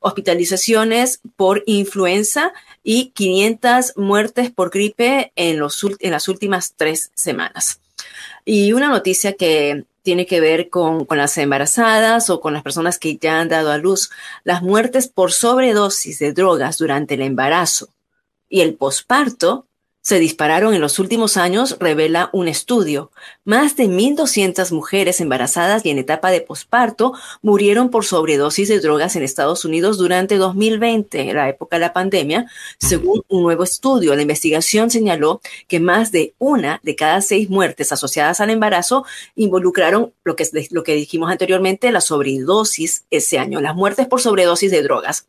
[0.00, 7.80] hospitalizaciones por influenza y 500 muertes por gripe en las últimas tres semanas.
[8.44, 13.00] Y una noticia que tiene que ver con, con, las embarazadas o con las personas
[13.00, 14.10] que ya han dado a luz.
[14.44, 17.88] Las muertes por sobredosis de drogas durante el embarazo
[18.48, 19.65] y el posparto
[20.06, 23.10] se dispararon en los últimos años, revela un estudio.
[23.44, 29.16] Más de 1.200 mujeres embarazadas y en etapa de posparto murieron por sobredosis de drogas
[29.16, 32.46] en Estados Unidos durante 2020, la época de la pandemia,
[32.78, 34.14] según un nuevo estudio.
[34.14, 39.04] La investigación señaló que más de una de cada seis muertes asociadas al embarazo
[39.34, 44.70] involucraron lo que, lo que dijimos anteriormente, la sobredosis ese año, las muertes por sobredosis
[44.70, 45.26] de drogas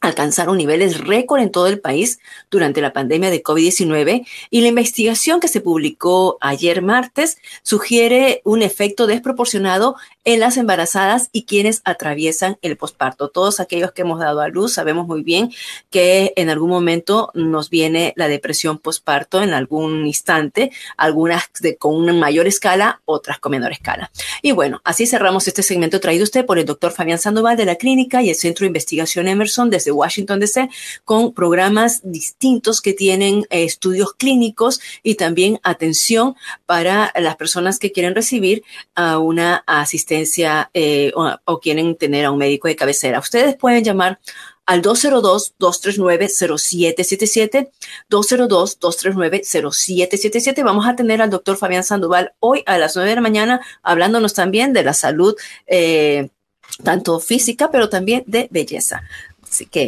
[0.00, 5.40] alcanzaron niveles récord en todo el país durante la pandemia de COVID-19 y la investigación
[5.40, 12.58] que se publicó ayer martes sugiere un efecto desproporcionado en las embarazadas y quienes atraviesan
[12.62, 13.28] el posparto.
[13.28, 15.52] Todos aquellos que hemos dado a luz sabemos muy bien
[15.90, 21.94] que en algún momento nos viene la depresión posparto en algún instante, algunas de, con
[21.94, 24.10] una mayor escala, otras con menor escala.
[24.42, 27.76] Y bueno, así cerramos este segmento traído usted por el doctor Fabián Sandoval de la
[27.76, 30.68] clínica y el Centro de Investigación Emerson desde Washington DC
[31.04, 36.34] con programas distintos que tienen eh, estudios clínicos y también atención
[36.66, 42.38] para las personas que quieren recibir a una asistencia eh, o, quieren tener a un
[42.38, 43.18] médico de cabecera.
[43.18, 44.18] Ustedes pueden llamar
[44.66, 47.70] al 202-239-0777,
[48.10, 50.64] 202-239-0777.
[50.64, 54.34] Vamos a tener al doctor Fabián Sandoval hoy a las 9 de la mañana hablándonos
[54.34, 55.36] también de la salud,
[55.66, 56.30] eh,
[56.82, 59.04] tanto física, pero también de belleza.
[59.56, 59.86] Así que,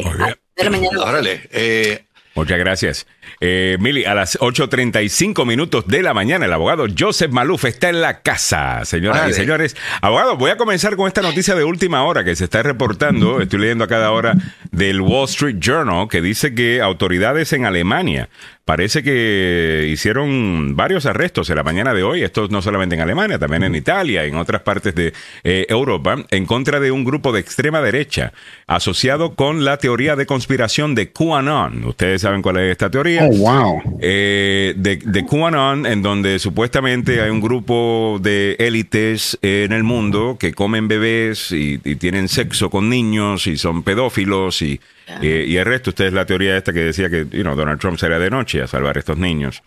[0.56, 1.02] de la mañana.
[1.02, 2.02] Órale, eh,
[2.34, 3.06] Muchas gracias.
[3.40, 8.00] Eh, Mili, a las 8.35 minutos de la mañana, el abogado Joseph Maluf está en
[8.00, 9.76] la casa, señoras y señores.
[10.00, 13.60] Abogado, voy a comenzar con esta noticia de última hora que se está reportando, estoy
[13.60, 14.34] leyendo a cada hora,
[14.70, 18.28] del Wall Street Journal, que dice que autoridades en Alemania
[18.68, 23.38] parece que hicieron varios arrestos en la mañana de hoy, esto no solamente en Alemania,
[23.38, 27.40] también en Italia, en otras partes de eh, Europa, en contra de un grupo de
[27.40, 28.34] extrema derecha
[28.66, 31.82] asociado con la teoría de conspiración de QAnon.
[31.84, 33.17] Ustedes saben cuál es esta teoría.
[33.20, 33.98] Oh, wow.
[34.00, 40.36] Eh, de, de QAnon, en donde supuestamente hay un grupo de élites en el mundo
[40.38, 44.80] que comen bebés y, y tienen sexo con niños y son pedófilos y
[45.22, 48.30] y el resto, usted es la teoría esta que decía que Donald Trump sería de
[48.30, 49.62] noche a salvar a estos niños.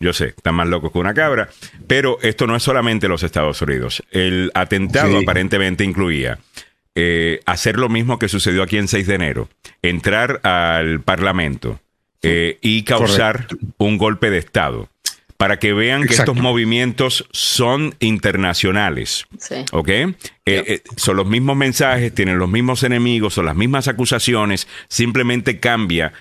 [0.00, 1.48] Yo sé, están más locos que una cabra,
[1.86, 4.02] pero esto no es solamente los Estados Unidos.
[4.10, 6.38] El atentado aparentemente incluía
[6.94, 9.48] eh, hacer lo mismo que sucedió aquí en 6 de enero,
[9.82, 11.80] entrar al Parlamento
[12.22, 13.46] eh, y causar
[13.78, 14.88] un golpe de Estado
[15.40, 19.26] para que vean que estos movimientos son internacionales.
[19.38, 19.64] Sí.
[19.72, 19.88] ¿Ok?
[19.88, 20.14] Eh,
[20.44, 26.12] eh, son los mismos mensajes, tienen los mismos enemigos, son las mismas acusaciones, simplemente cambia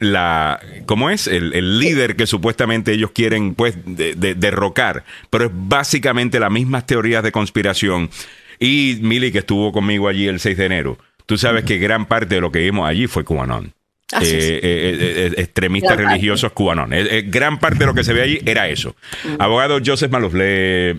[0.00, 1.28] la ¿cómo es?
[1.28, 7.30] El, líder que supuestamente ellos quieren pues derrocar, pero es básicamente las mismas teorías de
[7.30, 8.10] conspiración.
[8.58, 12.34] Y Mili, que estuvo conmigo allí el 6 de enero, tú sabes que gran parte
[12.34, 13.74] de lo que vimos allí fue cubanón.
[14.20, 16.88] Eh, eh, eh, extremistas religiosos cubanos.
[17.26, 18.94] gran parte de lo que se ve allí era eso.
[19.24, 19.42] Mm.
[19.42, 20.98] Abogado Joseph Maluf, ¿le,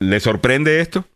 [0.00, 1.06] ¿le sorprende esto?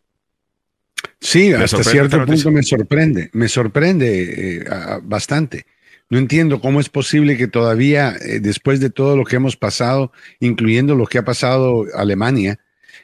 [1.20, 4.64] Sí, hasta cierto punto me sorprende, me sorprende
[5.02, 5.66] bastante.
[6.10, 10.94] No entiendo cómo es posible que todavía, después de todo lo que hemos pasado, incluyendo
[10.94, 12.58] lo que ha pasado Alemania,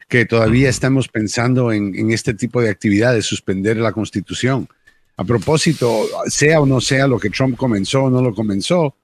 [0.09, 4.69] que todavía estamos pensando en, en este tipo de actividades, suspender la constitución
[5.19, 8.95] a propósito, sea o no sea lo que Trump comenzó o no lo comenzó,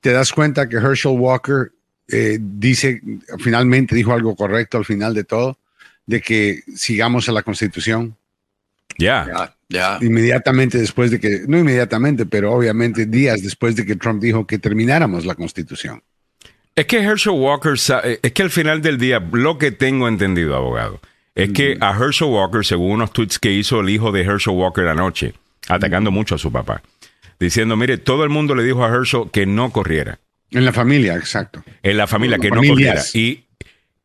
[0.00, 1.70] te das cuenta que Herschel Walker
[2.08, 3.00] eh, dice,
[3.38, 5.56] finalmente dijo algo correcto al final de todo,
[6.04, 8.16] de que sigamos a la constitución.
[8.98, 9.98] Ya, ya.
[10.02, 14.58] Inmediatamente después de que, no inmediatamente, pero obviamente días después de que Trump dijo que
[14.58, 16.02] termináramos la constitución.
[16.74, 20.56] Es que Herschel Walker, eh, es que al final del día, lo que tengo entendido,
[20.56, 21.00] abogado,
[21.36, 24.88] es que a Herschel Walker, según unos tweets que hizo el hijo de Herschel Walker
[24.88, 25.34] anoche,
[25.68, 26.82] atacando mucho a su papá,
[27.38, 30.18] diciendo, mire, todo el mundo le dijo a Herschel que no corriera.
[30.50, 31.64] En la familia, exacto.
[31.82, 33.02] En la familia, que no corriera.
[33.14, 33.44] Y,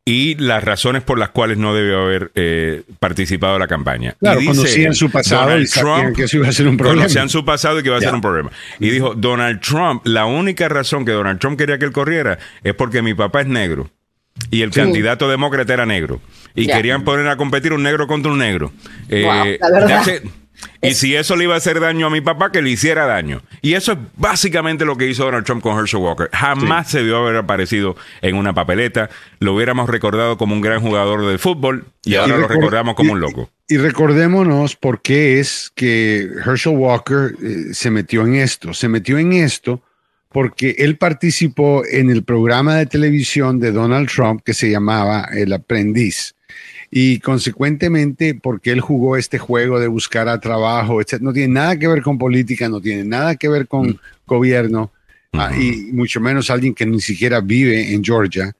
[0.05, 4.15] y las razones por las cuales no debió haber eh, participado en la campaña.
[4.19, 7.01] Claro, y conocían su pasado y Trump, que eso iba a ser un problema.
[7.01, 8.49] Conocían su pasado y que iba a ser un problema.
[8.79, 12.73] Y dijo, Donald Trump, la única razón que Donald Trump quería que él corriera es
[12.73, 13.89] porque mi papá es negro
[14.49, 16.21] y el candidato demócrata era negro.
[16.55, 18.71] Y querían poner a competir un negro contra un negro.
[19.09, 20.05] Eh, la verdad.
[20.81, 23.41] Y si eso le iba a hacer daño a mi papá, que le hiciera daño.
[23.61, 26.29] Y eso es básicamente lo que hizo Donald Trump con Herschel Walker.
[26.31, 29.09] Jamás se debió haber aparecido en una papeleta.
[29.39, 33.19] Lo hubiéramos recordado como un gran jugador de fútbol y, ahora lo recordamos como un
[33.19, 33.49] loco.
[33.67, 38.73] Y, recordémonos por qué es que Herschel Walker eh, se metió en esto.
[38.73, 39.81] Se metió en esto
[40.29, 45.53] porque él participó en el programa de televisión de Donald Trump que se llamaba El
[45.53, 46.36] Aprendiz
[46.89, 51.19] y consecuentemente porque él jugó este juego de buscar a trabajo, etc.
[51.19, 53.99] No tiene nada que ver con política, no tiene nada que ver con mm.
[54.25, 54.91] gobierno.
[55.33, 58.55] ah, y mucho menos alguien que ni siquiera vive en Georgia,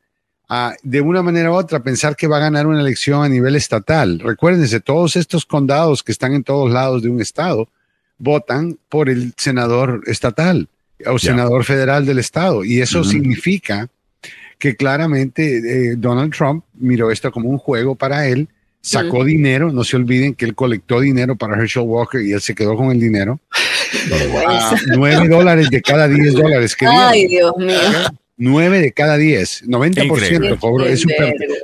[0.49, 3.55] a, de una manera u otra pensar que va a ganar una elección a nivel
[3.55, 4.19] estatal.
[4.19, 7.69] Recuérdense, todos estos condados que están en todos lados de un estado
[8.17, 10.67] votan por el senador estatal
[11.05, 12.63] o senador federal del estado.
[12.63, 13.89] Y eso significa
[14.57, 18.47] que claramente eh, Donald Trump miró esto como un juego para él,
[18.81, 22.55] sacó dinero, no se olviden que él colectó dinero para Herschel Walker y él se
[22.55, 23.39] quedó con el dinero.
[24.95, 27.77] Nueve dólares de cada diez dólares que Ay, Dios mío.
[28.39, 31.09] 9 de cada 10, 90% cobro, es su,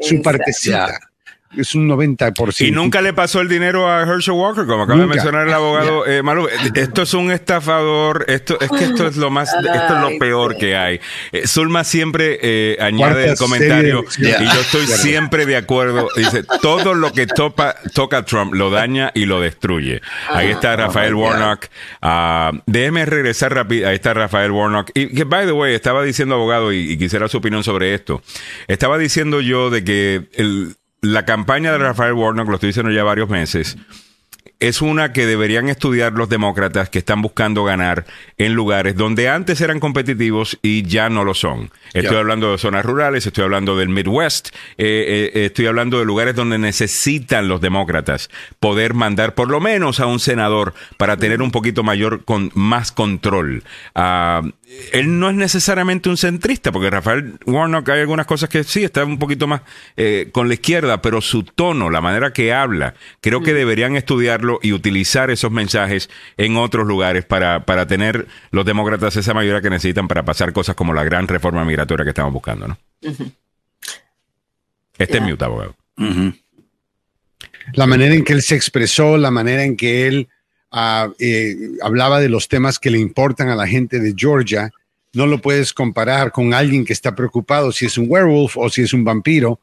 [0.02, 1.00] su partecita
[1.58, 2.68] es un 90%.
[2.68, 6.06] Y nunca le pasó el dinero a Herschel Walker, como acaba de mencionar el abogado
[6.06, 6.48] eh, Malu.
[6.74, 10.58] Esto es un estafador, esto es que esto es lo más, esto es lo peor
[10.58, 11.00] que hay.
[11.32, 16.08] Eh, Zulma siempre eh, añade el comentario y yo estoy siempre de acuerdo.
[16.16, 20.02] Dice, todo lo que topa, toca Trump lo daña y lo destruye.
[20.30, 21.68] Ahí está Rafael Warnock.
[22.02, 23.88] Uh, déjeme regresar rápido.
[23.88, 24.92] Ahí está Rafael Warnock.
[24.94, 28.22] Y que, by the way, estaba diciendo abogado y, y quisiera su opinión sobre esto.
[28.68, 33.04] Estaba diciendo yo de que el, la campaña de Rafael Warnock, lo estoy diciendo ya
[33.04, 33.78] varios meses,
[34.62, 38.06] es una que deberían estudiar los demócratas que están buscando ganar
[38.38, 41.70] en lugares donde antes eran competitivos y ya no lo son.
[41.94, 46.36] Estoy hablando de zonas rurales, estoy hablando del Midwest, eh, eh, estoy hablando de lugares
[46.36, 48.30] donde necesitan los demócratas
[48.62, 52.94] poder mandar por lo menos a un senador para tener un poquito mayor, con más
[52.94, 53.66] control.
[53.96, 54.44] Ah,
[54.92, 59.04] él no es necesariamente un centrista, porque Rafael Warnock hay algunas cosas que sí, está
[59.04, 59.62] un poquito más
[59.98, 64.60] eh, con la izquierda, pero su tono, la manera que habla, creo que deberían estudiarlo
[64.62, 69.70] y utilizar esos mensajes en otros lugares para, para tener los demócratas esa mayoría que
[69.70, 72.78] necesitan para pasar cosas como la gran reforma migratoria que estamos buscando, ¿no?
[74.98, 75.76] Este es mute, abogado.
[77.74, 80.30] La manera en que él se expresó, la manera en que él
[80.74, 84.72] ah, eh, hablaba de los temas que le importan a la gente de Georgia,
[85.14, 88.82] no lo puedes comparar con alguien que está preocupado si es un werewolf o si
[88.82, 89.60] es un vampiro.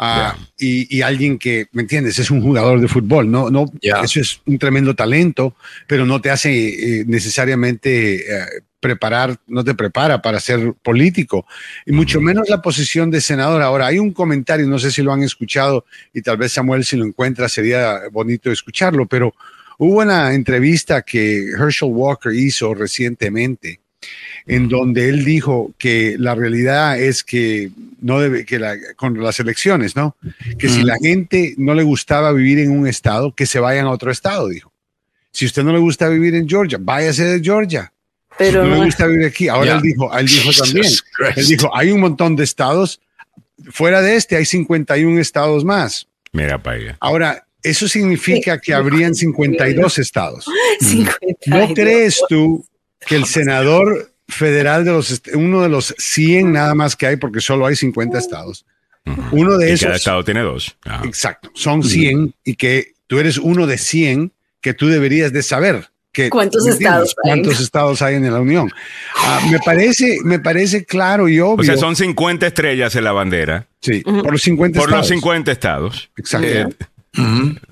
[0.00, 2.20] Ah, y, alguien que, ¿me entiendes?
[2.20, 5.56] Es un jugador de fútbol, no, no, eso es un tremendo talento,
[5.88, 8.46] pero no te hace eh, necesariamente eh,
[8.78, 11.46] preparar, no te prepara para ser político,
[11.84, 13.60] y mucho menos la posición de senador.
[13.60, 16.96] Ahora, hay un comentario, no sé si lo han escuchado, y tal vez Samuel si
[16.96, 19.34] lo encuentra sería bonito escucharlo, pero
[19.78, 23.80] hubo una entrevista que Herschel Walker hizo recientemente
[24.46, 29.38] en donde él dijo que la realidad es que no debe, que la, con las
[29.40, 30.16] elecciones, ¿no?
[30.58, 33.90] Que si la gente no le gustaba vivir en un estado, que se vayan a
[33.90, 34.72] otro estado, dijo.
[35.30, 37.92] Si usted no le gusta vivir en Georgia, váyase de Georgia.
[38.38, 39.48] Pero no le gusta vivir aquí.
[39.48, 40.92] Ahora él dijo, él dijo también,
[41.36, 43.00] él dijo, hay un montón de estados,
[43.70, 46.08] fuera de este hay 51 estados más.
[46.32, 50.46] Mira para Ahora, eso significa que habrían 52 estados.
[51.46, 52.64] ¿No crees tú
[53.06, 57.40] que el senador federal de los, uno de los 100 nada más que hay, porque
[57.40, 58.64] solo hay 50 estados.
[59.32, 59.86] Uno de esos.
[59.86, 60.76] Cada estado tiene dos.
[61.04, 61.50] Exacto.
[61.54, 65.88] Son 100 y que tú eres uno de 100 que tú deberías de saber.
[66.12, 67.30] Que, ¿Cuántos estados hay?
[67.30, 68.70] ¿Cuántos estados hay en la Unión?
[69.16, 71.60] Ah, me, parece, me parece claro y obvio.
[71.60, 73.66] O sea, son 50 estrellas en la bandera.
[73.80, 76.10] Sí, por los 50 por los 50 estados.
[76.16, 76.48] Exacto.
[76.48, 76.66] Eh,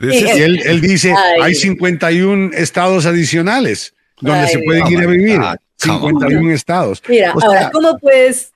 [0.00, 5.40] y él, él dice, hay 51 estados adicionales donde se pueden ir a vivir.
[5.76, 7.02] 51 estados.
[7.08, 8.52] Mira, ahora, ¿cómo puedes,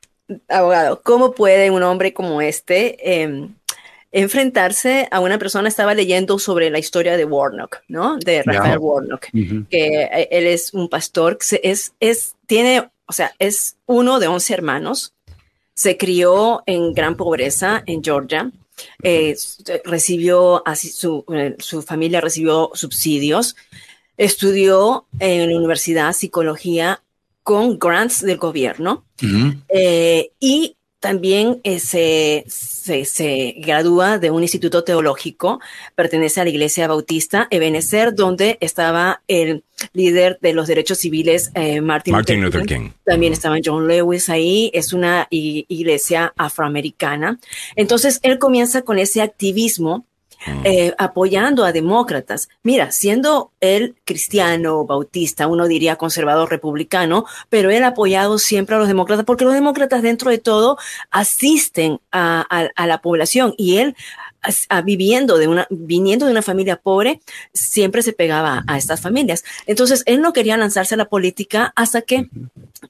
[0.48, 3.54] abogado, cómo puede un hombre como este em,
[4.10, 5.68] enfrentarse a una persona?
[5.68, 8.16] Estaba leyendo sobre la historia de Warnock, ¿no?
[8.18, 13.76] De Rafael Warnock, que eh, él es un pastor, es, es, tiene, o sea, es
[13.86, 15.12] uno de 11 hermanos,
[15.74, 18.50] se crió en gran pobreza en Georgia.
[19.02, 19.36] Eh,
[19.84, 23.56] recibió así su, eh, su familia recibió subsidios
[24.16, 27.02] estudió en la universidad psicología
[27.42, 29.04] con grants del gobierno
[29.68, 35.58] eh, y también eh, se, se, gradúa de un instituto teológico,
[35.94, 39.64] pertenece a la Iglesia Bautista Ebenezer, donde estaba el
[39.94, 42.90] líder de los derechos civiles, eh, Martin, Luther, King.
[43.04, 47.40] También estaba John Lewis ahí, es una iglesia afroamericana.
[47.76, 50.04] Entonces, él comienza con ese activismo
[50.64, 52.48] eh, apoyando a demócratas.
[52.62, 58.78] Mira, siendo él cristiano, bautista, uno diría conservador republicano, pero él ha apoyado siempre a
[58.78, 60.78] los demócratas porque los demócratas dentro de todo
[61.10, 62.46] asisten a,
[62.76, 63.96] la población y él
[64.84, 67.20] viviendo de una, viniendo de una familia pobre,
[67.52, 69.44] siempre se pegaba a estas familias.
[69.66, 72.28] Entonces, él no quería lanzarse a la política hasta que,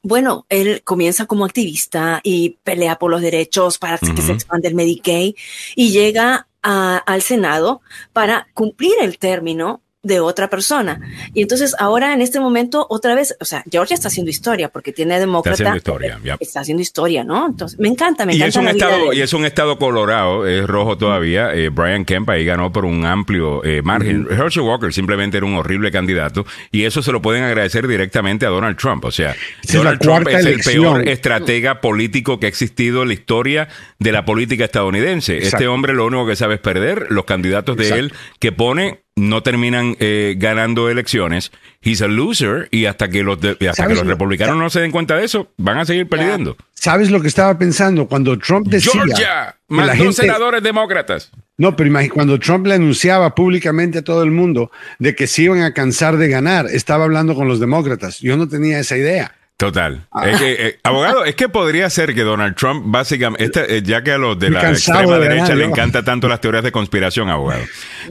[0.03, 4.75] bueno, él comienza como activista y pelea por los derechos para que se expande el
[4.75, 5.35] Medicaid
[5.75, 7.81] y llega al Senado
[8.13, 11.01] para cumplir el término de otra persona.
[11.35, 14.93] Y entonces ahora en este momento otra vez, o sea, Georgia está haciendo historia porque
[14.93, 15.53] tiene demócrata.
[15.53, 17.47] Está haciendo historia, Está haciendo historia, ¿no?
[17.47, 18.47] Entonces, me encanta, me encanta.
[18.47, 21.55] Y es un, estado, y es un estado colorado, es rojo todavía.
[21.55, 24.27] Eh, Brian Kemp ahí ganó por un amplio eh, margen.
[24.31, 28.49] Herschel Walker simplemente era un horrible candidato y eso se lo pueden agradecer directamente a
[28.49, 29.05] Donald Trump.
[29.05, 29.35] O sea,
[29.71, 33.69] Donald Trump es el peor estratega político que ha existido en la historia
[33.99, 35.39] de la política estadounidense.
[35.39, 37.09] Este hombre lo único que sabe es perder.
[37.11, 41.53] Los candidatos de él que pone no terminan eh, ganando elecciones.
[41.83, 45.17] He's a loser y hasta que los, hasta que los republicanos no se den cuenta
[45.17, 46.57] de eso, van a seguir perdiendo.
[46.75, 48.93] ¿Sabes lo que estaba pensando cuando Trump decía...
[48.93, 51.31] Georgia, más dos senadores demócratas.
[51.59, 55.63] No, pero cuando Trump le anunciaba públicamente a todo el mundo de que se iban
[55.63, 58.19] a cansar de ganar, estaba hablando con los demócratas.
[58.21, 59.35] Yo no tenía esa idea.
[59.61, 60.07] Total.
[60.11, 60.25] Ah.
[60.27, 64.17] Eh, abogado, es que podría ser que Donald Trump, básicamente, este, eh, ya que a
[64.17, 67.61] los de la extrema derecha le encanta tanto las teorías de conspiración, abogado,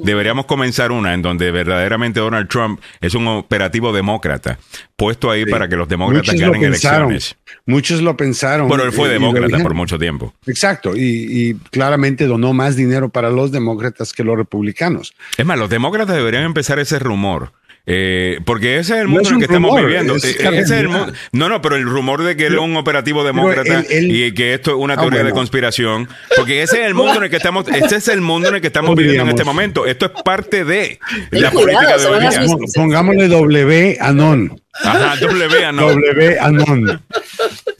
[0.03, 4.59] deberíamos comenzar una en donde verdaderamente Donald Trump es un operativo demócrata,
[4.95, 7.35] puesto ahí para que los demócratas ganen elecciones.
[7.65, 8.69] Muchos lo pensaron.
[8.69, 10.31] Pero él fue demócrata por mucho tiempo.
[10.45, 15.15] Exacto, y, claramente donó más dinero para los demócratas que los republicanos.
[15.35, 17.53] Es más, los demócratas deberían empezar ese rumor
[17.91, 20.15] eh, porque ese es el mundo en el que estamos viviendo.
[20.15, 20.87] Eh,
[21.31, 24.71] no, no, pero el rumor de que él es un operativo demócrata y que esto
[24.71, 26.07] es una ah, teoría de conspiración.
[26.35, 28.61] Porque ese es el mundo en el que estamos, este es el mundo en el
[28.61, 29.87] que estamos viviendo en este momento.
[29.87, 30.99] Esto es parte de
[31.31, 34.61] la política de hoy Pongámosle W Anon.
[34.83, 35.99] Ajá, W Anon.
[35.99, 37.01] W Anon.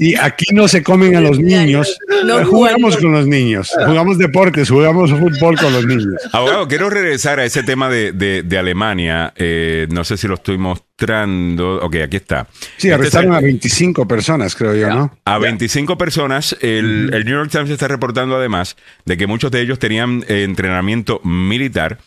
[0.02, 2.00] Y aquí no se comen a los niños.
[2.26, 3.70] No jugamos con los niños.
[3.86, 6.16] Jugamos deportes, jugamos fútbol con los niños.
[6.32, 9.34] Abogado, quiero regresar a ese tema de, de, Alemania.
[9.36, 11.82] Eh, no sé si lo estoy mostrando.
[11.82, 12.48] Ok, aquí está.
[12.78, 15.18] Sí, este arrestaron a 25 personas, creo yo, ¿no?
[15.26, 16.56] A 25 personas.
[16.62, 20.44] El, el New York Times está reportando además de que muchos de ellos tenían eh,
[20.44, 21.98] entrenamiento militar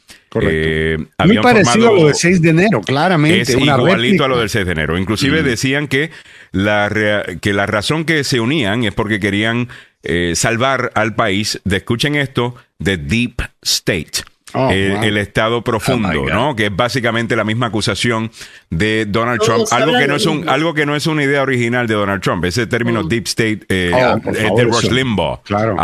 [0.41, 3.43] eh, Muy parecido a lo del 6 de enero, claramente.
[3.43, 4.99] Es igualito a lo del 6 de enero.
[4.99, 5.45] Inclusive mm.
[5.45, 6.11] decían que
[6.53, 9.69] la, que la razón que se unían es porque querían
[10.03, 14.25] eh, salvar al país de, escuchen esto, de Deep State.
[14.55, 16.55] Oh, el, estado profundo, oh, ¿no?
[16.55, 18.31] Que es básicamente la misma acusación
[18.69, 19.65] de Donald Trump.
[19.71, 22.45] Algo que, no es un, algo que no es una idea original de Donald Trump.
[22.45, 23.09] Ese término mm.
[23.09, 25.41] deep state eh, oh, de Rush Limbaugh.
[25.43, 25.77] Claro.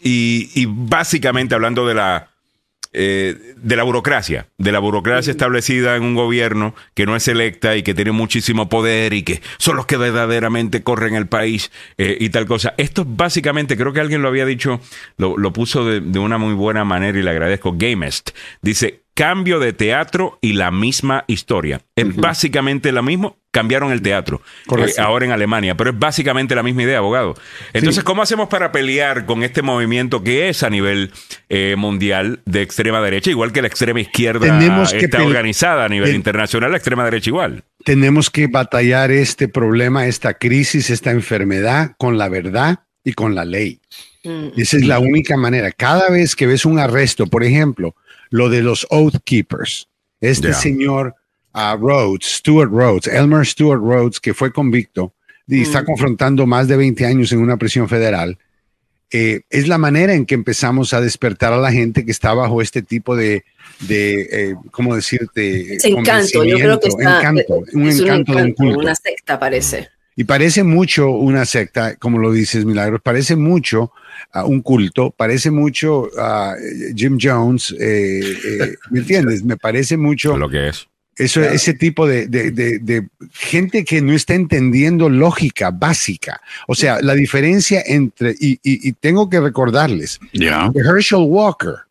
[0.00, 2.28] y, y, básicamente hablando de la
[3.00, 7.76] eh, de la burocracia, de la burocracia establecida en un gobierno que no es electa
[7.76, 12.16] y que tiene muchísimo poder y que son los que verdaderamente corren el país eh,
[12.18, 12.74] y tal cosa.
[12.76, 14.80] Esto básicamente, creo que alguien lo había dicho,
[15.16, 17.74] lo, puso de, de, una muy buena manera y le agradezco.
[17.76, 18.30] Gamest
[18.62, 21.80] dice, cambio de teatro y la misma historia.
[21.96, 24.42] Es básicamente lo mismo, cambiaron el teatro
[24.78, 27.34] eh, ahora en Alemania, pero es básicamente la misma idea, abogado.
[27.72, 31.10] Entonces, ¿cómo hacemos para pelear con este movimiento que es a nivel
[31.48, 34.56] eh, mundial de extrema derecha, igual que la extrema izquierda
[34.92, 37.64] está organizada a nivel internacional, la extrema derecha igual?
[37.84, 43.44] Tenemos que batallar este problema, esta crisis, esta enfermedad con la verdad y con la
[43.44, 43.80] ley.
[44.22, 44.50] Mm.
[44.56, 45.72] Esa es la única manera.
[45.72, 47.96] Cada vez que ves un arresto, por ejemplo,
[48.30, 49.88] lo de los Oath Keepers.
[50.20, 51.14] Este señor
[51.54, 55.14] uh, Rhodes, Stuart Rhodes, Elmer Stuart Rhodes, que fue convicto
[55.46, 55.84] y está mm.
[55.86, 58.38] confrontando más de 20 años en una prisión federal,
[59.10, 62.60] eh, es la manera en que empezamos a despertar a la gente que está bajo
[62.60, 63.44] este tipo de,
[63.80, 65.78] de eh, ¿cómo decirte?
[65.82, 68.78] encanto, yo creo que está, encanto, un encanto, de un culto.
[68.80, 69.88] Una secta parece.
[70.18, 73.92] Y parece mucho una secta, como lo dices, Milagros, parece mucho
[74.32, 76.56] a un culto, parece mucho a
[76.96, 79.44] Jim Jones, eh, eh, ¿me entiendes?
[79.44, 80.36] Me parece mucho...
[80.36, 80.88] Lo que es.
[81.14, 86.40] Eso, Ese tipo de, gente que no está entendiendo lógica básica.
[86.66, 91.87] O sea, la diferencia entre, y, tengo que recordarles, Herschel Walker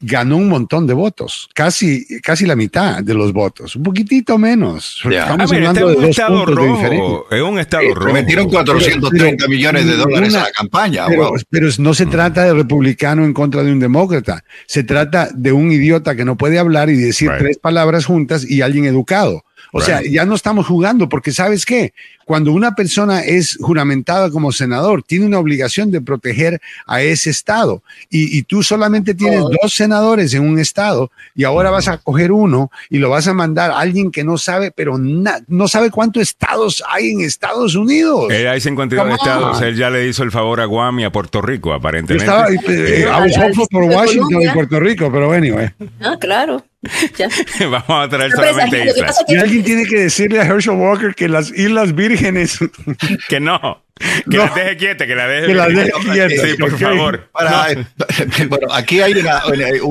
[0.00, 5.00] ganó un montón de votos, casi, casi la mitad de los votos, un poquitito menos.
[5.04, 7.18] Estamos hablando de dos puntos rojo, de diferencia.
[7.30, 8.12] Es un estado eh, rojo.
[8.12, 11.06] Metieron 430 millones de dólares a la campaña.
[11.50, 12.10] Pero, no se mm.
[12.10, 16.36] trata de republicano en contra de un demócrata, se trata de un idiota que no
[16.36, 19.44] puede hablar y decir tres palabras juntas y alguien educado.
[19.72, 21.92] O sea, ya no estamos jugando porque sabes qué,
[22.28, 27.82] cuando una persona es juramentada como senador, tiene una obligación de proteger a ese estado.
[28.10, 32.70] Y, tú solamente tienes dos senadores en un estado y ahora vas a coger uno
[32.90, 36.84] y lo vas a mandar a alguien que no sabe, pero no sabe cuántos estados
[36.90, 38.30] hay en Estados Unidos.
[38.30, 39.62] Eh, hay 52 estados.
[39.62, 42.26] Él ya le hizo el favor a Guam y a Puerto Rico, aparentemente.
[42.26, 43.06] Estaba, eh,
[43.70, 45.56] por Washington y Puerto Rico, pero bueno.
[46.02, 46.62] Ah, claro.
[47.60, 48.92] Vamos a traer solamente
[49.26, 52.58] Y alguien tiene que decirle a Herschel Walker que las Islas Vírgenes vírgenes.
[53.28, 53.82] Que no.
[54.30, 54.46] Que No.
[54.46, 57.30] la deje quieta, que la deje, Que la deje quieta, Sí, por favor.
[57.32, 57.66] Para,
[58.48, 59.42] bueno, aquí hay una,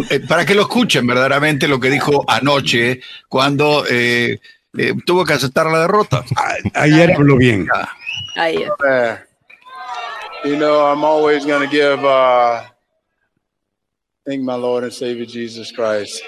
[0.10, 4.40] eh, para que lo escuchen verdaderamente lo que dijo anoche cuando eh,
[4.78, 6.24] eh, tuvo que aceptar la derrota.
[6.74, 7.68] Ayer habló bien.
[8.36, 8.54] Man,
[10.46, 12.62] you know, I'm always going to give, uh,
[14.26, 16.22] thank my Lord and Savior Jesus Christ.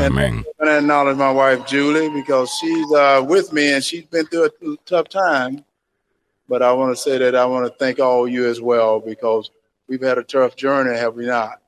[0.00, 0.14] And
[0.46, 4.26] I'm going to acknowledge my wife, Julie, because she's uh, with me and she's been
[4.26, 5.64] through a tough time.
[6.48, 9.50] But I want to say that I want to thank all you as well because
[9.88, 11.60] we've had a tough journey, have we not?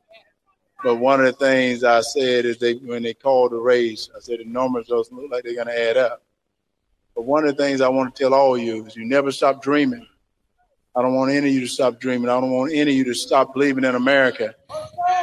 [0.82, 4.20] But one of the things I said is they when they called the race, I
[4.20, 6.22] said the numbers doesn't look like they're going to add up.
[7.14, 9.30] But one of the things I want to tell all of you is you never
[9.30, 10.06] stop dreaming.
[10.96, 12.28] I don't want any of you to stop dreaming.
[12.28, 14.54] I don't want any of you to stop believing in America.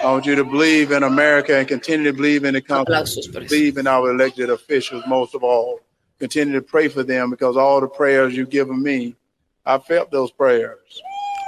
[0.01, 3.21] I want you to believe in America and continue to believe in the eso.
[3.33, 5.81] Believe in our elected officials most of all.
[6.19, 9.15] Continue to pray for them because all the prayers you've given me,
[9.65, 10.77] I felt those prayers.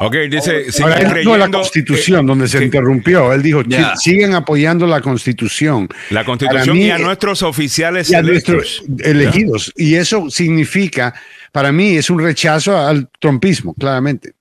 [0.02, 3.32] Ok, dice, Ahora, él dijo la creyendo, Constitución, eh, donde se que- interrumpió.
[3.34, 3.95] Él dijo, Ya.
[3.95, 5.88] siguen apoyando la Constitución.
[6.10, 9.72] La Constitución mí, y a nuestros oficiales y a nuestros elegidos.
[9.78, 11.14] Y eso significa,
[11.52, 14.34] para mí, es un rechazo al trumpismo, claramente.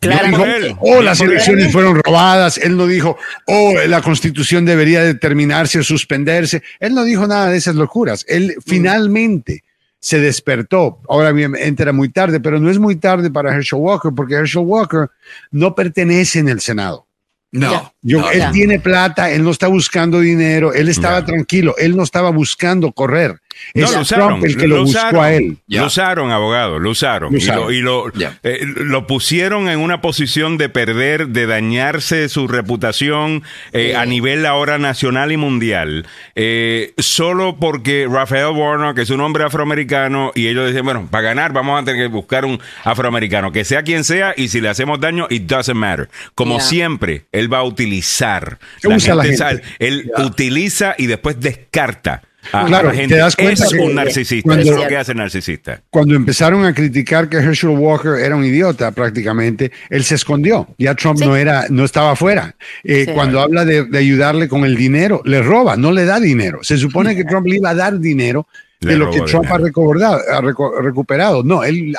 [0.00, 2.58] Por dijo, oh, las elecciones fueron robadas.
[2.58, 3.16] Él no dijo,
[3.46, 6.62] oh, la constitución debería determinarse o suspenderse.
[6.80, 8.24] Él no dijo nada de esas locuras.
[8.28, 9.64] Él finalmente
[9.98, 11.00] se despertó.
[11.08, 14.62] Ahora bien, entra muy tarde, pero no es muy tarde para Herschel Walker, porque Herschel
[14.62, 15.08] Walker
[15.50, 17.06] no pertenece en el Senado.
[17.52, 17.92] No.
[18.02, 22.02] Yo, no, él tiene plata, él no está buscando dinero, él estaba tranquilo, él no
[22.02, 23.40] estaba buscando correr.
[23.74, 25.56] No, lo usaron, Trump el que lo, buscó usaron, a él.
[25.66, 25.80] Ya.
[25.80, 27.32] Lo usaron, abogado, lo usaron.
[27.32, 27.84] Lo Y usaron.
[27.84, 33.42] lo, y eh, lo pusieron en una posición de perder, de dañarse su reputación
[33.72, 39.44] eh, a nivel ahora nacional y mundial, eh, solo porque Rafael Warnock es un hombre
[39.44, 43.64] afroamericano y ellos decían, bueno, para ganar vamos a tener que buscar un afroamericano, que
[43.64, 46.08] sea quien sea, y si le hacemos daño, it doesn't matter.
[46.34, 48.58] Como siempre, él va a utilizar.
[48.84, 49.62] Usa la gente.
[49.78, 52.22] él utiliza y después descarta.
[52.52, 53.14] A, a Claro, la gente.
[53.14, 54.46] te das cuenta es que un narcisista.
[54.48, 55.82] cuando- eso es lo que hace el narcisista.
[55.90, 60.68] Cuando empezaron a criticar que Herschel Walker era un idiota prácticamente, él se escondió.
[60.78, 61.26] Ya Trump Sí.
[61.26, 62.54] no era, no estaba afuera.
[62.84, 63.12] Eh, Sí.
[63.12, 66.60] Cuando habla de, de ayudarle con el dinero, le roba, no le da dinero.
[66.62, 68.46] Se supone que Trump le iba a dar dinero
[68.80, 69.54] de Le lo que Trump dinero.
[69.54, 71.42] ha, recordado, ha reco- recuperado.
[71.42, 71.94] No, él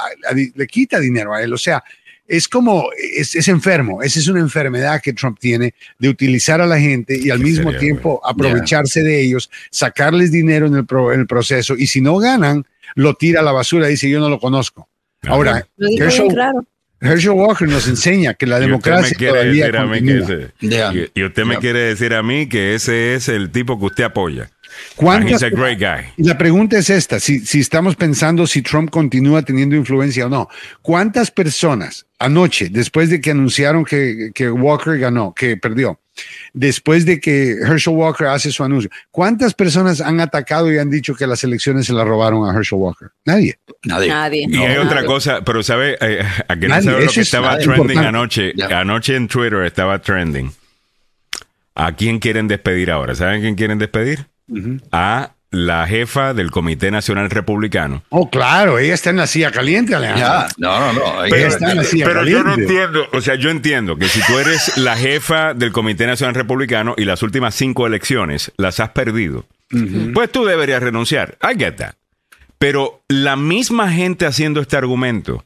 [0.55, 1.51] le quita dinero a él.
[1.53, 1.83] O sea,
[2.27, 4.01] es como, es, es enfermo.
[4.03, 7.65] Esa es una enfermedad que Trump tiene de utilizar a la gente y al mismo
[7.71, 12.01] serio, tiempo aprovecharse de ellos, sacarles dinero en el, pro- en el proceso y si
[12.01, 14.87] no ganan, lo tira a la basura y dice yo no lo conozco.
[15.23, 16.65] Ahora, Herschel, claro.
[16.99, 20.19] Herschel Walker nos enseña que la Y usted me democracia quiere decir a mí que
[20.19, 20.35] continúa.
[20.39, 20.93] ese- Ya.
[20.93, 21.59] y, y usted me Ya.
[21.59, 24.49] quiere decir a mí que ese es el tipo que usted apoya.
[24.77, 26.11] And ¿Cuántas- he's a great guy.
[26.17, 30.29] Y la pregunta es esta, si, si estamos pensando si Trump continúa teniendo influencia o
[30.29, 30.47] no,
[30.81, 35.99] ¿cuántas personas anoche, después de que anunciaron que, que Walker ganó, que perdió,
[36.51, 41.13] después de que Herschel Walker hace su anuncio, ¿cuántas personas han atacado y han dicho
[41.13, 43.09] que las elecciones se las robaron a Herschel Walker?
[43.25, 43.59] Nadie.
[43.83, 44.09] Nadie.
[44.09, 44.47] Nadie.
[44.49, 44.79] Y hay Nadie.
[44.79, 48.07] otra cosa, pero sabe, Eh, a que no sabe lo que es estaba trending importante.
[48.07, 48.53] anoche.
[48.55, 48.79] Ya.
[48.79, 50.51] Anoche en Twitter estaba trending.
[51.75, 53.13] ¿A quién quieren despedir ahora?
[53.13, 54.25] ¿Saben quién quieren despedir?
[54.91, 58.03] A la jefa del Comité Nacional Republicano.
[58.09, 60.25] Oh, claro, ella está en la silla caliente, Alejandro.
[60.27, 61.21] Ya, no, no, no.
[61.21, 62.73] Ahí- Pero está en la silla Pero yo no caliente.
[62.73, 66.95] entiendo, o sea, yo entiendo que si tú eres la jefa del Comité Nacional Republicano
[66.97, 69.45] y las últimas cinco elecciones las has perdido,
[70.13, 71.37] pues tú deberías renunciar.
[71.41, 71.93] I get that.
[72.59, 75.45] Pero la misma gente haciendo este argumento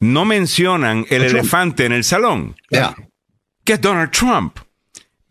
[0.00, 2.94] no mencionan el elefante en el salón, ya.
[3.64, 4.58] que es Donald Trump.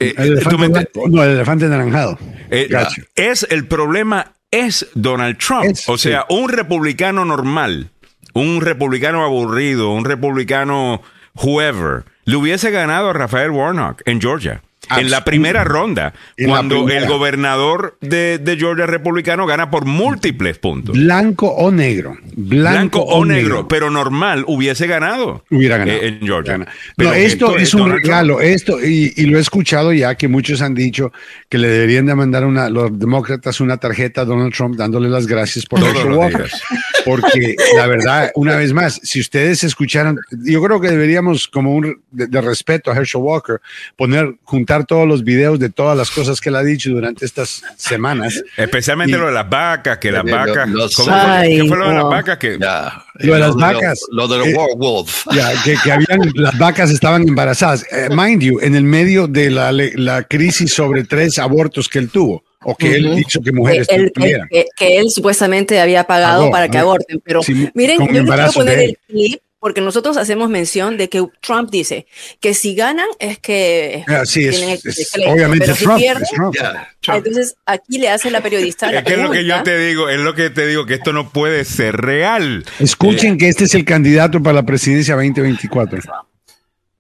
[0.09, 2.17] Eh, El elefante me no, el elefante naranjado.
[2.49, 2.69] eh,
[3.15, 5.65] es el problema es Donald Trump.
[5.65, 7.89] Es, o sea, un republicano normal,
[8.33, 11.01] un republicano aburrido, un republicano
[11.35, 14.61] whoever, le hubiese ganado a Rafael Warnock en Georgia.
[14.97, 17.01] En la primera ronda, En cuando primera.
[17.05, 20.95] el gobernador de, de Georgia republicano gana por múltiples puntos.
[20.95, 22.17] Blanco o negro.
[22.35, 25.43] Blanco, Blanco o negro, pero normal hubiese ganado.
[25.49, 25.99] Hubiera ganado.
[25.99, 26.65] eh, en Georgia.
[26.97, 28.05] Pero no, esto es un Donald Trump.
[28.05, 28.41] regalo.
[28.41, 31.11] Esto, y, y lo he escuchado ya que muchos han dicho
[31.49, 35.27] que le deberían de mandar una, los demócratas una tarjeta a Donald Trump dándole las
[35.27, 36.51] gracias por Todos Herschel los Walker.
[37.05, 42.01] Porque la verdad, una vez más, si ustedes escucharan, yo creo que deberíamos, como un
[42.11, 43.59] de, de respeto a Herschel Walker,
[43.97, 47.61] poner, juntar todos los videos de todas las cosas que él ha dicho durante estas
[47.77, 48.43] semanas.
[48.57, 50.69] Especialmente Y- lo de las vacas, que las Lo- vacas.
[50.69, 51.19] los- ¿cómo fue?
[51.21, 52.09] Ay, ¿Qué fue lo de las no.
[52.09, 52.37] vacas?
[52.37, 53.05] Que, Ya.
[53.19, 53.99] Lo de las Lo vacas.
[54.11, 55.25] Lo de los Eh, werewolf.
[55.31, 57.85] Ya, que, que habían, las vacas estaban embarazadas.
[57.91, 62.09] Eh, mind you, en el medio de la, la crisis sobre tres abortos que él
[62.09, 62.43] tuvo.
[62.65, 64.11] o que él hizo que mujeres que él,
[64.77, 67.21] que, él supuestamente había pagado para que aborten.
[67.21, 67.41] Pero
[67.73, 72.05] miren, yo les quiero poner el clip porque nosotros hacemos mención de que Trump dice
[72.41, 74.61] que si ganan es que sí, es,
[75.25, 76.27] obviamente pero si Trump, pierden,
[77.07, 80.19] entonces aquí le hace la periodista es que es lo que yo te digo es
[80.19, 82.65] lo que te digo que esto no puede ser real.
[82.77, 86.01] Escuchen eh, que este es el candidato para la presidencia 2024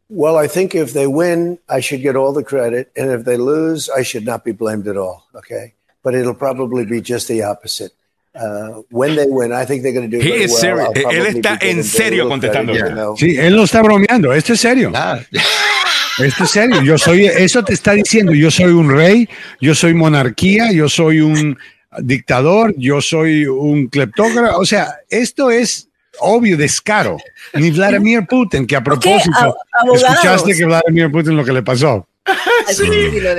[0.07, 3.35] Well, I think if they win, I should get all the credit, and if they
[3.35, 5.25] lose, I should not be blamed at all.
[5.35, 7.91] Okay, but it'll probably be just the opposite.
[8.35, 10.91] Uh, when they win, I think they're going to do He well.
[10.95, 12.73] Él está en serio contestando.
[13.15, 14.33] Sí, él no está bromeando.
[14.33, 14.91] Esto es serio.
[14.95, 15.19] Ah.
[16.19, 16.81] Esto es serio.
[16.83, 18.33] Yo soy, eso te está diciendo.
[18.33, 19.27] Yo soy un rey.
[19.61, 20.71] Yo soy monarquía.
[20.71, 21.57] Yo soy un
[21.99, 22.73] dictador.
[22.77, 24.57] Yo soy un cleptócrata.
[24.57, 25.89] O sea, esto es
[26.19, 27.17] obvio descaro.
[27.53, 29.55] Ni Vladimir Putin, que a propósito,
[29.93, 32.07] escuchaste que Vladimir Putin lo que le pasó.
[32.67, 32.85] Sí,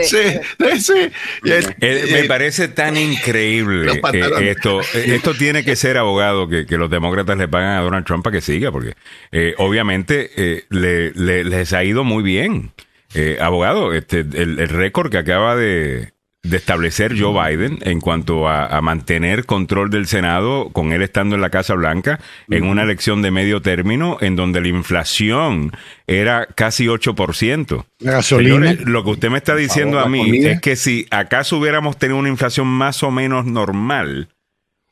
[0.05, 1.11] sí, sí,
[1.81, 4.81] eh, me parece tan increíble eh, esto.
[4.81, 8.37] Eh, esto tiene que ser abogado que, los demócratas le pagan a Donald Trump para
[8.37, 8.95] que siga, porque
[9.57, 11.13] obviamente le,
[11.45, 12.73] les ha ido muy bien.
[13.41, 16.14] abogado, este, el récord que acaba de,
[16.45, 21.41] de establecer Joe Biden en cuanto a, mantener control del Senado, con él estando en
[21.41, 25.73] la Casa Blanca, en una elección de medio término, en donde la inflación
[26.07, 27.87] era casi 8%.
[28.01, 28.75] gasolina.
[28.85, 32.29] lo que usted me está diciendo a mí es que si acaso hubiéramos tenido una
[32.29, 34.29] inflación más o menos normal,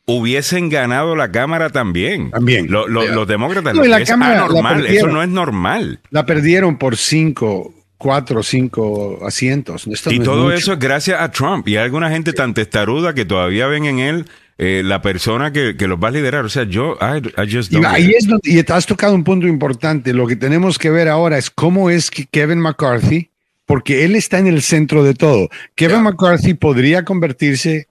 [0.06, 2.30] hubiesen ganado la Cámara también.
[2.30, 2.68] También.
[2.70, 4.46] los demócratas, no, la cámara,
[4.88, 6.00] eso no es normal.
[6.08, 9.86] La perdieron por cinco cuatro o cinco asientos.
[10.10, 11.68] y todo eso es gracias a Trump.
[11.68, 14.26] Y hay alguna gente tan testaruda que todavía ven en él
[14.58, 16.44] eh, la persona que, los va a liderar.
[16.44, 20.12] O sea, yo, I, just y, ahí es y has tocado un punto importante.
[20.12, 23.30] Lo que tenemos que ver ahora es cómo es que Kevin McCarthy,
[23.66, 25.48] porque él está en el centro de todo.
[25.76, 27.86] Kevin McCarthy podría convertirse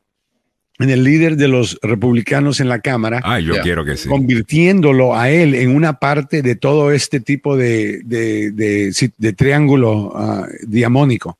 [0.81, 3.21] en el líder de los republicanos en la Cámara.
[3.23, 4.09] Ah, yo quiero que sí.
[4.09, 11.37] Convirtiéndolo a él en una parte de todo este tipo de, de, triángulo uh, diamónico.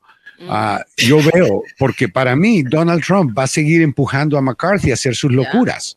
[0.48, 4.94] Ah, yo veo, porque para mí Donald Trump va a seguir empujando a McCarthy a
[4.94, 5.96] hacer sus locuras.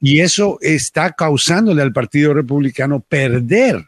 [0.00, 3.84] Y eso está causándole al Partido Republicano perder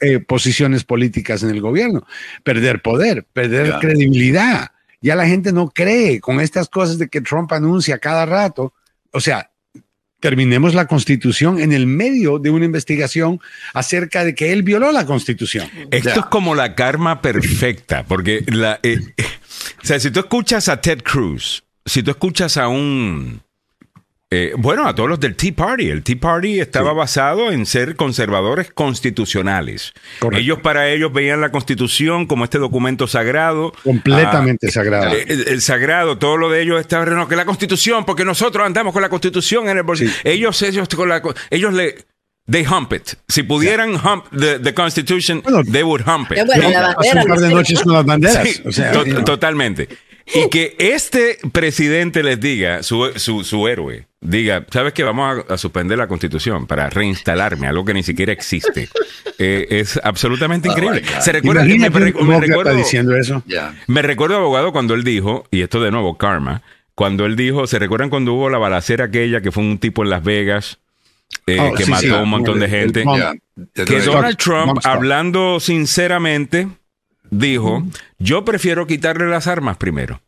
[0.00, 2.06] eh, posiciones políticas en el gobierno,
[2.44, 4.72] perder poder, perder credibilidad
[5.02, 8.72] ya la gente no cree con estas cosas de que Trump anuncia cada rato.
[9.10, 9.50] O sea,
[10.20, 13.40] terminemos la constitución en el medio de una investigación
[13.74, 15.68] acerca de que él violó la constitución.
[15.90, 19.00] Esto es como la karma perfecta, porque la, eh,
[19.82, 23.42] o sea, si tú escuchas a Ted Cruz, si tú escuchas a un
[24.34, 25.90] eh, bueno, a todos los del Tea Party.
[25.90, 29.92] El Tea Party estaba basado en ser conservadores constitucionales.
[30.32, 33.74] Ellos para ellos veían la constitución como este documento sagrado.
[33.84, 35.14] Completamente ah, sagrado.
[35.14, 38.94] Eh, el, sagrado, todo lo de ellos estaba no, que la constitución, porque nosotros andamos
[38.94, 40.12] con la constitución en el bolsillo.
[40.24, 41.96] Ellos, ellos, con la, ellos le...
[42.50, 43.10] They hump it.
[43.28, 46.38] Si pudieran hump the, Constitution, they would hump it.
[46.46, 48.62] Bueno, la bandera, un par de noches con las banderas.
[49.26, 49.88] Totalmente.
[50.26, 55.02] Y que este presidente les diga, su, su, su héroe, diga, ¿sabes qué?
[55.02, 58.88] Vamos a, suspender la constitución para reinstalarme, algo que ni siquiera existe.
[59.38, 61.02] Eh, es absolutamente oh increíble.
[61.20, 63.42] Se recuerda, me, me, recuerdo, diciendo eso.
[63.86, 66.62] Me recuerdo, abogado, cuando él dijo, y esto de nuevo, karma,
[66.94, 70.10] cuando él dijo, ¿se recuerdan cuando hubo la balacera aquella que fue un tipo en
[70.10, 70.78] Las Vegas?
[71.46, 73.04] Eh, oh, que mató a un montón de gente.
[73.74, 76.68] Que Donald Trump, hablando sinceramente,
[77.32, 77.82] dijo,
[78.18, 80.22] yo prefiero quitarle las armas primero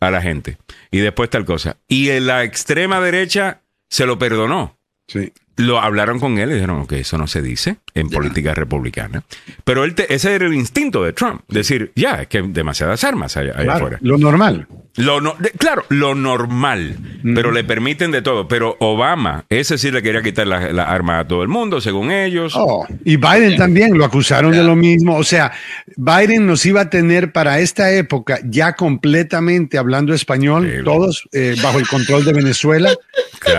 [0.00, 0.56] a la gente
[0.90, 1.76] y después tal cosa.
[1.88, 4.78] Y en la extrema derecha se lo perdonó.
[5.06, 9.24] Sí lo hablaron con él y dijeron que eso no se dice en política republicana.
[9.64, 13.52] Pero él ese era el instinto de Trump, decir, ya, es que demasiadas armas allá,
[13.52, 13.98] afuera.
[14.00, 14.66] Lo normal.
[14.96, 15.20] Lo
[15.58, 18.48] claro, lo normal, pero le permiten de todo.
[18.48, 22.10] Pero Obama, ese sí le quería quitar la, la arma a todo el mundo, según
[22.10, 22.54] ellos.
[22.56, 25.16] Oh, y Biden también lo acusaron de lo mismo.
[25.16, 25.52] O sea,
[25.96, 31.78] Biden nos iba a tener para esta época ya completamente hablando español, todos eh, bajo
[31.78, 32.90] el control de Venezuela.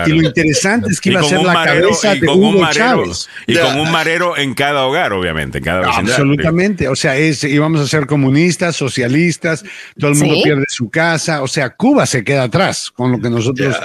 [0.06, 3.04] Y lo interesante es que iba a ser la cabeza y con un marero,
[3.46, 6.88] Y con un marero en cada hogar, obviamente, en cada Absolutamente.
[6.88, 9.64] O sea, es, íbamos a ser comunistas, socialistas,
[9.98, 11.42] todo el mundo pierde su casa.
[11.42, 13.76] O sea, Cuba se queda atrás con lo que nosotros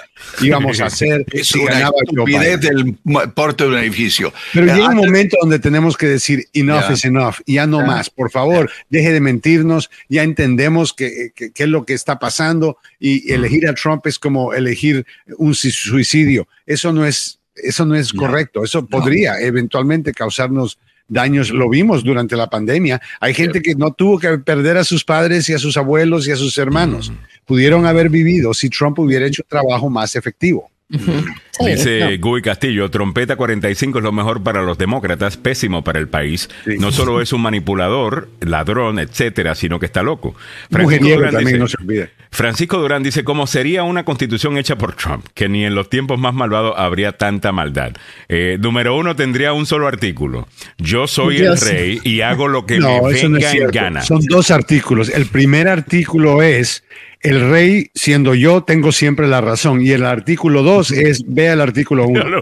[0.41, 1.25] íbamos a hacer.
[1.35, 2.95] Es una estupidez del
[3.33, 4.33] porte de un edificio.
[4.53, 8.09] Pero llega un momento donde tenemos que decir enough is enough, ya no más.
[8.09, 13.67] Por favor, deje de mentirnos, ya entendemos qué es lo que está pasando y elegir
[13.67, 15.05] a Trump es como elegir
[15.37, 15.53] un
[15.95, 16.47] suicidio.
[16.65, 18.63] Eso no es eso no es correcto.
[18.63, 20.77] Eso podría eventualmente causarnos
[21.07, 23.01] daños, lo vimos durante la pandemia.
[23.19, 26.31] Hay gente que no tuvo que perder a sus padres y a sus abuelos y
[26.31, 27.11] a sus hermanos.
[27.45, 30.69] Pudieron haber vivido si Trump hubiera hecho un trabajo más efectivo.
[30.87, 36.49] Dice Guy Castillo, trompeta 45 es lo mejor para los demócratas, pésimo para el país.
[36.79, 40.35] No solo es un manipulador, ladrón, etcétera, sino que está loco.
[40.69, 42.11] Durán, también dice, no se olvide.
[42.31, 45.25] Francisco Durán dice, ¿cómo sería una constitución hecha por Trump?
[45.33, 47.93] Que ni en los tiempos más malvados habría tanta maldad.
[48.29, 50.47] Eh, número uno, tendría un solo artículo.
[50.77, 54.01] Yo soy el rey y hago lo que me venga en gana.
[54.01, 55.09] Son dos artículos.
[55.09, 56.83] El primer artículo es
[57.25, 59.81] el rey, siendo yo, tengo siempre la razón.
[59.81, 62.23] Y el artículo 2 es, vea el artículo 1.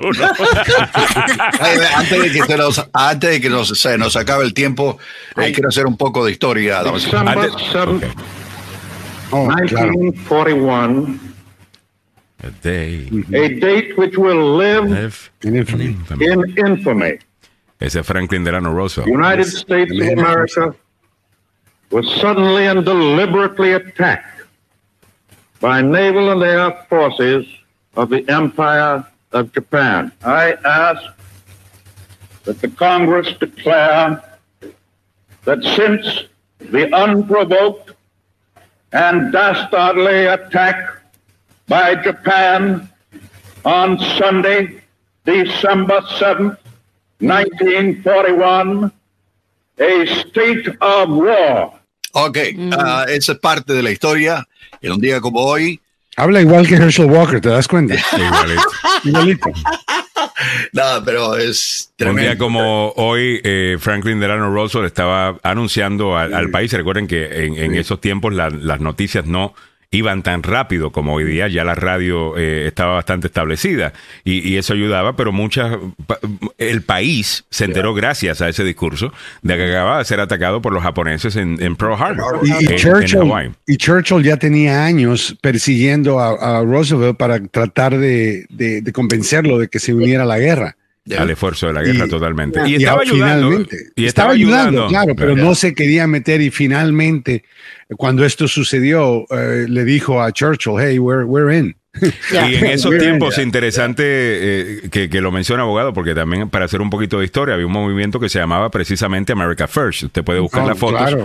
[1.96, 4.98] antes de que, se nos, antes de que nos, se nos acabe el tiempo,
[5.38, 6.84] eh, quiero hacer un poco de historia.
[6.84, 8.08] December 7,
[9.34, 11.20] oh, 1941.
[12.40, 13.08] A, day.
[13.10, 13.36] Mm-hmm.
[13.36, 15.98] a date which will live, live in, infamy.
[16.20, 17.20] in infamy.
[17.80, 19.08] Ese Franklin Delano Roosevelt.
[19.08, 20.76] The United States of America
[21.90, 24.42] was suddenly and deliberately attacked
[25.60, 27.46] by naval and air forces
[27.96, 30.12] of the Empire of Japan.
[30.24, 31.02] I ask
[32.44, 34.22] that the Congress declare
[35.46, 36.24] that since
[36.60, 37.92] the unprovoked
[38.94, 41.02] and dastardly attack
[41.68, 42.88] by Japan
[43.66, 44.82] on Sunday,
[45.26, 46.58] December 7th,
[47.20, 48.92] 1941,
[49.80, 51.74] a state of war.
[52.16, 52.74] Ok, mm.
[52.74, 54.46] uh, esa es parte de la historia.
[54.84, 55.80] en un día como hoy.
[56.16, 57.96] Habla igual que Herschel Walker, ¿te das cuenta?
[59.04, 59.50] Igualito.
[60.74, 62.22] no, pero es tremendo.
[62.22, 66.72] Un día como hoy, eh, Franklin Delano Roosevelt estaba anunciando al, país.
[66.74, 69.54] Recuerden que en, esos tiempos las noticias no
[69.94, 73.94] iban tan rápido como hoy día, ya la radio eh, estaba bastante establecida
[74.24, 75.78] y, eso ayudaba, pero muchas,
[76.58, 80.74] el país se enteró gracias a ese discurso de que acababa de ser atacado por
[80.74, 82.42] los japoneses en, Pearl Harbor.
[82.44, 88.46] Y, Churchill, ya tenía años persiguiendo a, Roosevelt para tratar de,
[88.94, 90.76] convencerlo de que se uniera a la guerra
[91.18, 92.62] al esfuerzo de la guerra totalmente.
[92.68, 93.66] Y, estaba ayudando.
[93.96, 97.44] Y estaba, ayudando, claro, pero no se quería meter y finalmente,
[97.98, 101.76] cuando esto sucedió, eh, le dijo a Churchill, hey, we're, we're in.
[102.02, 106.90] Y en esos tiempos, interesante eh, que, lo menciona abogado, porque también para hacer un
[106.90, 110.04] poquito de historia, había un movimiento que se llamaba precisamente America First.
[110.04, 111.16] Usted puede buscar las fotos.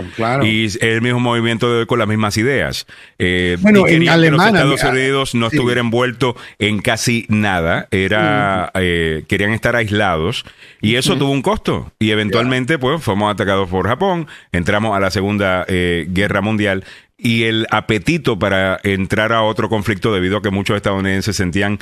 [0.43, 2.85] Y es el mismo movimiento de hoy con las mismas ideas.
[3.17, 7.87] Eh, bueno, en Alemania, los Estados Unidos no estuviera envuelto en casi nada.
[7.89, 10.45] Era, eh, querían estar aislados.
[10.81, 11.91] Y eso tuvo un costo.
[11.97, 14.27] Y eventualmente, pues, fuimos atacados por Japón.
[14.51, 16.85] Entramos a la Segunda Guerra Mundial
[17.19, 21.79] y el apetito para entrar a otro conflicto debido a que muchos estadounidenses sentían,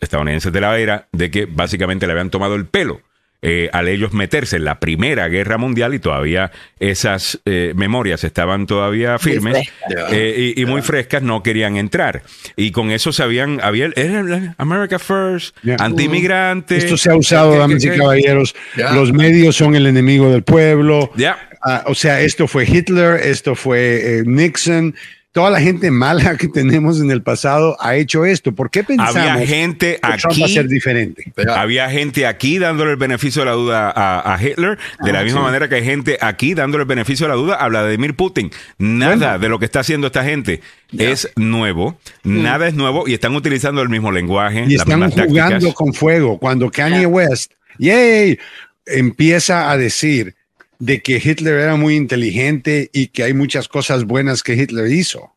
[0.00, 3.00] estadounidenses de la era, de que básicamente le habían tomado el pelo.
[3.44, 8.66] Eh, al ellos meterse en la Primera Guerra Mundial y todavía esas eh, memorias estaban
[8.66, 9.68] todavía firmes
[10.12, 12.22] eh, y, muy frescas, no querían entrar.
[12.54, 16.76] Y con eso sabían, había era America First, anti-inmigrante.
[16.76, 18.54] Esto se ha usado, damas y caballeros.
[18.76, 21.10] Los medios son el enemigo del pueblo.
[21.16, 21.48] Ya.
[21.64, 24.94] Ah, o sea, esto fue Hitler, esto fue eh, Nixon.
[25.32, 28.52] Toda la gente mala que tenemos en el pasado ha hecho esto.
[28.52, 31.32] ¿Por qué pensamos había gente que Trump va a ser diferente?
[31.48, 35.40] había gente aquí dándole el beneficio de la duda a, Hitler, de la ah, misma
[35.40, 38.50] manera que hay gente aquí dándole el beneficio de la duda a Vladimir Putin.
[38.76, 40.60] Nada de lo que está haciendo esta gente
[40.98, 42.42] es nuevo, mm.
[42.42, 44.66] nada es nuevo y están utilizando el mismo lenguaje.
[44.68, 46.38] Y están jugando con fuego.
[46.38, 48.38] Cuando Kanye West, yay,
[48.84, 50.34] empieza a decir
[50.82, 55.32] de que Hitler era muy inteligente y que hay muchas cosas buenas que Hitler hizo.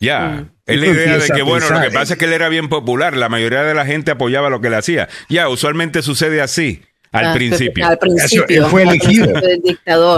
[0.00, 0.50] Ya, mm.
[0.64, 3.14] es la idea de que, bueno, lo que pasa es que él era bien popular,
[3.14, 5.10] la mayoría de la gente apoyaba lo que le hacía.
[5.28, 6.80] Ya, usualmente sucede así.
[7.10, 7.86] Al ah, principio.
[7.86, 8.46] Al principio.
[8.48, 9.26] él fue elegido.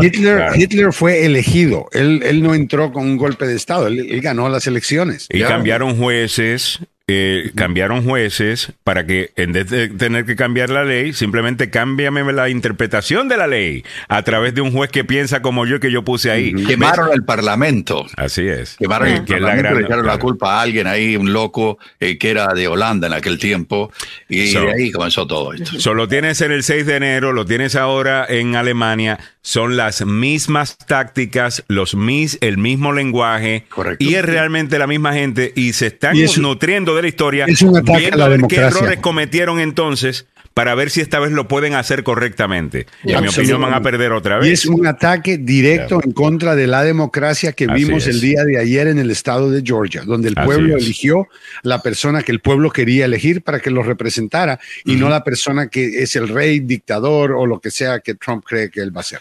[0.01, 1.89] Hitler, Hitler, fue elegido.
[1.90, 3.89] Él, él, no entró con un golpe de Estado.
[3.89, 5.26] Él, ganó las elecciones.
[5.31, 10.85] Y cambiaron jueces, eh, cambiaron jueces para que en vez de tener que cambiar la
[10.85, 15.43] ley, simplemente cámbiame la interpretación de la ley a través de un juez que piensa
[15.43, 16.55] como yo que yo puse ahí.
[16.64, 18.06] Quemaron el parlamento.
[18.16, 18.76] Así es.
[18.78, 22.31] Quemaron el que parlamento, le echaron la culpa a alguien ahí, un loco eh, que
[22.31, 23.93] era de Holanda en aquel tiempo
[24.26, 25.78] y ahí comenzó todo esto.
[25.78, 30.78] Solo tienes en el 6 de enero, lo tienes ahora en Alemania, son las mismas
[30.78, 33.66] tácticas, los mis, el mismo lenguaje
[33.98, 37.44] y es realmente la misma gente y se están nutriendo de la historia.
[37.46, 38.70] Es un ataque a la democracia.
[38.70, 42.86] ¿Qué errores cometieron entonces para ver si esta vez lo pueden hacer correctamente.
[43.02, 44.48] Y en mi opinión van a perder otra vez.
[44.48, 48.59] Y es un ataque directo en contra de la democracia que vimos el día de
[48.59, 51.28] ayer en el estado de Georgia, donde el pueblo eligió
[51.62, 55.66] la persona que el pueblo quería elegir para que lo representara y no la persona
[55.66, 59.01] que es el rey, dictador o lo que sea que Trump cree que él va
[59.01, 59.20] a ser.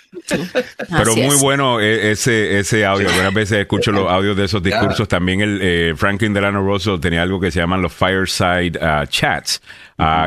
[0.88, 3.10] Pero muy bueno eh, ese, ese audio.
[3.10, 5.08] Algunas veces escucho los audios de esos discursos.
[5.08, 9.60] También el eh, Franklin Delano Roosevelt tenía algo que se llaman los fireside uh, chats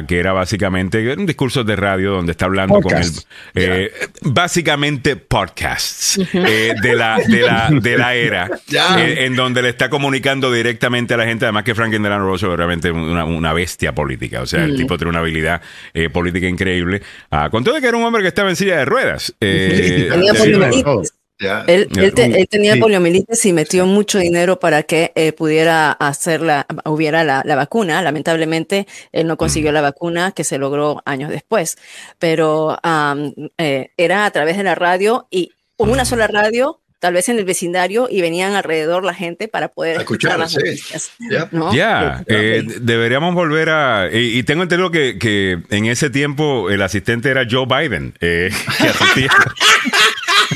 [0.06, 3.10] que era básicamente un discurso de radio donde está hablando con el
[3.55, 8.51] eh, básicamente podcasts eh, de, la, de, la, de la era
[8.98, 12.56] eh, en donde le está comunicando directamente a la gente además que Franklin Delano Roosevelt
[12.56, 15.60] realmente una, una bestia política o sea el tipo tiene una habilidad
[16.12, 19.34] política increíble ah, con todo que era un hombre que estaba en silla de ruedas
[21.39, 27.57] él, tenía poliomielitis y metió mucho dinero para que eh, pudiera hacer la, hubiera la,
[27.57, 28.03] vacuna.
[28.03, 31.77] Lamentablemente, él no consiguió la vacuna que se logró años después,
[32.19, 32.79] pero
[33.59, 37.45] eh, era a través de la radio y una sola radio tal vez en el
[37.45, 40.57] vecindario y venían alrededor la gente para poder escuchar las
[41.73, 44.09] Ya, eh, deberíamos volver a...
[44.11, 48.51] Y, tengo entendido que, que, en ese tiempo el asistente era Joe Biden, que
[48.89, 49.31] asistía.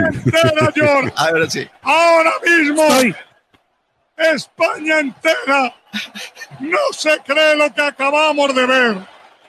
[1.15, 1.67] Ahora sí.
[1.81, 2.83] Ahora mismo.
[4.17, 5.73] España entera
[6.59, 8.97] no se cree lo que acabamos de ver.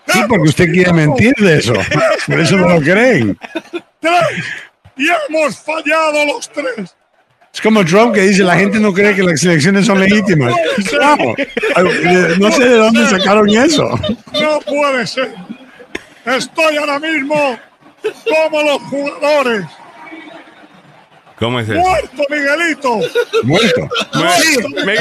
[0.07, 1.75] Sí, porque usted quiere mentir de eso.
[2.27, 3.39] Por eso no lo creen.
[4.97, 6.95] Y hemos fallado los tres.
[7.53, 10.55] Es como Trump que dice, la gente no cree que las elecciones son legítimas.
[12.39, 13.99] No, sé de dónde sacaron eso.
[14.41, 15.35] No puede ser.
[16.25, 17.59] Estoy ahora mismo
[18.25, 19.65] como los jugadores
[21.41, 21.81] ¿Cómo es eso?
[21.81, 23.01] ¡Muerto, Miguelito!
[23.45, 23.89] ¿Muerto?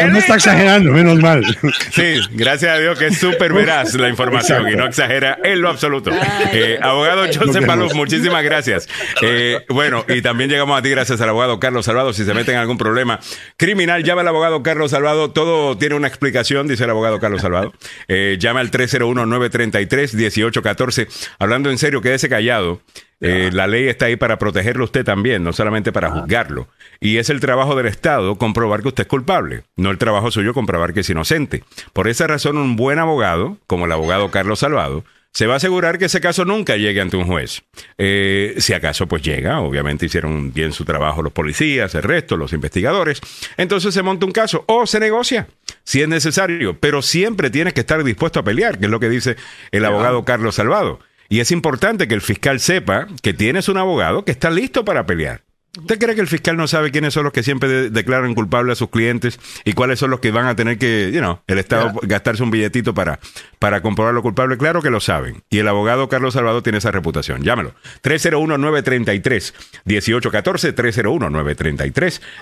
[0.10, 1.44] No está exagerando, menos mal.
[1.92, 5.68] Sí, gracias a Dios que es súper veraz la información y no exagera en lo
[5.70, 6.12] absoluto.
[6.54, 8.88] Eh, abogado Joseph Paluz, muchísimas gracias.
[9.22, 12.14] Eh, bueno, y también llegamos a ti gracias al abogado Carlos Salvado.
[12.14, 13.20] Si se meten en algún problema
[13.58, 15.32] criminal, llama al abogado Carlos Salvado.
[15.32, 17.74] Todo tiene una explicación, dice el abogado Carlos Salvado.
[18.08, 21.10] Eh, llama al 301-933-1814.
[21.38, 22.82] Hablando en serio, quédese callado.
[23.22, 26.68] Eh, la ley está ahí para protegerlo usted también, no solamente para juzgarlo.
[27.00, 30.54] Y es el trabajo del Estado comprobar que usted es culpable, no el trabajo suyo
[30.54, 31.64] comprobar que es inocente.
[31.94, 36.00] Por esa razón, un buen abogado, como el abogado Carlos Salvado, se va a asegurar
[36.00, 37.62] que ese caso nunca llegue ante un juez.
[37.98, 42.54] Eh, si acaso pues llega, obviamente hicieron bien su trabajo los policías, el resto, los
[42.54, 43.22] investigadores,
[43.58, 45.48] entonces se monta un caso o se negocia
[45.84, 49.10] si es necesario, pero siempre tiene que estar dispuesto a pelear, que es lo que
[49.10, 49.38] dice
[49.72, 51.00] el abogado Carlos Salvado.
[51.30, 55.06] Y es importante que el fiscal sepa que tienes un abogado que está listo para
[55.06, 55.44] pelear.
[55.78, 58.76] ¿Usted cree que el fiscal no sabe quiénes son los que siempre declaran culpables a
[58.76, 61.94] sus clientes y cuáles son los que van a tener que, you know, el Estado
[62.02, 63.20] gastarse un billetito para,
[63.60, 64.58] para comprobar lo culpable?
[64.58, 65.44] Claro que lo saben.
[65.50, 67.44] Y el abogado Carlos Salvador tiene esa reputación.
[67.44, 67.74] Llámelo.
[68.04, 70.74] 301-933-1814.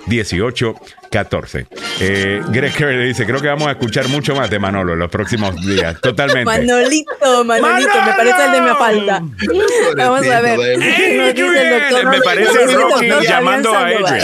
[0.07, 1.67] 301-933-1814.
[1.99, 4.99] Eh, Greg Kerry le dice, creo que vamos a escuchar mucho más de Manolo en
[4.99, 5.99] los próximos días.
[6.01, 6.45] Totalmente.
[6.45, 9.23] Manolito, Manolito, me parece el de mi falta.
[9.97, 10.59] Vamos a ver.
[12.05, 14.19] me parece Rocky llamando a ella.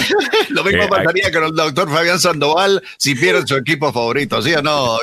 [0.49, 4.53] Lo mismo eh, pasaría con el doctor Fabián Sandoval si pierde su equipo favorito, ¿sí
[4.53, 4.99] o no?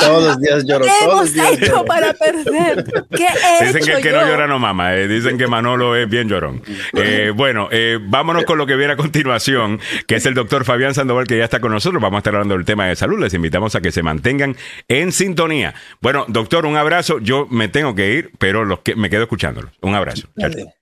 [0.00, 0.85] todos los días lloro.
[0.86, 2.84] ¿Qué hemos hecho para perder?
[3.10, 4.96] ¿Qué he Dicen que el que no llora no mama.
[4.96, 5.08] Eh.
[5.08, 6.62] Dicen que Manolo es bien llorón.
[6.94, 7.68] Eh, bueno,
[8.02, 11.44] vámonos con lo que viene a continuación, que es el doctor Fabián Sandoval, que ya
[11.44, 12.02] está con nosotros.
[12.02, 13.18] Vamos a estar hablando del tema de salud.
[13.20, 14.56] Les invitamos a que se mantengan
[14.88, 15.74] en sintonía.
[16.00, 17.18] Bueno, doctor, un abrazo.
[17.18, 19.70] Yo me tengo que ir, pero los que me quedo escuchándolo.
[19.80, 20.28] Un abrazo.
[20.38, 20.75] Chao.